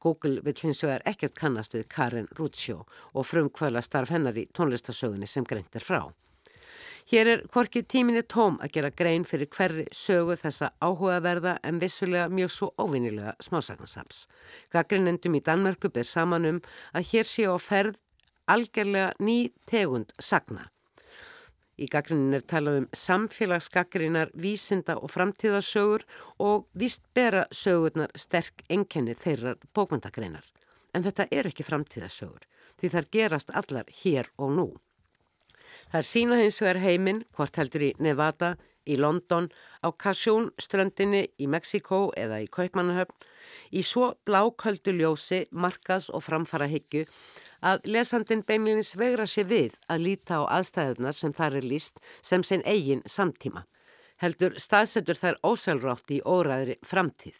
Google 0.00 0.40
vil 0.44 0.56
hins 0.62 0.80
vegar 0.84 1.04
ekkert 1.08 1.36
kannast 1.36 1.76
við 1.76 1.88
Karen 1.92 2.28
Ruccio 2.38 2.84
og 3.12 3.28
frumkvæla 3.28 3.82
starf 3.84 4.12
hennar 4.12 4.36
í 4.36 4.48
tónlistasögunni 4.56 5.28
sem 5.28 5.44
greint 5.44 5.76
er 5.76 5.84
frá. 5.84 6.02
Hér 7.08 7.26
er 7.26 7.42
hvorki 7.48 7.82
tíminni 7.82 8.22
tóm 8.22 8.58
að 8.60 8.74
gera 8.74 8.90
grein 8.90 9.24
fyrir 9.24 9.48
hverri 9.54 9.86
sögu 9.94 10.36
þessa 10.36 10.70
áhugaverða 10.84 11.56
en 11.64 11.80
vissulega 11.80 12.28
mjög 12.28 12.50
svo 12.50 12.68
óvinnilega 12.78 13.34
smásagnasaps. 13.40 14.26
Gaggrinnendum 14.70 15.38
í 15.38 15.40
Danmörku 15.40 15.90
ber 15.90 16.04
saman 16.04 16.46
um 16.46 16.60
að 16.92 17.08
hér 17.12 17.26
sé 17.26 17.48
á 17.48 17.56
ferð 17.58 17.96
algjörlega 18.50 19.14
ný 19.18 19.50
tegund 19.66 20.12
sagna. 20.18 20.68
Í 21.80 21.88
gaggrinnin 21.88 22.36
er 22.36 22.44
talað 22.44 22.82
um 22.82 22.86
samfélagsgaggrinnar, 22.92 24.34
vísinda 24.36 24.98
og 25.00 25.14
framtíðasögur 25.14 26.04
og 26.38 26.66
víst 26.76 27.06
bera 27.16 27.46
sögurnar 27.50 28.12
sterk 28.14 28.66
enkenni 28.68 29.16
þeirrar 29.16 29.56
bókmyndagreinar. 29.72 30.44
En 30.92 31.06
þetta 31.06 31.28
er 31.32 31.48
ekki 31.48 31.64
framtíðasögur 31.64 32.44
því 32.80 32.92
þar 32.92 33.10
gerast 33.16 33.56
allar 33.56 33.88
hér 34.02 34.28
og 34.36 34.56
nú. 34.58 34.68
Það 35.90 35.98
er 35.98 36.06
sína 36.06 36.36
hins 36.38 36.60
vegar 36.62 36.78
heiminn, 36.84 37.24
hvort 37.34 37.56
heldur 37.58 37.82
í 37.82 37.94
Nevada, 37.98 38.52
í 38.86 38.94
London, 38.96 39.48
á 39.82 39.90
Kasjón 39.90 40.52
ströndinni 40.62 41.24
í 41.42 41.48
Mexiko 41.50 42.12
eða 42.18 42.38
í 42.44 42.46
Kaupmannahöfn, 42.46 43.16
í 43.74 43.82
svo 43.82 44.12
bláköldu 44.26 44.94
ljósi, 44.94 45.44
markaðs 45.50 46.06
og 46.14 46.22
framfara 46.22 46.68
hyggju 46.70 47.06
að 47.66 47.88
lesandin 47.90 48.44
beinlinis 48.46 48.94
vegra 48.96 49.26
sér 49.26 49.48
við 49.50 49.76
að 49.90 50.06
líta 50.06 50.38
á 50.40 50.42
aðstæðunar 50.60 51.18
sem 51.18 51.34
þar 51.34 51.58
er 51.58 51.66
líst 51.72 51.98
sem 52.22 52.44
sinn 52.46 52.62
eigin 52.64 53.02
samtíma. 53.06 53.66
Heldur 54.22 54.54
staðsetur 54.62 55.18
þær 55.18 55.40
ósælrátt 55.42 56.12
í 56.14 56.20
óræðri 56.22 56.78
framtíð. 56.86 57.34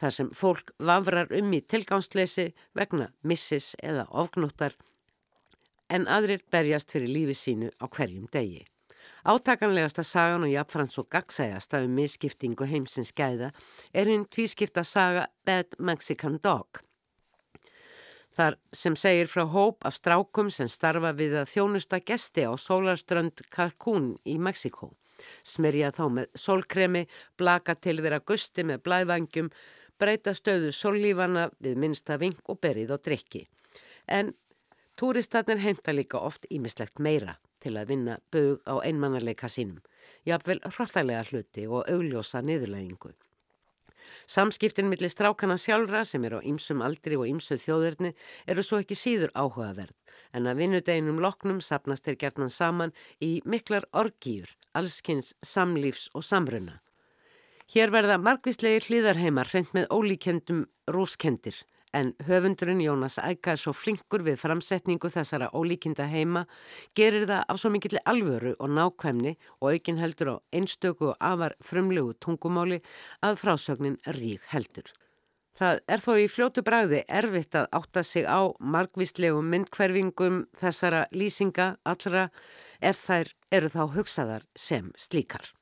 Þar 0.00 0.16
sem 0.16 0.30
fólk 0.34 0.74
vafrar 0.82 1.30
um 1.38 1.52
í 1.54 1.62
tilgánsleysi 1.62 2.48
vegna 2.74 3.12
missis 3.22 3.76
eða 3.78 4.08
ofgnóttar 4.10 4.74
en 5.94 6.06
aðrir 6.10 6.42
berjast 6.50 6.90
fyrir 6.90 7.12
lífi 7.14 7.36
sínu 7.38 7.70
á 7.78 7.86
hverjum 7.86 8.26
degi. 8.34 8.64
Átakanlegasta 9.24 10.02
sagan 10.04 10.44
og 10.44 10.52
jafnfrans 10.52 10.98
og 11.00 11.06
gagsægasta 11.12 11.80
um 11.84 11.94
misskiptingu 11.96 12.66
heimsins 12.68 13.12
gæða 13.16 13.52
er 13.94 14.10
hinn 14.10 14.26
tvískipta 14.28 14.84
saga 14.84 15.28
Bad 15.46 15.78
Mexican 15.78 16.36
Dog. 16.44 16.82
Þar 18.34 18.58
sem 18.74 18.96
segir 18.98 19.30
frá 19.30 19.44
hóp 19.46 19.86
af 19.86 19.94
strákum 19.94 20.50
sem 20.50 20.68
starfa 20.68 21.14
við 21.14 21.38
að 21.40 21.52
þjónusta 21.54 22.02
gesti 22.02 22.44
á 22.44 22.52
sólarströnd 22.58 23.44
Cancún 23.54 24.16
í 24.26 24.36
Mexiko. 24.42 24.90
Smerja 25.46 25.92
þá 25.94 26.04
með 26.18 26.30
sólkremi, 26.34 27.04
blaka 27.38 27.76
til 27.78 28.00
þeirra 28.02 28.20
gusti 28.26 28.64
með 28.66 28.82
blæðvangjum, 28.88 29.52
breyta 29.96 30.34
stöðu 30.34 30.72
sóllífana 30.74 31.46
við 31.62 31.78
minsta 31.78 32.18
ving 32.18 32.40
og 32.50 32.58
berið 32.60 32.92
á 32.92 32.98
drikki. 32.98 33.46
En 34.10 34.34
Túristarnir 34.96 35.58
heimta 35.58 35.92
líka 35.92 36.20
oft 36.22 36.44
ímislegt 36.54 37.00
meira 37.02 37.32
til 37.58 37.74
að 37.74 37.88
vinna 37.90 38.18
bög 38.30 38.60
á 38.62 38.78
einmannarleika 38.78 39.48
sínum, 39.50 39.80
jafnvel 40.22 40.60
hróttalega 40.68 41.24
hluti 41.30 41.64
og 41.66 41.88
augljósa 41.90 42.42
niðurlægingu. 42.46 43.10
Samskiptin 44.30 44.86
millir 44.88 45.10
strákana 45.10 45.56
sjálfra 45.58 46.04
sem 46.06 46.22
er 46.24 46.38
á 46.38 46.40
ýmsum 46.46 46.84
aldri 46.86 47.18
og 47.18 47.26
ýmsu 47.26 47.58
þjóðurni 47.58 48.12
eru 48.46 48.62
svo 48.62 48.78
ekki 48.84 48.94
síður 48.94 49.34
áhugaverð 49.34 49.98
en 50.34 50.46
að 50.46 50.62
vinnudeginum 50.62 51.18
loknum 51.26 51.60
sapnast 51.60 52.06
þeir 52.06 52.20
gertnan 52.22 52.54
saman 52.54 52.94
í 53.18 53.42
miklar 53.44 53.88
orgýjur, 53.90 54.48
allskynns 54.78 55.34
samlífs 55.42 56.06
og 56.14 56.22
samruna. 56.22 56.78
Hér 57.74 57.90
verða 57.90 58.22
margvíslegi 58.22 58.86
hlýðarheimar 58.86 59.50
hreint 59.50 59.74
með 59.74 59.90
ólíkendum 59.90 60.66
rúskendir 60.86 61.64
en 61.94 62.10
höfundurinn 62.26 62.82
Jónas 62.82 63.16
Æka 63.22 63.54
er 63.54 63.60
svo 63.62 63.72
flinkur 63.72 64.24
við 64.26 64.40
framsetningu 64.42 65.10
þessara 65.14 65.52
ólíkinda 65.54 66.08
heima, 66.10 66.44
gerir 66.98 67.28
það 67.30 67.46
af 67.48 67.60
svo 67.62 67.70
mikill 67.70 68.00
alvöru 68.02 68.56
og 68.58 68.74
nákvæmni 68.74 69.36
og 69.60 69.70
aukin 69.70 70.02
heldur 70.02 70.34
á 70.34 70.36
einstöku 70.58 71.12
og 71.12 71.16
afar 71.20 71.54
frumlegu 71.62 72.12
tungumáli 72.18 72.82
að 73.22 73.40
frásögnin 73.44 73.98
rík 74.18 74.42
heldur. 74.50 74.90
Það 75.54 75.80
er 75.86 76.00
þó 76.02 76.12
í 76.18 76.26
fljótu 76.26 76.62
bræði 76.66 77.04
erfitt 77.06 77.54
að 77.54 77.68
átta 77.78 78.02
sig 78.02 78.26
á 78.26 78.42
margvíslegum 78.58 79.46
myndkverfingum 79.52 80.40
þessara 80.58 81.04
lýsinga 81.14 81.76
allra 81.86 82.30
ef 82.82 83.04
þær 83.06 83.30
eru 83.54 83.70
þá 83.70 83.82
hugsaðar 83.94 84.48
sem 84.58 84.90
slíkar. 84.98 85.54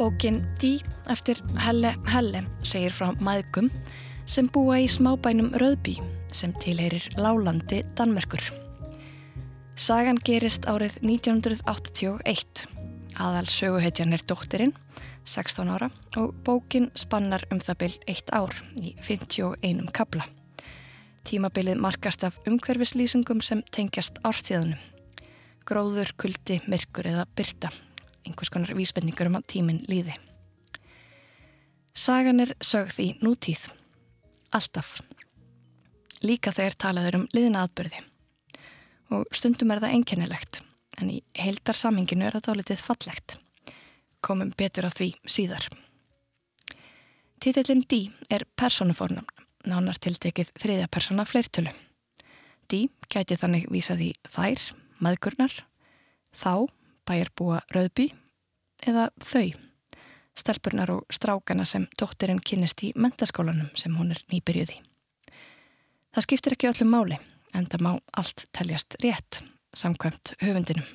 Bókin 0.00 0.46
Dí 0.56 0.80
eftir 1.12 1.42
Helle 1.60 1.90
Helle 2.08 2.40
segir 2.64 2.94
frá 2.96 3.10
maðgum 3.20 3.66
sem 4.24 4.46
búa 4.48 4.78
í 4.80 4.86
smábænum 4.88 5.50
Röðby 5.60 5.98
sem 6.32 6.54
tilherir 6.56 7.04
Lálandi 7.20 7.82
Danmerkur. 7.98 8.40
Sagan 9.76 10.16
gerist 10.24 10.64
árið 10.64 10.96
1981. 11.04 12.62
Aðal 13.20 13.50
söguhetjan 13.52 14.16
er 14.16 14.24
dóttirinn, 14.24 14.72
16 15.28 15.68
ára, 15.68 15.90
og 16.16 16.32
bókin 16.48 16.88
spannar 16.96 17.44
um 17.52 17.60
það 17.60 17.80
byll 17.84 18.00
eitt 18.08 18.32
ár 18.32 18.56
í 18.80 18.94
51 19.04 19.84
kabla. 19.92 20.24
Tímabilið 21.28 21.76
markast 21.76 22.24
af 22.24 22.40
umhverfislýsingum 22.48 23.44
sem 23.44 23.60
tengjast 23.68 24.16
árstíðanum. 24.24 24.80
Gróður, 25.68 26.16
kuldi, 26.16 26.62
myrkur 26.64 27.12
eða 27.12 27.28
byrta 27.36 27.74
einhvers 28.26 28.52
konar 28.52 28.74
vísbendingur 28.76 29.30
um 29.30 29.38
að 29.40 29.48
tíminn 29.54 29.84
líði. 29.90 30.16
Sagan 31.96 32.40
er 32.44 32.54
sögð 32.62 33.00
í 33.02 33.08
nútíð. 33.24 33.66
Alltaf. 34.54 35.00
Líka 36.22 36.52
þegar 36.54 36.76
talaður 36.78 37.20
um 37.20 37.28
liðina 37.34 37.64
aðbörði. 37.66 38.02
Og 39.10 39.26
stundum 39.34 39.72
er 39.74 39.82
það 39.82 39.94
einkennilegt, 39.96 40.60
en 41.00 41.10
í 41.10 41.20
heildar 41.34 41.78
samhenginu 41.78 42.28
er 42.28 42.36
það 42.36 42.46
dálitið 42.50 42.82
fallegt. 42.84 43.36
Komum 44.22 44.52
betur 44.54 44.86
á 44.86 44.90
því 44.92 45.14
síðar. 45.26 45.66
Títillin 47.40 47.82
D 47.88 48.10
er 48.28 48.44
personufornum, 48.60 49.24
nánar 49.64 49.96
tiltekið 49.98 50.52
þriðja 50.60 50.90
persona 50.92 51.24
fleirtölu. 51.24 51.72
D 52.68 52.84
gæti 53.10 53.38
þannig 53.40 53.64
vísað 53.72 54.04
í 54.04 54.10
þær, 54.28 54.60
maðgurnar, 55.00 55.54
þá, 56.36 56.68
bæjarbúa 57.10 57.60
Rauðby 57.74 58.10
eða 58.86 59.08
þau, 59.18 59.50
stelpurnar 60.38 60.94
og 60.94 61.10
strákana 61.12 61.66
sem 61.66 61.88
dóttirinn 61.98 62.42
kynist 62.46 62.84
í 62.86 62.92
mentaskólanum 62.94 63.72
sem 63.78 63.96
hún 63.98 64.14
er 64.14 64.22
nýbyrjuði. 64.32 64.78
Það 66.14 66.26
skiptir 66.26 66.56
ekki 66.56 66.70
öllum 66.70 66.94
máli 66.94 67.18
en 67.54 67.66
það 67.66 67.86
má 67.86 67.92
allt 68.18 68.46
teljast 68.54 68.96
rétt 69.02 69.42
samkvæmt 69.76 70.34
höfundinum. 70.42 70.86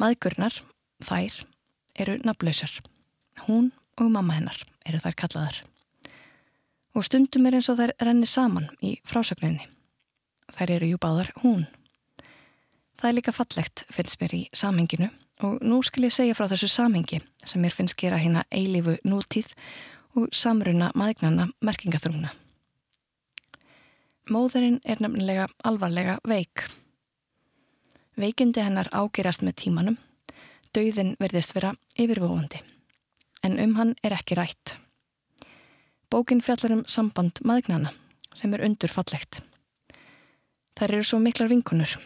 Maðgurnar, 0.00 0.56
þær, 1.04 1.44
eru 1.94 2.16
naflausar. 2.26 2.72
Hún 3.46 3.70
og 4.00 4.10
mamma 4.10 4.34
hennar 4.38 4.58
eru 4.86 4.98
þær 5.02 5.16
kallaðar. 5.22 5.60
Og 6.94 7.06
stundum 7.06 7.46
er 7.46 7.58
eins 7.58 7.70
og 7.70 7.78
þær 7.78 7.94
renni 8.02 8.26
saman 8.26 8.68
í 8.82 8.96
frásögninni. 9.06 9.68
Þær 10.54 10.76
eru 10.76 10.90
jú 10.92 11.00
báðar 11.02 11.30
hún. 11.42 11.64
Það 13.04 13.10
er 13.10 13.16
líka 13.18 13.32
fallegt, 13.36 13.82
finnst 13.92 14.16
mér 14.16 14.32
í 14.32 14.38
samhenginu 14.56 15.10
og 15.44 15.58
nú 15.60 15.82
skal 15.84 16.06
ég 16.06 16.12
segja 16.14 16.32
frá 16.38 16.46
þessu 16.48 16.70
samhengi 16.72 17.18
sem 17.44 17.60
mér 17.60 17.74
finnst 17.76 17.98
gera 18.00 18.16
hérna 18.16 18.46
eilifu 18.48 18.94
nútíð 19.04 19.50
og 20.16 20.30
samruna 20.32 20.88
maðignana 20.96 21.50
merkingaþrúna. 21.60 22.30
Móðurinn 24.32 24.78
er 24.88 25.02
nefnilega 25.04 25.50
alvarlega 25.68 26.14
veik. 26.24 26.64
Veikindi 28.16 28.64
hennar 28.64 28.88
ágerast 28.88 29.44
með 29.44 29.58
tímanum, 29.66 30.00
dauðin 30.72 31.12
verðist 31.20 31.52
vera 31.52 31.74
yfirvóandi, 32.00 32.62
en 33.44 33.60
um 33.66 33.76
hann 33.82 33.94
er 34.00 34.16
ekki 34.16 34.40
rætt. 34.40 34.78
Bókin 36.08 36.40
fjallar 36.40 36.78
um 36.78 36.86
samband 36.88 37.44
maðignana 37.44 37.92
sem 38.32 38.56
er 38.56 38.64
undur 38.64 38.96
fallegt. 38.96 39.42
Þær 40.80 40.96
eru 40.96 41.04
svo 41.12 41.20
miklar 41.20 41.52
vinkunur 41.52 41.98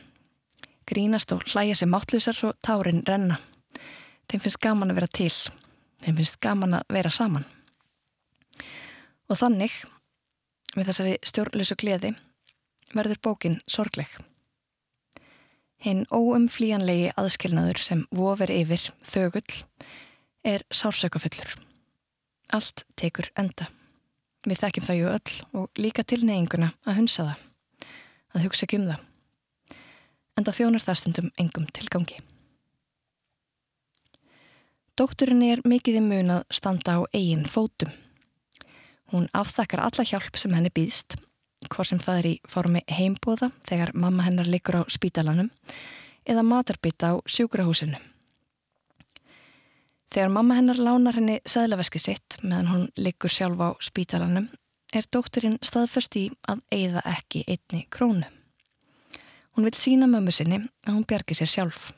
grínast 0.88 1.32
og 1.36 1.44
hlæja 1.46 1.76
sem 1.78 1.94
átlusar 1.94 2.36
svo 2.36 2.54
tárin 2.64 3.04
renna. 3.06 3.38
Þeim 4.28 4.42
finnst 4.44 4.60
gaman 4.64 4.92
að 4.92 5.00
vera 5.00 5.10
til. 5.18 5.32
Þeim 6.04 6.18
finnst 6.20 6.40
gaman 6.44 6.78
að 6.78 6.96
vera 6.96 7.12
saman. 7.12 7.46
Og 9.28 9.36
þannig, 9.36 9.74
við 10.74 10.88
þessari 10.88 11.14
stjórnlösu 11.26 11.76
gleði, 11.80 12.14
verður 12.94 13.20
bókin 13.24 13.58
sorgleg. 13.68 14.10
Hinn 15.84 16.06
óumflíjanlegi 16.10 17.12
aðskilnaður 17.20 17.82
sem 17.84 18.04
vofir 18.14 18.50
yfir 18.50 18.88
þögull 19.06 19.60
er 20.48 20.64
sársökafullur. 20.74 21.52
Allt 22.56 22.86
tekur 22.98 23.28
enda. 23.38 23.68
Við 24.48 24.62
þekkjum 24.62 24.86
það 24.86 24.98
ju 24.98 25.12
öll 25.12 25.36
og 25.60 25.80
líka 25.80 26.04
tilneyinguna 26.08 26.72
að 26.86 27.02
hunsa 27.02 27.28
það, 27.28 27.44
að 28.34 28.48
hugsa 28.48 28.66
ekki 28.66 28.80
um 28.80 28.88
það. 28.88 29.07
En 30.38 30.46
það 30.46 30.58
þjónar 30.60 30.84
það 30.84 30.98
stundum 31.00 31.30
engum 31.42 31.70
tilgangi. 31.74 32.20
Dótturinn 34.98 35.42
er 35.46 35.60
mikið 35.66 35.98
í 35.98 36.02
mun 36.02 36.30
að 36.34 36.44
standa 36.54 36.96
á 36.98 37.00
eigin 37.14 37.44
fótum. 37.46 37.90
Hún 39.10 39.26
afþakkar 39.34 39.82
alla 39.86 40.04
hjálp 40.06 40.38
sem 40.38 40.54
henni 40.54 40.70
býðst, 40.74 41.16
hvort 41.70 41.90
sem 41.90 42.00
það 42.02 42.18
er 42.20 42.28
í 42.30 42.34
formi 42.50 42.82
heimbóða 42.90 43.50
þegar 43.66 43.94
mamma 43.94 44.26
hennar 44.26 44.50
likur 44.50 44.78
á 44.78 44.82
spítalanum 44.90 45.50
eða 46.28 46.44
matarbita 46.46 47.12
á 47.14 47.22
sjúkrahúsinu. 47.26 47.98
Þegar 50.08 50.32
mamma 50.32 50.56
hennar 50.58 50.80
lánar 50.80 51.18
henni 51.18 51.38
sæðlaveski 51.46 52.00
sitt 52.00 52.38
meðan 52.42 52.72
hún 52.72 52.88
likur 52.96 53.32
sjálf 53.32 53.60
á 53.60 53.70
spítalanum 53.84 54.48
er 54.94 55.06
dótturinn 55.12 55.58
staðförst 55.62 56.16
í 56.16 56.28
að 56.48 56.64
eigða 56.72 57.04
ekki 57.12 57.44
einni 57.46 57.84
krónu. 57.92 58.37
Hún 59.58 59.64
vil 59.66 59.74
sína 59.74 60.06
mömmu 60.06 60.30
sinni 60.30 60.60
að 60.86 60.92
hún 60.94 61.04
bjargi 61.10 61.34
sér 61.34 61.48
sjálf. 61.50 61.88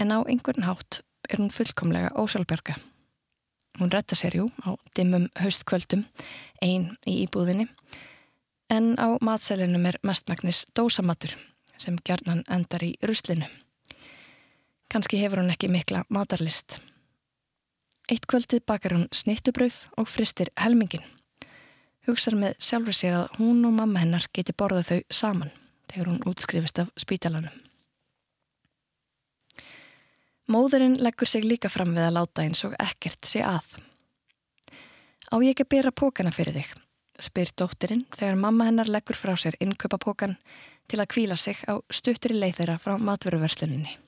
En 0.00 0.08
á 0.16 0.24
einhvern 0.24 0.64
hátt 0.64 1.02
er 1.28 1.42
hún 1.42 1.50
fullkomlega 1.52 2.14
ósálbjarga. 2.16 2.78
Hún 3.76 3.92
retta 3.92 4.16
sér 4.16 4.38
jú 4.38 4.46
á 4.64 4.80
dimmum 4.96 5.26
haustkvöldum, 5.36 6.06
einn 6.64 6.96
í 7.04 7.18
íbúðinni, 7.26 7.68
en 8.72 8.96
á 8.96 9.20
matselinum 9.20 9.84
er 9.92 10.00
mestmæknis 10.00 10.62
dósamatur 10.72 11.36
sem 11.76 12.00
gerðnan 12.00 12.46
endar 12.48 12.88
í 12.88 12.94
ruslinu. 13.04 13.44
Kanski 14.88 15.20
hefur 15.20 15.44
hún 15.44 15.52
ekki 15.52 15.68
mikla 15.68 16.06
matarlist. 16.08 16.80
Eitt 18.08 18.24
kvöldið 18.24 18.64
bakar 18.64 18.96
hún 18.96 19.08
snittubrauð 19.12 19.82
og 20.00 20.08
fristir 20.08 20.48
helmingin. 20.56 21.04
Hugsar 22.08 22.38
með 22.40 22.56
sjálfur 22.64 22.96
sér 22.96 23.14
að 23.18 23.34
hún 23.36 23.64
og 23.68 23.74
mamma 23.76 24.00
hennar 24.00 24.24
geti 24.32 24.54
borðað 24.56 24.86
þau 24.88 25.00
saman 25.12 25.50
þegar 25.90 26.06
hún 26.08 26.22
útskrifist 26.30 26.80
af 26.80 26.92
spítalanum. 26.96 27.52
Móðurinn 30.48 30.96
leggur 31.04 31.28
sig 31.28 31.44
líka 31.44 31.68
fram 31.68 31.92
við 31.92 32.06
að 32.06 32.14
láta 32.16 32.44
eins 32.46 32.64
og 32.64 32.72
ekkert 32.80 33.28
sé 33.28 33.42
að. 33.44 33.66
Á 35.28 35.36
ég 35.44 35.52
ekki 35.52 35.66
að 35.66 35.72
byrja 35.74 35.92
pókana 35.92 36.32
fyrir 36.32 36.56
þig, 36.56 36.70
spyr 37.20 37.52
dóttirinn 37.52 38.06
þegar 38.14 38.40
mamma 38.40 38.70
hennar 38.70 38.88
leggur 38.88 39.18
frá 39.20 39.34
sér 39.36 39.58
innköpapókan 39.60 40.38
til 40.88 41.02
að 41.02 41.10
kvíla 41.12 41.36
sig 41.36 41.60
á 41.68 41.76
stuttri 41.92 42.32
leið 42.32 42.62
þeirra 42.62 42.78
frá 42.80 42.96
matveruversluninni. 42.96 43.98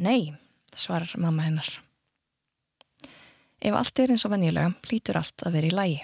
Nei, 0.00 0.32
svarar 0.72 1.12
mamma 1.20 1.44
hennar. 1.44 1.68
Ef 3.60 3.76
allt 3.76 4.00
er 4.00 4.16
eins 4.16 4.24
og 4.24 4.32
venjulega, 4.32 4.72
lítur 4.88 5.20
allt 5.20 5.44
að 5.44 5.60
vera 5.60 5.68
í 5.68 5.76
lægi. 5.76 6.00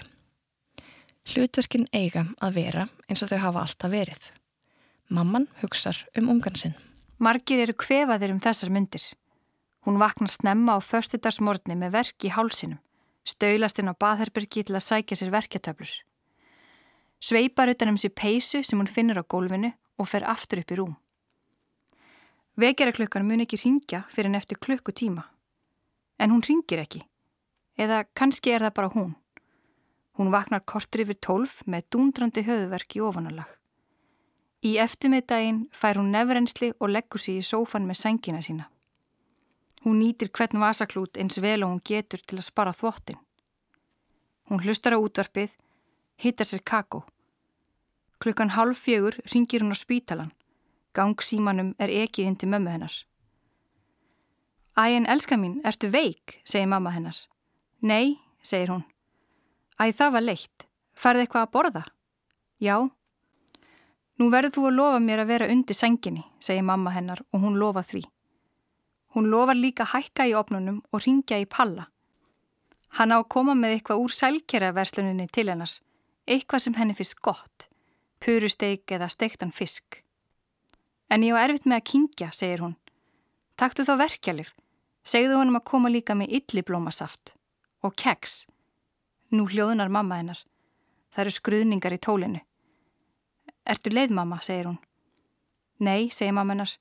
Hlutverkin 1.29 1.85
eiga 1.93 2.23
að 2.41 2.55
vera 2.55 2.83
eins 3.05 3.21
og 3.21 3.29
þau 3.29 3.39
hafa 3.43 3.61
alltaf 3.61 3.91
verið. 3.93 4.23
Mamman 5.13 5.45
hugsar 5.61 5.99
um 6.17 6.29
ungan 6.33 6.57
sinn. 6.57 6.73
Margir 7.21 7.61
eru 7.61 7.75
kvefaðir 7.77 8.33
um 8.33 8.39
þessar 8.41 8.71
myndir. 8.73 9.03
Hún 9.85 9.99
vaknar 10.01 10.31
snemma 10.33 10.77
á 10.77 10.79
förstudagsmorni 10.81 11.77
með 11.77 11.93
verk 11.97 12.25
í 12.25 12.31
hálsinum, 12.33 12.79
stöylast 13.21 13.77
inn 13.77 13.91
á 13.91 13.93
baðherbyrgi 13.93 14.65
til 14.65 14.77
að 14.77 14.85
sækja 14.87 15.19
sér 15.19 15.33
verkjatöflur. 15.35 15.91
Sveipar 17.21 17.69
utan 17.75 17.93
um 17.93 18.01
sér 18.01 18.15
peysu 18.15 18.63
sem 18.63 18.79
hún 18.79 18.89
finnir 18.89 19.21
á 19.21 19.23
gólfinu 19.23 19.73
og 20.01 20.09
fer 20.09 20.25
aftur 20.25 20.63
upp 20.63 20.73
í 20.73 20.79
rúm. 20.81 20.97
Vekjaraklukkan 22.59 23.27
mun 23.27 23.45
ekki 23.45 23.61
ringja 23.61 24.01
fyrir 24.09 24.31
en 24.31 24.39
eftir 24.39 24.57
klukkutíma. 24.57 25.29
En 26.17 26.33
hún 26.33 26.41
ringir 26.41 26.81
ekki. 26.81 27.05
Eða 27.77 28.05
kannski 28.17 28.51
er 28.51 28.65
það 28.65 28.77
bara 28.81 28.93
hún. 28.97 29.13
Hún 30.19 30.33
vaknar 30.35 30.65
kortur 30.67 31.05
yfir 31.05 31.15
tólf 31.23 31.61
með 31.63 31.85
dúndrandi 31.95 32.41
höfuverk 32.43 32.97
í 32.97 33.01
ofanalag. 33.07 33.47
Í 34.67 34.73
eftirmiðdægin 34.83 35.61
fær 35.71 35.95
hún 35.95 36.11
nefrensli 36.11 36.73
og 36.75 36.91
leggur 36.91 37.21
sér 37.23 37.39
í 37.39 37.45
sófan 37.47 37.87
með 37.87 38.01
sengina 38.01 38.41
sína. 38.43 38.65
Hún 39.85 40.01
nýtir 40.01 40.27
hvern 40.35 40.59
vasaklút 40.59 41.15
eins 41.15 41.39
vel 41.39 41.63
og 41.63 41.71
hún 41.71 41.79
getur 41.87 42.19
til 42.19 42.41
að 42.41 42.49
spara 42.49 42.75
þvottin. 42.75 43.21
Hún 44.51 44.59
hlustar 44.65 44.97
á 44.97 44.99
útvarpið, 44.99 45.55
hittar 46.19 46.51
sér 46.51 46.65
kakó. 46.67 47.05
Klukkan 48.19 48.51
halv 48.59 48.75
fjögur 48.75 49.15
ringir 49.31 49.63
hún 49.63 49.71
á 49.71 49.79
spítalan. 49.79 50.35
Gangsímanum 50.91 51.77
er 51.79 51.95
ekið 52.03 52.27
inn 52.27 52.35
til 52.35 52.51
mömmu 52.51 52.75
hennar. 52.75 52.95
Æ 54.75 54.99
en 54.99 55.07
elska 55.07 55.39
mín, 55.39 55.61
ertu 55.63 55.87
veik, 55.87 56.41
segir 56.43 56.67
mamma 56.67 56.91
hennar. 56.91 57.15
Nei, 57.79 58.19
segir 58.43 58.75
hún. 58.75 58.83
Æ 59.79 59.91
það 59.95 60.15
var 60.15 60.25
leitt. 60.25 60.65
Færði 60.99 61.23
eitthvað 61.23 61.45
að 61.45 61.51
borða? 61.55 61.83
Já. 62.59 62.75
Nú 64.19 64.27
verður 64.33 64.55
þú 64.55 64.63
að 64.67 64.75
lofa 64.75 64.99
mér 64.99 65.21
að 65.23 65.29
vera 65.31 65.47
undir 65.53 65.77
senginni, 65.77 66.25
segir 66.43 66.65
mamma 66.67 66.91
hennar 66.91 67.21
og 67.31 67.45
hún 67.45 67.55
lofa 67.61 67.85
því. 67.87 68.03
Hún 69.15 69.29
lofar 69.31 69.55
líka 69.55 69.87
hækka 69.87 70.27
í 70.27 70.35
opnunum 70.35 70.81
og 70.91 71.05
ringja 71.05 71.39
í 71.39 71.47
palla. 71.47 71.87
Hann 72.99 73.13
á 73.15 73.17
að 73.21 73.29
koma 73.31 73.55
með 73.55 73.77
eitthvað 73.77 74.03
úr 74.03 74.13
sælkjæraversluninni 74.17 75.29
til 75.31 75.47
hennars, 75.47 75.79
eitthvað 76.27 76.65
sem 76.65 76.75
henni 76.75 76.97
finnst 76.97 77.17
gott, 77.23 77.69
purusteik 78.19 78.91
eða 78.91 79.07
steiktan 79.09 79.55
fisk. 79.55 80.01
En 81.09 81.23
ég 81.23 81.33
á 81.33 81.41
erfitt 81.41 81.65
með 81.65 81.79
að 81.79 81.89
kingja, 81.93 82.29
segir 82.35 82.65
hún. 82.65 82.75
Taktu 83.55 83.85
þá 83.87 83.95
verkjalif. 84.03 84.53
Segðu 85.07 85.39
honum 85.39 85.57
að 85.57 85.67
koma 85.71 85.89
líka 85.89 86.13
með 86.17 86.35
illiblómasaft. 86.41 87.33
Og 87.87 87.95
keks. 87.95 88.43
Nú 89.29 89.45
hljóðunar 89.45 89.91
mamma 89.93 90.17
hennar. 90.17 90.39
Það 91.13 91.23
eru 91.25 91.33
skruðningar 91.35 91.95
í 91.95 92.01
tólinu. 92.01 92.41
Ertu 93.69 93.91
leið 93.93 94.13
mamma, 94.17 94.39
segir 94.41 94.69
hún. 94.69 94.79
Nei, 95.79 96.09
segir 96.09 96.33
mamma 96.33 96.55
hennar. 96.55 96.71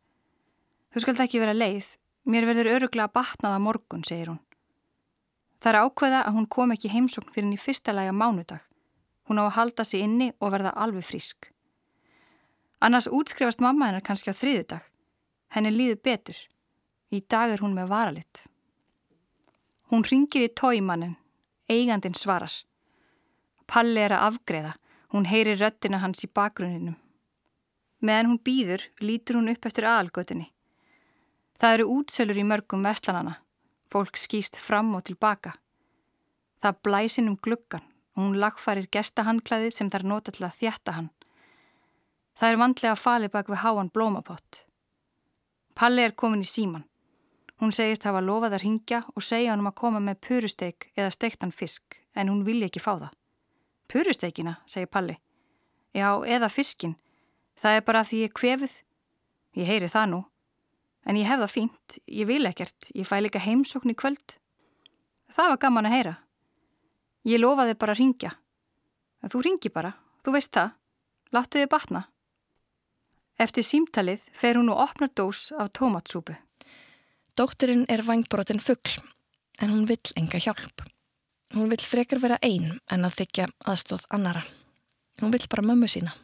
Þú 0.93 1.05
skalt 1.05 1.21
ekki 1.25 1.43
vera 1.43 1.57
leið. 1.57 1.91
Mér 2.29 2.49
verður 2.49 2.73
öruglega 2.77 3.13
batnaða 3.13 3.61
morgun, 3.61 4.05
segir 4.05 4.33
hún. 4.33 4.41
Það 5.59 5.73
er 5.73 5.81
ákveða 5.83 6.25
að 6.25 6.37
hún 6.39 6.49
kom 6.49 6.73
ekki 6.73 6.91
heimsókn 6.93 7.33
fyrir 7.35 7.49
henni 7.49 7.61
fyrsta 7.61 7.93
lagi 7.93 8.13
á 8.13 8.17
mánudag. 8.17 8.65
Hún 9.29 9.41
á 9.43 9.45
að 9.45 9.57
halda 9.59 9.85
sig 9.85 10.05
inni 10.05 10.33
og 10.41 10.53
verða 10.55 10.73
alveg 10.73 11.05
frísk. 11.05 11.51
Annars 12.81 13.09
útskrifast 13.11 13.61
mamma 13.61 13.89
hennar 13.89 14.05
kannski 14.07 14.31
á 14.31 14.39
þriðudag. 14.39 14.85
Henni 15.53 15.73
líður 15.75 16.01
betur. 16.05 16.39
Í 17.11 17.21
dag 17.29 17.51
er 17.53 17.65
hún 17.65 17.75
með 17.75 17.91
varalitt. 17.91 18.45
Hún 19.91 20.05
ringir 20.05 20.47
í 20.47 20.53
tóimannin. 20.53 21.17
Eigandin 21.69 22.14
svarar. 22.16 22.53
Palli 23.69 24.01
er 24.01 24.14
að 24.16 24.25
afgreða. 24.31 24.77
Hún 25.12 25.27
heyri 25.29 25.55
röttina 25.57 26.01
hans 26.01 26.25
í 26.25 26.29
bakgrunninum. 26.29 26.97
Meðan 28.01 28.31
hún 28.31 28.41
býður, 28.45 28.85
lítur 29.01 29.39
hún 29.39 29.51
upp 29.53 29.66
eftir 29.69 29.87
aðalgötunni. 29.89 30.51
Það 31.59 31.75
eru 31.77 31.87
útsölur 31.97 32.39
í 32.39 32.45
mörgum 32.47 32.85
vestlanana. 32.87 33.39
Fólk 33.93 34.21
skýst 34.21 34.57
fram 34.61 34.95
og 34.97 35.05
tilbaka. 35.09 35.55
Það 36.62 36.81
blæsin 36.85 37.31
um 37.33 37.37
gluggan 37.37 37.85
og 38.16 38.23
hún 38.23 38.39
lagfarir 38.43 38.89
gestahandklæðið 38.93 39.75
sem 39.77 39.91
þær 39.91 40.05
nota 40.12 40.35
til 40.35 40.45
að 40.47 40.57
þjætta 40.61 40.95
hann. 40.97 41.11
Það 42.39 42.53
er 42.53 42.61
vandlega 42.62 42.99
falið 42.99 43.35
bak 43.35 43.51
við 43.51 43.62
háan 43.64 43.91
blómapott. 43.95 44.64
Palli 45.75 46.05
er 46.05 46.14
komin 46.14 46.45
í 46.45 46.49
síman. 46.49 46.85
Hún 47.59 47.73
segist 47.75 48.05
hafa 48.07 48.21
lofað 48.23 48.55
að 48.55 48.63
ringja 48.63 49.01
og 49.15 49.25
segja 49.25 49.51
hann 49.51 49.65
um 49.65 49.71
að 49.71 49.79
koma 49.81 50.01
með 50.03 50.21
purusteik 50.29 50.91
eða 50.95 51.11
steiktan 51.11 51.51
fisk, 51.55 51.99
en 52.15 52.31
hún 52.31 52.45
vilja 52.47 52.69
ekki 52.71 52.83
fá 52.83 52.93
það. 52.95 53.13
Purusteikina, 53.91 54.59
segir 54.67 54.91
Palli. 54.93 55.17
Já, 55.97 56.23
eða 56.23 56.51
fiskin. 56.53 56.95
Það 57.59 57.79
er 57.79 57.87
bara 57.87 58.05
því 58.07 58.21
ég 58.23 58.35
kvefið. 58.37 58.75
Ég 59.59 59.67
heyri 59.67 59.89
það 59.91 60.11
nú. 60.13 60.21
En 61.09 61.17
ég 61.17 61.27
hef 61.27 61.41
það 61.41 61.55
fínt. 61.55 61.99
Ég 62.07 62.29
vil 62.29 62.45
ekkert. 62.47 62.91
Ég 62.95 63.09
fæ 63.09 63.19
líka 63.25 63.43
heimsókn 63.43 63.91
í 63.91 63.97
kvöld. 63.99 64.37
Það 65.35 65.55
var 65.55 65.63
gaman 65.65 65.89
að 65.89 65.97
heyra. 65.97 66.15
Ég 67.27 67.43
lofaði 67.43 67.75
bara 67.81 67.97
að 67.97 68.03
ringja. 68.03 68.35
Þú 69.27 69.43
ringi 69.47 69.73
bara. 69.75 69.97
Þú 70.23 70.37
veist 70.37 70.55
það. 70.55 70.77
Láttu 71.35 71.59
þið 71.59 71.73
batna. 71.73 72.05
Eftir 73.39 73.67
símtalið 73.67 74.23
fer 74.35 74.59
hún 74.59 74.71
og 74.73 74.85
opnar 74.85 75.11
dós 75.15 75.49
af 75.59 75.73
tómatsúpu. 75.75 76.37
Dóttirinn 77.39 77.84
er 77.86 78.03
vangbrotin 78.03 78.59
fuggl, 78.59 78.97
en 79.62 79.70
hún 79.70 79.84
vill 79.86 80.11
enga 80.18 80.41
hjálp. 80.43 80.82
Hún 81.55 81.68
vill 81.70 81.84
frekar 81.86 82.18
vera 82.18 82.39
einn 82.43 82.80
en 82.91 83.07
að 83.07 83.20
þykja 83.20 83.47
aðstóð 83.62 84.09
annara. 84.11 84.43
Hún 85.22 85.30
vill 85.30 85.47
bara 85.47 85.64
mömmu 85.68 85.86
sína. 85.86 86.16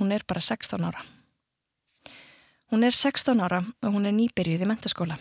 Hún 0.00 0.10
er 0.10 0.24
bara 0.26 0.42
16 0.42 0.82
ára. 0.82 1.04
Hún 2.74 2.82
er 2.82 2.90
16 2.90 3.38
ára 3.38 3.62
og 3.62 3.94
hún 3.94 4.10
er 4.10 4.16
nýbyrjuð 4.18 4.66
í 4.66 4.70
mentaskóla. 4.72 5.20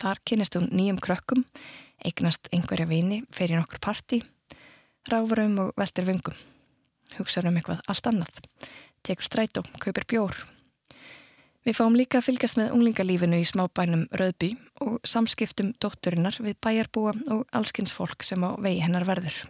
Þar 0.00 0.24
kynist 0.24 0.56
hún 0.56 0.72
nýjum 0.72 0.96
krökkum, 0.96 1.44
eignast 2.00 2.48
einhverja 2.56 2.88
vini, 2.88 3.20
fer 3.30 3.52
í 3.52 3.60
nokkur 3.60 3.84
parti, 3.84 4.22
ráfur 5.12 5.44
um 5.44 5.60
og 5.66 5.76
veldur 5.76 6.08
vöngum. 6.08 6.40
Hugsaður 7.20 7.52
um 7.52 7.60
eitthvað 7.60 7.84
allt 7.84 8.08
annað 8.08 8.40
tekur 9.06 9.28
strætó, 9.28 9.62
kaupir 9.78 10.08
bjór. 10.08 10.55
Við 11.66 11.74
fáum 11.74 11.96
líka 11.98 12.20
að 12.20 12.28
fylgjast 12.28 12.58
með 12.60 12.72
unglingalífinu 12.76 13.38
í 13.42 13.46
smábænum 13.48 14.04
Röðby 14.14 14.52
og 14.86 15.00
samskiptum 15.02 15.72
dótturinnar 15.82 16.36
við 16.38 16.60
bæjarbúa 16.62 17.16
og 17.34 17.42
allskins 17.50 17.90
fólk 17.94 18.22
sem 18.22 18.44
á 18.46 18.54
vegi 18.62 18.84
hennar 18.84 19.06
verður. 19.08 19.40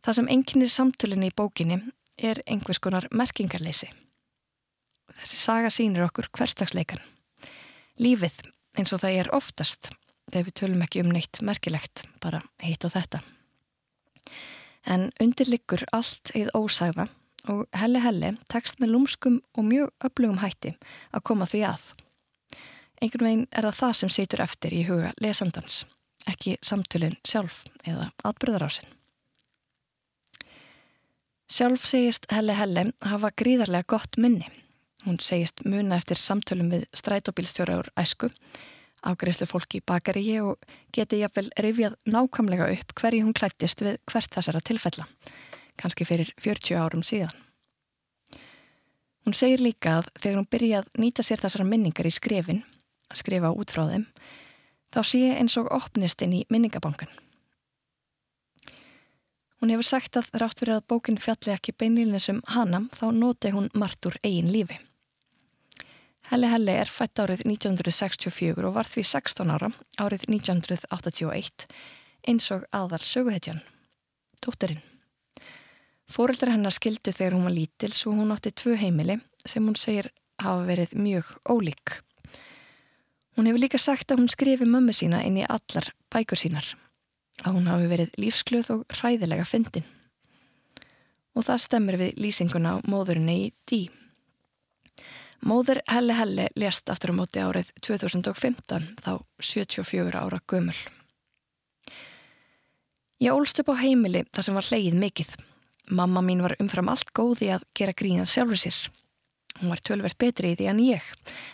Það 0.00 0.16
sem 0.16 0.32
enginnir 0.32 0.72
samtölinni 0.72 1.28
í 1.28 1.36
bókinni 1.36 1.82
er 2.16 2.40
einhvers 2.48 2.80
konar 2.80 3.04
merkingarleysi. 3.12 3.90
Þessi 5.20 5.36
saga 5.36 5.68
sínir 5.68 6.08
okkur 6.08 6.32
hverstagsleikan. 6.32 7.04
Lífið 8.00 8.40
eins 8.80 8.96
og 8.96 9.04
það 9.04 9.20
er 9.20 9.34
oftast 9.36 9.92
þegar 10.32 10.48
við 10.48 10.56
tölum 10.62 10.86
ekki 10.86 11.04
um 11.04 11.12
neitt 11.12 11.44
merkilegt, 11.44 12.06
bara 12.24 12.40
heitt 12.64 12.88
og 12.88 12.96
þetta. 12.96 13.20
En 14.88 15.10
undirliggur 15.20 15.84
allt 15.92 16.32
eða 16.32 16.56
ósæða 16.56 17.12
og 17.50 17.66
Helle 17.74 18.02
Helle 18.02 18.34
tekst 18.52 18.78
með 18.80 18.94
lúmskum 18.94 19.40
og 19.56 19.66
mjög 19.66 19.90
öflugum 20.06 20.40
hætti 20.42 20.74
að 21.10 21.24
koma 21.26 21.48
því 21.48 21.64
að. 21.72 21.84
Einhvern 23.02 23.26
veginn 23.26 23.46
er 23.50 23.66
það 23.66 23.78
það 23.80 23.94
sem 23.98 24.12
situr 24.16 24.42
eftir 24.44 24.74
í 24.76 24.82
huga 24.86 25.12
lesandans, 25.22 25.84
ekki 26.30 26.56
samtölinn 26.62 27.18
sjálf 27.26 27.64
eða 27.82 28.12
atbyrðarásinn. 28.22 28.90
Sjálf 31.52 31.84
segist 31.84 32.30
Helle 32.32 32.54
Helle 32.56 32.92
hafa 33.04 33.32
gríðarlega 33.36 33.90
gott 33.90 34.16
minni. 34.16 34.46
Hún 35.02 35.18
segist 35.20 35.64
muna 35.66 35.98
eftir 35.98 36.20
samtölum 36.20 36.70
við 36.70 36.86
strætóbílstjóra 36.94 37.80
úr 37.80 37.90
æsku, 37.98 38.30
afgreifslu 39.02 39.48
fólki 39.50 39.80
í 39.80 39.84
bakaríi 39.84 40.38
og 40.46 40.62
geti 40.94 41.18
jáfnvel 41.20 41.50
rifjað 41.64 41.98
nákvæmlega 42.06 42.70
upp 42.70 42.94
hverju 43.00 43.26
hún 43.26 43.34
klættist 43.34 43.82
við 43.82 43.98
hvert 44.06 44.30
þessara 44.30 44.62
tilfella 44.62 45.08
kannski 45.80 46.06
fyrir 46.08 46.32
40 46.40 46.78
árum 46.78 47.02
síðan. 47.06 47.34
Hún 49.22 49.36
segir 49.38 49.62
líka 49.62 50.00
að 50.00 50.08
þegar 50.18 50.38
hún 50.40 50.50
byrjað 50.50 50.88
nýta 50.98 51.22
sér 51.22 51.42
þessara 51.42 51.66
minningar 51.68 52.08
í 52.08 52.14
skrefin, 52.14 52.64
að 53.10 53.20
skrifa 53.22 53.52
út 53.54 53.70
frá 53.70 53.84
þeim, 53.90 54.06
þá 54.92 55.00
sé 55.06 55.20
eins 55.36 55.58
og 55.60 55.70
opnist 55.70 56.22
inn 56.26 56.40
í 56.40 56.46
minningabankan. 56.50 57.10
Hún 59.62 59.70
hefur 59.70 59.86
sagt 59.86 60.18
að 60.18 60.32
þrátt 60.32 60.58
fyrir 60.58 60.74
að 60.74 60.88
bókin 60.90 61.20
fjalli 61.22 61.52
ekki 61.54 61.76
beinlýlinnum 61.78 62.42
hana, 62.50 62.88
þá 62.90 63.12
noti 63.14 63.52
hún 63.54 63.70
margt 63.78 64.10
úr 64.10 64.18
eigin 64.26 64.50
lífi. 64.50 64.80
Helle 66.32 66.50
Helle 66.50 66.74
er 66.82 66.90
fætt 66.90 67.20
árið 67.22 67.44
1964 67.46 68.66
og 68.66 68.74
var 68.74 68.90
því 68.90 69.04
16 69.06 69.54
ára 69.54 69.70
árið 70.02 70.26
1981 70.32 71.66
eins 72.26 72.50
og 72.54 72.66
aðal 72.74 73.02
söguhetjan, 73.06 73.62
tótturinn. 74.42 74.82
Fóreldrar 76.12 76.52
hennar 76.52 76.74
skildu 76.76 77.12
þegar 77.14 77.38
hún 77.38 77.46
var 77.48 77.54
lítil 77.56 77.92
svo 77.96 78.12
hún 78.12 78.34
átti 78.34 78.50
tvö 78.52 78.74
heimili 78.76 79.16
sem 79.48 79.64
hún 79.64 79.78
segir 79.80 80.10
hafa 80.42 80.66
verið 80.68 80.92
mjög 80.98 81.28
ólík. 81.48 82.02
Hún 83.36 83.48
hefur 83.48 83.62
líka 83.62 83.78
sagt 83.80 84.12
að 84.12 84.20
hún 84.20 84.28
skrifi 84.28 84.66
mömmu 84.68 84.92
sína 84.92 85.22
inn 85.24 85.38
í 85.40 85.46
allar 85.48 85.88
bækur 86.12 86.36
sínar. 86.36 86.66
Að 87.40 87.56
hún 87.56 87.70
hafi 87.70 87.88
verið 87.88 88.16
lífsglöð 88.20 88.68
og 88.74 88.82
hræðilega 88.92 89.46
fyndin. 89.48 89.86
Og 91.32 91.46
það 91.46 91.62
stemmer 91.64 91.96
við 91.96 92.18
lýsinguna 92.20 92.74
á 92.76 92.84
móðurinni 92.84 93.36
í 93.46 93.46
dí. 93.64 93.86
Móður 95.48 95.80
Helle 95.88 96.18
Helle 96.18 96.50
lést 96.60 96.92
aftur 96.92 97.14
á 97.16 97.18
móti 97.22 97.40
árið 97.40 97.72
2015 97.80 98.90
þá 99.00 99.14
74 99.40 100.20
ára 100.20 100.42
gömul. 100.44 100.76
Ég 103.22 103.32
ólst 103.32 103.64
upp 103.64 103.72
á 103.72 103.80
heimili 103.80 104.26
þar 104.28 104.44
sem 104.44 104.60
var 104.60 104.68
hleið 104.68 105.00
mikill. 105.00 105.32
Mamma 105.90 106.22
mín 106.22 106.42
var 106.42 106.54
umfram 106.62 106.90
allt 106.92 107.10
góði 107.16 107.50
að 107.54 107.64
gera 107.74 107.94
grína 107.96 108.26
sjálfur 108.28 108.60
sér. 108.60 108.78
Hún 109.60 109.72
var 109.72 109.82
tölvert 109.84 110.18
betri 110.18 110.52
í 110.52 110.56
því 110.58 110.68
en 110.70 110.82
ég, 110.82 111.06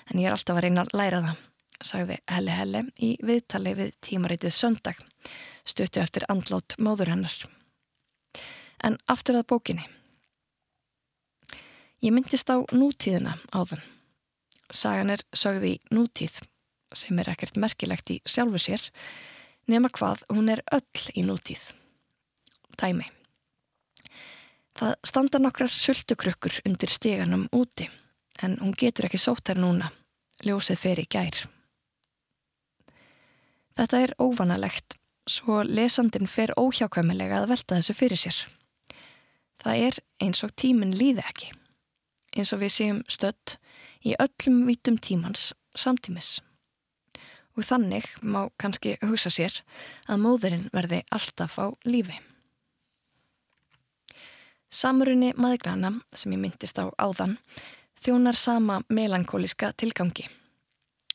en 0.08 0.20
ég 0.20 0.28
er 0.28 0.36
alltaf 0.36 0.56
að 0.56 0.66
reyna 0.66 0.84
að 0.84 0.94
læra 0.96 1.20
það, 1.24 1.38
sagði 1.90 2.18
Helle 2.30 2.56
Helle 2.56 2.82
í 3.00 3.10
viðtali 3.24 3.74
við 3.78 3.94
tímaritið 4.04 4.54
söndag, 4.54 5.00
stöttu 5.66 6.02
eftir 6.04 6.26
andlát 6.28 6.76
móður 6.78 7.12
hennar. 7.14 7.38
En 8.84 8.98
aftur 9.10 9.40
að 9.40 9.48
bókinni. 9.50 9.88
Ég 12.04 12.14
myndist 12.14 12.46
á 12.52 12.62
nútíðina 12.70 13.34
áðan. 13.50 13.82
Sagan 14.70 15.10
er 15.10 15.24
sögði 15.34 15.78
nútíð, 15.90 16.36
sem 16.94 17.18
er 17.18 17.32
ekkert 17.32 17.58
merkilegt 17.58 18.12
í 18.14 18.20
sjálfu 18.28 18.60
sér, 18.62 18.84
nema 19.66 19.90
hvað 19.90 20.22
hún 20.30 20.52
er 20.52 20.62
öll 20.70 21.08
í 21.16 21.24
nútíð. 21.26 21.72
Dæmi. 22.78 23.08
Það 24.78 24.94
standa 25.10 25.38
nokkrar 25.42 25.72
sultukrukkur 25.74 26.60
undir 26.68 26.90
steganum 26.92 27.48
úti 27.50 27.88
en 28.42 28.54
hún 28.60 28.76
getur 28.78 29.08
ekki 29.08 29.18
sótt 29.18 29.48
þær 29.50 29.58
núna. 29.64 29.88
Ljósið 30.46 30.78
fer 30.78 31.00
í 31.02 31.06
gær. 31.10 31.40
Þetta 33.74 34.02
er 34.04 34.14
óvanalegt 34.22 34.94
svo 35.28 35.64
lesandin 35.66 36.30
fer 36.30 36.54
óhjákvæmilega 36.54 37.42
að 37.42 37.48
velta 37.52 37.78
þessu 37.78 37.96
fyrir 37.98 38.22
sér. 38.22 38.38
Það 39.58 39.82
er 39.88 39.98
eins 40.22 40.44
og 40.46 40.54
tíminn 40.54 40.94
líði 40.94 41.26
ekki. 41.26 41.50
Eins 42.38 42.54
og 42.54 42.62
við 42.62 42.74
séum 42.76 43.02
stött 43.10 43.58
í 44.06 44.14
öllum 44.14 44.62
vítum 44.68 44.98
tímans 45.02 45.50
samtímis. 45.74 46.38
Og 47.58 47.66
þannig 47.66 48.06
má 48.22 48.44
kannski 48.62 48.94
hugsa 49.02 49.34
sér 49.34 49.62
að 50.06 50.22
móðurinn 50.22 50.68
verði 50.70 51.02
alltaf 51.10 51.58
á 51.58 51.66
lífi. 51.82 52.14
Samrunni 54.68 55.32
maðurgrana 55.36 55.94
sem 56.12 56.32
ég 56.34 56.42
myndist 56.42 56.76
á 56.76 56.92
áðan 57.00 57.38
þjónar 58.04 58.36
sama 58.36 58.82
melankóliska 58.92 59.72
tilgangi. 59.80 60.28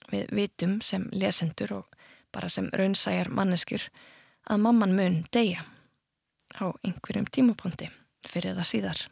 Við 0.10 0.34
vitum 0.34 0.80
sem 0.82 1.06
lesendur 1.14 1.76
og 1.78 2.00
bara 2.34 2.50
sem 2.50 2.72
raunsæjar 2.74 3.30
manneskjur 3.30 3.86
að 4.50 4.64
mamman 4.66 4.98
mun 4.98 5.22
deyja 5.32 5.64
á 6.58 6.74
einhverjum 6.82 7.30
tímaponti 7.30 7.90
fyrir 8.28 8.58
það 8.58 8.70
síðar. 8.72 9.06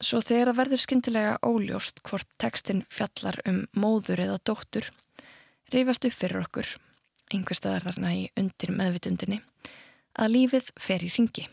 Svo 0.00 0.22
þegar 0.24 0.52
það 0.52 0.60
verður 0.62 0.84
skindilega 0.86 1.36
óljóst 1.44 2.00
hvort 2.06 2.28
tekstin 2.40 2.86
fjallar 2.88 3.42
um 3.44 3.64
móður 3.76 4.22
eða 4.24 4.40
dóttur 4.48 4.88
reyfast 5.74 6.06
upp 6.08 6.16
fyrir 6.16 6.44
okkur, 6.46 6.66
einhver 7.30 7.58
staðar 7.58 7.90
þarna 7.90 8.14
í 8.16 8.28
undir 8.38 8.72
meðvitundinni, 8.74 9.42
að 10.18 10.32
lífið 10.34 10.70
fer 10.80 11.04
í 11.04 11.10
ringi. 11.14 11.50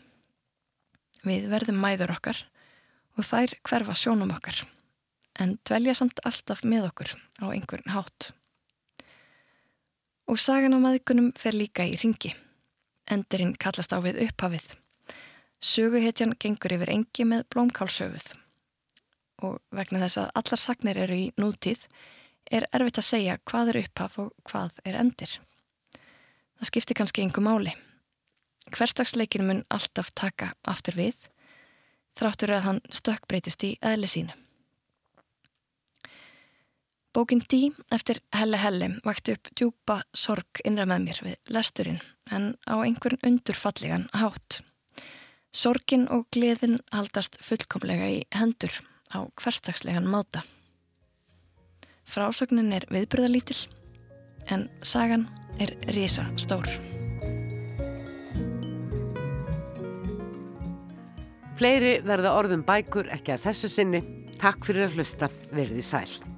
Við 1.26 1.48
verðum 1.50 1.80
mæður 1.82 2.14
okkar 2.18 2.44
og 3.18 3.26
þær 3.26 3.56
hverfa 3.66 3.96
sjónum 3.98 4.34
okkar 4.34 4.62
en 5.38 5.54
dvelja 5.66 5.94
samt 5.94 6.20
alltaf 6.26 6.64
með 6.66 6.88
okkur 6.90 7.14
á 7.42 7.46
einhvern 7.52 7.94
hátt. 7.94 8.32
Og 10.28 10.38
sagan 10.42 10.76
á 10.76 10.78
maðgunum 10.82 11.30
fer 11.38 11.56
líka 11.56 11.86
í 11.86 11.94
ringi. 11.96 12.34
Endurinn 13.08 13.54
kallast 13.56 13.94
á 13.94 13.98
við 14.04 14.20
upphafið. 14.26 14.74
Söguhetjan 15.64 16.36
gengur 16.38 16.74
yfir 16.76 16.92
engi 16.92 17.24
með 17.24 17.46
blómkálsöguð. 17.54 18.34
Og 19.46 19.58
vegna 19.74 20.02
þess 20.04 20.20
að 20.24 20.32
allar 20.42 20.60
sagnir 20.60 21.00
eru 21.06 21.16
í 21.16 21.26
nútíð 21.40 21.86
er 22.50 22.66
erfitt 22.74 23.00
að 23.00 23.08
segja 23.08 23.38
hvað 23.48 23.72
er 23.72 23.82
upphaf 23.84 24.18
og 24.20 24.32
hvað 24.50 24.80
er 24.84 24.98
endir. 25.00 25.38
Það 26.58 26.70
skiptir 26.72 26.98
kannski 26.98 27.22
einhver 27.22 27.46
máli. 27.46 27.74
Hverstagsleikin 28.74 29.46
mun 29.46 29.64
alltaf 29.70 30.10
taka 30.14 30.52
aftur 30.68 30.98
við, 30.98 31.16
þráttur 32.18 32.52
að 32.56 32.66
hann 32.66 32.84
stökkbreytist 32.92 33.64
í 33.64 33.76
eðli 33.84 34.10
sínu. 34.10 34.36
Bókin 37.14 37.40
Dí 37.50 37.72
eftir 37.90 38.20
Helle 38.36 38.58
Helle 38.60 38.90
vakti 39.04 39.34
upp 39.34 39.48
djúpa 39.56 40.02
sorg 40.14 40.60
innra 40.68 40.84
með 40.86 41.06
mér 41.06 41.20
við 41.24 41.54
lesturinn 41.56 42.02
en 42.30 42.52
á 42.68 42.76
einhvern 42.78 43.18
undurfallegan 43.26 44.06
hátt. 44.12 44.60
Sorgin 45.50 46.04
og 46.12 46.28
gleðin 46.34 46.76
haldast 46.92 47.40
fullkomlega 47.42 48.10
í 48.12 48.20
hendur 48.36 48.70
á 49.10 49.24
hverstagslegan 49.40 50.06
máta. 50.06 50.44
Frásögnin 52.08 52.70
er 52.76 52.86
viðbröðalítil 52.92 53.64
en 54.52 54.68
sagan 54.82 55.26
er 55.58 55.74
risa 55.96 56.28
stór. 56.36 56.87
Fleiri 61.58 61.96
verða 62.06 62.36
orðum 62.38 62.60
bækur 62.62 63.08
ekki 63.10 63.34
að 63.34 63.48
þessu 63.48 63.70
sinni. 63.72 64.04
Takk 64.38 64.62
fyrir 64.68 64.86
að 64.86 65.00
hlusta. 65.00 65.26
Verði 65.50 65.82
sæl. 65.82 66.37